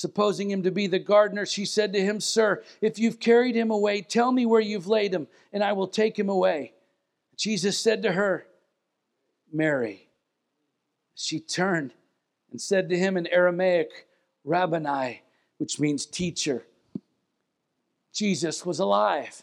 Supposing 0.00 0.50
him 0.50 0.62
to 0.62 0.70
be 0.70 0.86
the 0.86 0.98
gardener, 0.98 1.44
she 1.44 1.66
said 1.66 1.92
to 1.92 2.00
him, 2.00 2.22
Sir, 2.22 2.62
if 2.80 2.98
you've 2.98 3.20
carried 3.20 3.54
him 3.54 3.70
away, 3.70 4.00
tell 4.00 4.32
me 4.32 4.46
where 4.46 4.58
you've 4.62 4.86
laid 4.86 5.12
him, 5.12 5.28
and 5.52 5.62
I 5.62 5.74
will 5.74 5.88
take 5.88 6.18
him 6.18 6.30
away. 6.30 6.72
Jesus 7.36 7.78
said 7.78 8.02
to 8.04 8.12
her, 8.12 8.46
Mary. 9.52 10.08
She 11.14 11.38
turned 11.38 11.92
and 12.50 12.58
said 12.58 12.88
to 12.88 12.96
him 12.96 13.18
in 13.18 13.26
Aramaic, 13.26 13.90
Rabboni, 14.42 15.20
which 15.58 15.78
means 15.78 16.06
teacher. 16.06 16.64
Jesus 18.14 18.64
was 18.64 18.78
alive. 18.78 19.42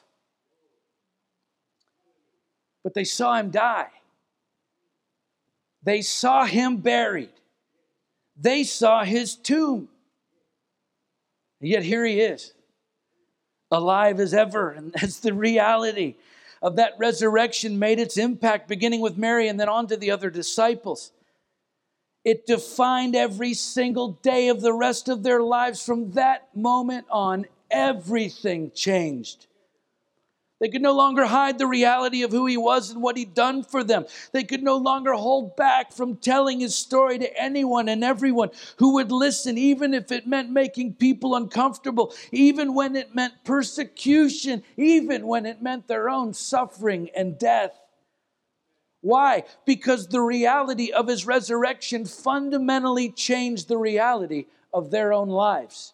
But 2.84 2.96
they 2.96 3.04
saw 3.04 3.36
him 3.36 3.52
die. 3.52 3.92
They 5.84 6.02
saw 6.02 6.46
him 6.46 6.78
buried. 6.78 7.30
They 8.36 8.64
saw 8.64 9.04
his 9.04 9.36
tomb. 9.36 9.90
And 11.60 11.70
yet 11.70 11.84
here 11.84 12.06
he 12.06 12.20
is, 12.20 12.54
alive 13.72 14.20
as 14.20 14.34
ever. 14.34 14.72
And 14.78 14.92
that's 14.94 15.20
the 15.20 15.34
reality 15.34 16.16
of 16.62 16.76
that 16.78 16.94
resurrection 16.98 17.80
made 17.80 18.00
its 18.00 18.18
impact, 18.18 18.68
beginning 18.68 19.02
with 19.02 19.18
Mary 19.18 19.48
and 19.48 19.60
then 19.60 19.70
on 19.70 19.88
to 19.88 19.98
the 19.98 20.12
other 20.12 20.30
disciples. 20.30 21.12
It 22.24 22.46
defined 22.46 23.16
every 23.16 23.54
single 23.54 24.14
day 24.22 24.50
of 24.50 24.62
the 24.62 24.74
rest 24.74 25.08
of 25.08 25.24
their 25.24 25.42
lives. 25.42 25.86
From 25.86 26.12
that 26.12 26.56
moment 26.56 27.06
on, 27.10 27.46
everything 27.72 28.72
changed. 28.72 29.48
They 30.60 30.70
could 30.70 30.82
no 30.82 30.94
longer 30.94 31.26
hide 31.26 31.60
the 31.60 31.68
reality 31.68 32.24
of 32.24 32.32
who 32.32 32.48
he 32.48 32.58
was 32.58 32.90
and 32.90 33.02
what 33.02 33.16
he'd 33.16 33.36
done 33.36 33.64
for 33.64 33.84
them. 33.84 34.06
They 34.32 34.44
could 34.44 34.64
no 34.64 34.76
longer 34.76 35.14
hold 35.14 35.56
back 35.56 35.92
from 35.92 36.16
telling 36.16 36.62
his 36.62 36.76
story 36.76 37.20
to 37.20 37.40
anyone 37.40 37.88
and 37.88 38.04
everyone 38.04 38.50
who 38.78 38.94
would 38.96 39.12
listen, 39.12 39.58
even 39.58 39.94
if 39.94 40.12
it 40.12 40.26
meant 40.26 40.50
making 40.50 40.96
people 40.96 41.36
uncomfortable, 41.36 42.12
even 42.32 42.74
when 42.74 42.96
it 42.96 43.14
meant 43.14 43.44
persecution, 43.44 44.64
even 44.78 45.28
when 45.28 45.46
it 45.46 45.62
meant 45.62 45.88
their 45.88 46.10
own 46.10 46.34
suffering 46.34 47.10
and 47.16 47.38
death. 47.38 47.80
Why? 49.02 49.44
Because 49.66 50.08
the 50.08 50.22
reality 50.22 50.92
of 50.92 51.08
his 51.08 51.28
resurrection 51.28 52.06
fundamentally 52.06 53.12
changed 53.12 53.68
the 53.68 53.78
reality 53.78 54.48
of 54.74 54.90
their 54.90 55.14
own 55.14 55.30
lives 55.30 55.94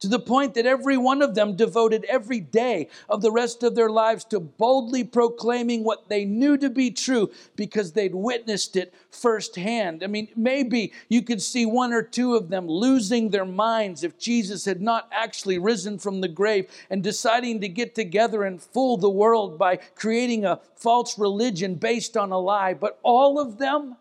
to 0.00 0.08
the 0.08 0.18
point 0.18 0.54
that 0.54 0.66
every 0.66 0.96
one 0.96 1.22
of 1.22 1.34
them 1.34 1.56
devoted 1.56 2.04
every 2.04 2.40
day 2.40 2.88
of 3.08 3.22
the 3.22 3.30
rest 3.30 3.62
of 3.62 3.74
their 3.74 3.90
lives 3.90 4.24
to 4.24 4.40
boldly 4.40 5.04
proclaiming 5.04 5.84
what 5.84 6.08
they 6.08 6.24
knew 6.24 6.56
to 6.56 6.70
be 6.70 6.90
true 6.90 7.30
because 7.56 7.92
they'd 7.92 8.14
witnessed 8.14 8.76
it 8.76 8.92
firsthand. 9.10 10.02
I 10.02 10.06
mean, 10.06 10.28
maybe 10.34 10.92
you 11.08 11.22
could 11.22 11.42
see 11.42 11.66
one 11.66 11.92
or 11.92 12.02
two 12.02 12.34
of 12.34 12.48
them 12.48 12.66
losing 12.66 13.30
their 13.30 13.44
minds 13.44 14.02
if 14.02 14.18
Jesus 14.18 14.64
had 14.64 14.80
not 14.80 15.08
actually 15.12 15.58
risen 15.58 15.98
from 15.98 16.20
the 16.20 16.28
grave 16.28 16.68
and 16.88 17.02
deciding 17.02 17.60
to 17.60 17.68
get 17.68 17.94
together 17.94 18.44
and 18.44 18.62
fool 18.62 18.96
the 18.96 19.10
world 19.10 19.58
by 19.58 19.76
creating 19.76 20.44
a 20.44 20.60
false 20.74 21.18
religion 21.18 21.74
based 21.74 22.16
on 22.16 22.32
a 22.32 22.38
lie. 22.38 22.74
But 22.74 22.98
all 23.02 23.38
of 23.38 23.58
them, 23.58 23.96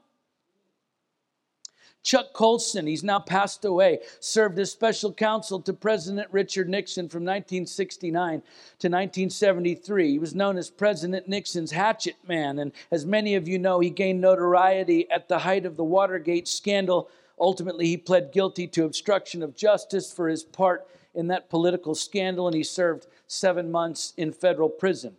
Chuck 2.03 2.33
Colson, 2.33 2.87
he's 2.87 3.03
now 3.03 3.19
passed 3.19 3.65
away, 3.65 3.99
served 4.19 4.57
as 4.59 4.71
special 4.71 5.13
counsel 5.13 5.61
to 5.61 5.73
President 5.73 6.27
Richard 6.31 6.69
Nixon 6.69 7.09
from 7.09 7.23
1969 7.23 8.39
to 8.39 8.87
1973. 8.87 10.11
He 10.11 10.19
was 10.19 10.33
known 10.33 10.57
as 10.57 10.69
President 10.69 11.27
Nixon's 11.27 11.71
hatchet 11.71 12.15
man, 12.27 12.59
and 12.59 12.71
as 12.91 13.05
many 13.05 13.35
of 13.35 13.47
you 13.47 13.59
know, 13.59 13.79
he 13.79 13.89
gained 13.89 14.21
notoriety 14.21 15.09
at 15.11 15.27
the 15.27 15.39
height 15.39 15.65
of 15.65 15.75
the 15.75 15.83
Watergate 15.83 16.47
scandal 16.47 17.09
Ultimately, 17.39 17.87
he 17.87 17.97
pled 17.97 18.31
guilty 18.31 18.67
to 18.67 18.85
obstruction 18.85 19.41
of 19.41 19.55
justice 19.55 20.11
for 20.11 20.27
his 20.27 20.43
part 20.43 20.87
in 21.15 21.27
that 21.27 21.49
political 21.49 21.95
scandal, 21.95 22.47
and 22.47 22.55
he 22.55 22.63
served 22.63 23.07
seven 23.27 23.71
months 23.71 24.13
in 24.17 24.31
federal 24.31 24.69
prison. 24.69 25.15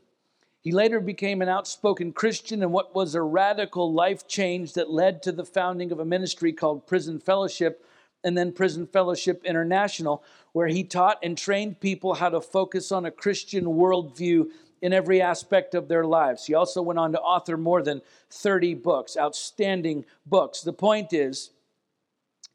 He 0.62 0.72
later 0.72 1.00
became 1.00 1.40
an 1.40 1.48
outspoken 1.48 2.12
Christian 2.12 2.62
in 2.62 2.70
what 2.70 2.94
was 2.94 3.14
a 3.14 3.22
radical 3.22 3.92
life 3.92 4.28
change 4.28 4.74
that 4.74 4.90
led 4.90 5.22
to 5.22 5.32
the 5.32 5.44
founding 5.44 5.90
of 5.90 6.00
a 6.00 6.04
ministry 6.04 6.52
called 6.52 6.86
Prison 6.86 7.18
Fellowship 7.18 7.86
and 8.22 8.36
then 8.36 8.52
Prison 8.52 8.86
Fellowship 8.86 9.42
International, 9.46 10.22
where 10.52 10.66
he 10.66 10.84
taught 10.84 11.18
and 11.22 11.38
trained 11.38 11.80
people 11.80 12.14
how 12.14 12.28
to 12.28 12.42
focus 12.42 12.92
on 12.92 13.06
a 13.06 13.10
Christian 13.10 13.64
worldview 13.64 14.50
in 14.82 14.92
every 14.92 15.22
aspect 15.22 15.74
of 15.74 15.88
their 15.88 16.04
lives. 16.04 16.44
He 16.44 16.54
also 16.54 16.82
went 16.82 16.98
on 16.98 17.12
to 17.12 17.20
author 17.20 17.56
more 17.56 17.82
than 17.82 18.02
30 18.30 18.74
books, 18.74 19.16
outstanding 19.16 20.04
books. 20.26 20.60
The 20.60 20.74
point 20.74 21.14
is, 21.14 21.50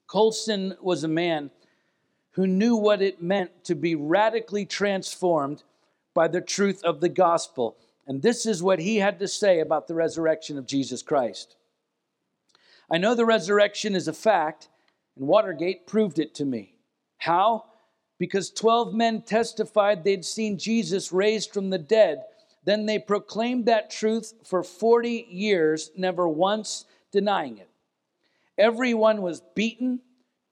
Colson 0.05 0.75
was 0.79 1.03
a 1.03 1.07
man 1.07 1.49
who 2.31 2.45
knew 2.45 2.75
what 2.75 3.01
it 3.01 3.21
meant 3.21 3.63
to 3.63 3.73
be 3.73 3.95
radically 3.95 4.65
transformed 4.65 5.63
by 6.13 6.27
the 6.27 6.41
truth 6.41 6.83
of 6.83 6.99
the 6.99 7.09
gospel. 7.09 7.77
And 8.07 8.21
this 8.21 8.45
is 8.45 8.61
what 8.61 8.79
he 8.79 8.97
had 8.97 9.19
to 9.19 9.27
say 9.27 9.59
about 9.59 9.87
the 9.87 9.95
resurrection 9.95 10.57
of 10.57 10.67
Jesus 10.67 11.01
Christ. 11.01 11.55
I 12.89 12.97
know 12.97 13.15
the 13.15 13.25
resurrection 13.25 13.95
is 13.95 14.07
a 14.07 14.13
fact, 14.13 14.69
and 15.17 15.27
Watergate 15.27 15.87
proved 15.87 16.19
it 16.19 16.35
to 16.35 16.45
me. 16.45 16.75
How? 17.17 17.65
Because 18.19 18.51
12 18.51 18.93
men 18.93 19.23
testified 19.23 20.03
they'd 20.03 20.23
seen 20.23 20.59
Jesus 20.59 21.11
raised 21.11 21.51
from 21.51 21.69
the 21.69 21.79
dead. 21.79 22.23
Then 22.63 22.85
they 22.85 22.99
proclaimed 22.99 23.65
that 23.65 23.89
truth 23.89 24.33
for 24.43 24.63
40 24.63 25.27
years, 25.29 25.91
never 25.97 26.27
once 26.27 26.85
denying 27.11 27.57
it. 27.57 27.69
Everyone 28.57 29.21
was 29.21 29.41
beaten, 29.55 29.99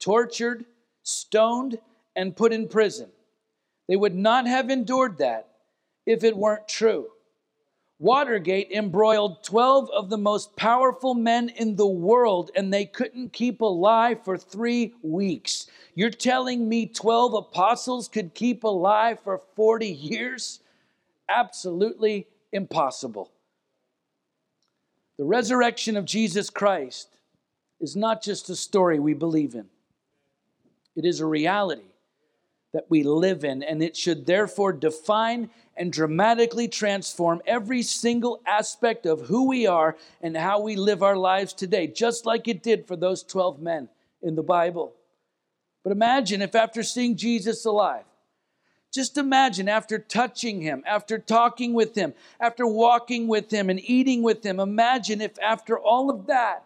tortured, 0.00 0.64
stoned, 1.02 1.78
and 2.16 2.36
put 2.36 2.52
in 2.52 2.68
prison. 2.68 3.10
They 3.88 3.96
would 3.96 4.14
not 4.14 4.46
have 4.46 4.70
endured 4.70 5.18
that 5.18 5.48
if 6.06 6.24
it 6.24 6.36
weren't 6.36 6.68
true. 6.68 7.08
Watergate 8.00 8.72
embroiled 8.72 9.44
12 9.44 9.88
of 9.90 10.10
the 10.10 10.18
most 10.18 10.56
powerful 10.56 11.14
men 11.14 11.48
in 11.48 11.76
the 11.76 11.86
world, 11.86 12.50
and 12.56 12.72
they 12.72 12.84
couldn't 12.84 13.32
keep 13.32 13.60
alive 13.60 14.24
for 14.24 14.36
three 14.36 14.94
weeks. 15.02 15.68
You're 15.94 16.10
telling 16.10 16.68
me 16.68 16.86
12 16.86 17.34
apostles 17.34 18.08
could 18.08 18.34
keep 18.34 18.64
alive 18.64 19.20
for 19.20 19.40
40 19.54 19.86
years? 19.86 20.60
Absolutely 21.28 22.26
impossible. 22.52 23.30
The 25.16 25.24
resurrection 25.24 25.96
of 25.96 26.04
Jesus 26.04 26.50
Christ 26.50 27.16
is 27.80 27.94
not 27.94 28.22
just 28.22 28.50
a 28.50 28.56
story 28.56 28.98
we 28.98 29.14
believe 29.14 29.54
in, 29.54 29.66
it 30.96 31.04
is 31.04 31.20
a 31.20 31.26
reality 31.26 31.93
that 32.74 32.90
we 32.90 33.04
live 33.04 33.44
in, 33.44 33.62
and 33.62 33.82
it 33.82 33.96
should 33.96 34.26
therefore 34.26 34.72
define 34.72 35.48
and 35.76 35.92
dramatically 35.92 36.66
transform 36.66 37.40
every 37.46 37.82
single 37.82 38.40
aspect 38.46 39.06
of 39.06 39.20
who 39.20 39.48
we 39.48 39.64
are 39.64 39.96
and 40.20 40.36
how 40.36 40.60
we 40.60 40.74
live 40.74 41.02
our 41.02 41.16
lives 41.16 41.52
today, 41.52 41.86
just 41.86 42.26
like 42.26 42.48
it 42.48 42.64
did 42.64 42.86
for 42.86 42.96
those 42.96 43.22
12 43.22 43.60
men 43.60 43.88
in 44.22 44.34
the 44.34 44.42
Bible. 44.42 44.92
But 45.84 45.92
imagine 45.92 46.42
if 46.42 46.56
after 46.56 46.82
seeing 46.82 47.16
Jesus 47.16 47.64
alive, 47.64 48.04
just 48.92 49.18
imagine 49.18 49.68
after 49.68 49.98
touching 49.98 50.60
him, 50.60 50.82
after 50.84 51.16
talking 51.18 51.74
with 51.74 51.94
him, 51.94 52.12
after 52.40 52.66
walking 52.66 53.28
with 53.28 53.52
him 53.52 53.70
and 53.70 53.80
eating 53.88 54.22
with 54.22 54.44
him, 54.44 54.58
imagine 54.58 55.20
if 55.20 55.38
after 55.40 55.78
all 55.78 56.10
of 56.10 56.26
that, 56.26 56.64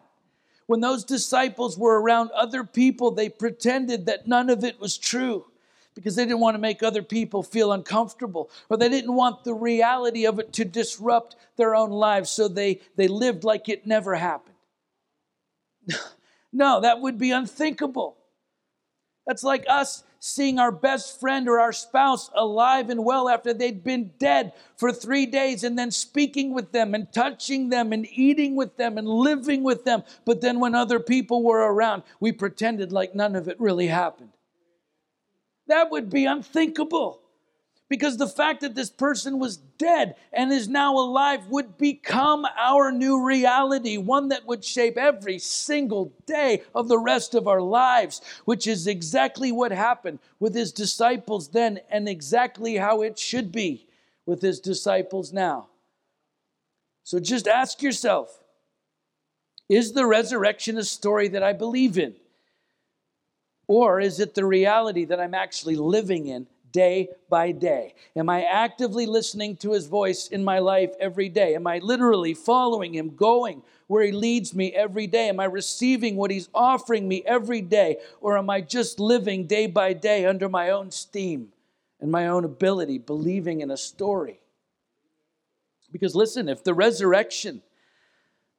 when 0.66 0.80
those 0.80 1.04
disciples 1.04 1.76
were 1.76 2.00
around 2.00 2.30
other 2.30 2.64
people, 2.64 3.10
they 3.10 3.28
pretended 3.28 4.06
that 4.06 4.26
none 4.26 4.48
of 4.48 4.64
it 4.64 4.80
was 4.80 4.96
true 4.96 5.44
because 5.98 6.14
they 6.14 6.24
didn't 6.24 6.38
want 6.38 6.54
to 6.54 6.60
make 6.60 6.80
other 6.80 7.02
people 7.02 7.42
feel 7.42 7.72
uncomfortable 7.72 8.48
or 8.68 8.76
they 8.76 8.88
didn't 8.88 9.12
want 9.12 9.42
the 9.42 9.52
reality 9.52 10.26
of 10.26 10.38
it 10.38 10.52
to 10.52 10.64
disrupt 10.64 11.34
their 11.56 11.74
own 11.74 11.90
lives 11.90 12.30
so 12.30 12.46
they, 12.46 12.80
they 12.94 13.08
lived 13.08 13.42
like 13.42 13.68
it 13.68 13.84
never 13.84 14.14
happened. 14.14 14.54
no, 16.52 16.80
that 16.80 17.00
would 17.00 17.18
be 17.18 17.32
unthinkable. 17.32 18.16
That's 19.26 19.42
like 19.42 19.64
us 19.68 20.04
seeing 20.20 20.60
our 20.60 20.70
best 20.70 21.18
friend 21.18 21.48
or 21.48 21.58
our 21.58 21.72
spouse 21.72 22.30
alive 22.32 22.90
and 22.90 23.04
well 23.04 23.28
after 23.28 23.52
they'd 23.52 23.82
been 23.82 24.12
dead 24.20 24.52
for 24.76 24.92
three 24.92 25.26
days 25.26 25.64
and 25.64 25.76
then 25.76 25.90
speaking 25.90 26.54
with 26.54 26.70
them 26.70 26.94
and 26.94 27.12
touching 27.12 27.70
them 27.70 27.92
and 27.92 28.06
eating 28.12 28.54
with 28.54 28.76
them 28.76 28.98
and 28.98 29.08
living 29.08 29.64
with 29.64 29.84
them. 29.84 30.04
But 30.24 30.42
then 30.42 30.60
when 30.60 30.76
other 30.76 31.00
people 31.00 31.42
were 31.42 31.72
around, 31.72 32.04
we 32.20 32.30
pretended 32.30 32.92
like 32.92 33.16
none 33.16 33.34
of 33.34 33.48
it 33.48 33.58
really 33.58 33.88
happened. 33.88 34.30
That 35.68 35.90
would 35.90 36.10
be 36.10 36.24
unthinkable. 36.24 37.20
Because 37.88 38.18
the 38.18 38.28
fact 38.28 38.60
that 38.60 38.74
this 38.74 38.90
person 38.90 39.38
was 39.38 39.56
dead 39.56 40.16
and 40.32 40.52
is 40.52 40.68
now 40.68 40.94
alive 40.98 41.46
would 41.46 41.78
become 41.78 42.46
our 42.58 42.92
new 42.92 43.24
reality, 43.24 43.96
one 43.96 44.28
that 44.28 44.46
would 44.46 44.62
shape 44.62 44.98
every 44.98 45.38
single 45.38 46.12
day 46.26 46.62
of 46.74 46.88
the 46.88 46.98
rest 46.98 47.34
of 47.34 47.48
our 47.48 47.62
lives, 47.62 48.20
which 48.44 48.66
is 48.66 48.86
exactly 48.86 49.52
what 49.52 49.72
happened 49.72 50.18
with 50.38 50.54
his 50.54 50.70
disciples 50.70 51.48
then 51.48 51.80
and 51.90 52.08
exactly 52.08 52.76
how 52.76 53.00
it 53.00 53.18
should 53.18 53.50
be 53.50 53.86
with 54.26 54.42
his 54.42 54.60
disciples 54.60 55.32
now. 55.32 55.68
So 57.04 57.18
just 57.18 57.48
ask 57.48 57.80
yourself 57.80 58.38
is 59.70 59.92
the 59.92 60.06
resurrection 60.06 60.76
a 60.78 60.84
story 60.84 61.28
that 61.28 61.42
I 61.42 61.52
believe 61.54 61.98
in? 61.98 62.14
Or 63.68 64.00
is 64.00 64.18
it 64.18 64.34
the 64.34 64.46
reality 64.46 65.04
that 65.04 65.20
I'm 65.20 65.34
actually 65.34 65.76
living 65.76 66.26
in 66.26 66.46
day 66.72 67.10
by 67.28 67.52
day? 67.52 67.94
Am 68.16 68.28
I 68.28 68.42
actively 68.42 69.06
listening 69.06 69.56
to 69.58 69.72
his 69.72 69.86
voice 69.86 70.26
in 70.28 70.42
my 70.42 70.58
life 70.58 70.92
every 70.98 71.28
day? 71.28 71.54
Am 71.54 71.66
I 71.66 71.78
literally 71.78 72.34
following 72.34 72.94
him, 72.94 73.14
going 73.14 73.62
where 73.86 74.04
he 74.04 74.12
leads 74.12 74.54
me 74.54 74.72
every 74.72 75.06
day? 75.06 75.28
Am 75.28 75.38
I 75.38 75.44
receiving 75.44 76.16
what 76.16 76.30
he's 76.30 76.48
offering 76.54 77.06
me 77.06 77.22
every 77.26 77.60
day? 77.60 77.98
Or 78.20 78.38
am 78.38 78.50
I 78.50 78.62
just 78.62 78.98
living 78.98 79.46
day 79.46 79.66
by 79.66 79.92
day 79.92 80.24
under 80.24 80.48
my 80.48 80.70
own 80.70 80.90
steam 80.90 81.48
and 82.00 82.10
my 82.10 82.26
own 82.26 82.44
ability, 82.44 82.98
believing 82.98 83.60
in 83.60 83.70
a 83.70 83.76
story? 83.76 84.40
Because 85.92 86.14
listen, 86.14 86.48
if 86.48 86.64
the 86.64 86.74
resurrection 86.74 87.62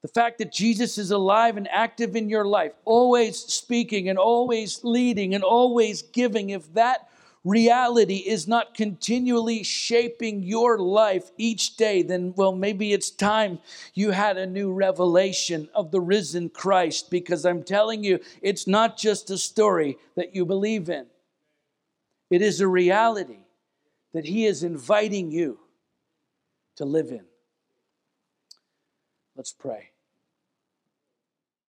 the 0.02 0.08
fact 0.08 0.38
that 0.38 0.52
Jesus 0.52 0.98
is 0.98 1.12
alive 1.12 1.58
and 1.58 1.68
active 1.70 2.16
in 2.16 2.30
your 2.30 2.46
life, 2.46 2.72
always 2.86 3.38
speaking 3.38 4.10
and 4.10 4.18
always 4.18 4.84
leading 4.84 5.36
and 5.36 5.44
always 5.44 6.02
giving, 6.02 6.52
if 6.52 6.74
that 6.74 7.10
reality 7.44 8.18
is 8.18 8.48
not 8.48 8.76
continually 8.76 9.64
shaping 9.64 10.44
your 10.44 10.78
life 10.78 11.32
each 11.38 11.76
day, 11.76 12.02
then, 12.02 12.34
well, 12.36 12.54
maybe 12.54 12.94
it's 12.94 13.10
time 13.10 13.60
you 13.94 14.12
had 14.12 14.38
a 14.38 14.46
new 14.46 14.72
revelation 14.72 15.70
of 15.74 15.92
the 15.92 16.02
risen 16.02 16.50
Christ 16.50 17.10
because 17.10 17.46
I'm 17.46 17.64
telling 17.64 18.04
you, 18.04 18.20
it's 18.42 18.68
not 18.68 18.98
just 18.98 19.30
a 19.30 19.38
story 19.38 19.98
that 20.16 20.36
you 20.36 20.46
believe 20.46 20.90
in, 20.90 21.08
it 22.30 22.42
is 22.42 22.62
a 22.62 22.68
reality 22.68 23.40
that 24.14 24.26
He 24.26 24.46
is 24.46 24.64
inviting 24.64 25.32
you 25.32 25.60
to 26.78 26.86
live 26.86 27.10
in. 27.10 27.29
Let's 29.40 29.54
pray. 29.54 29.92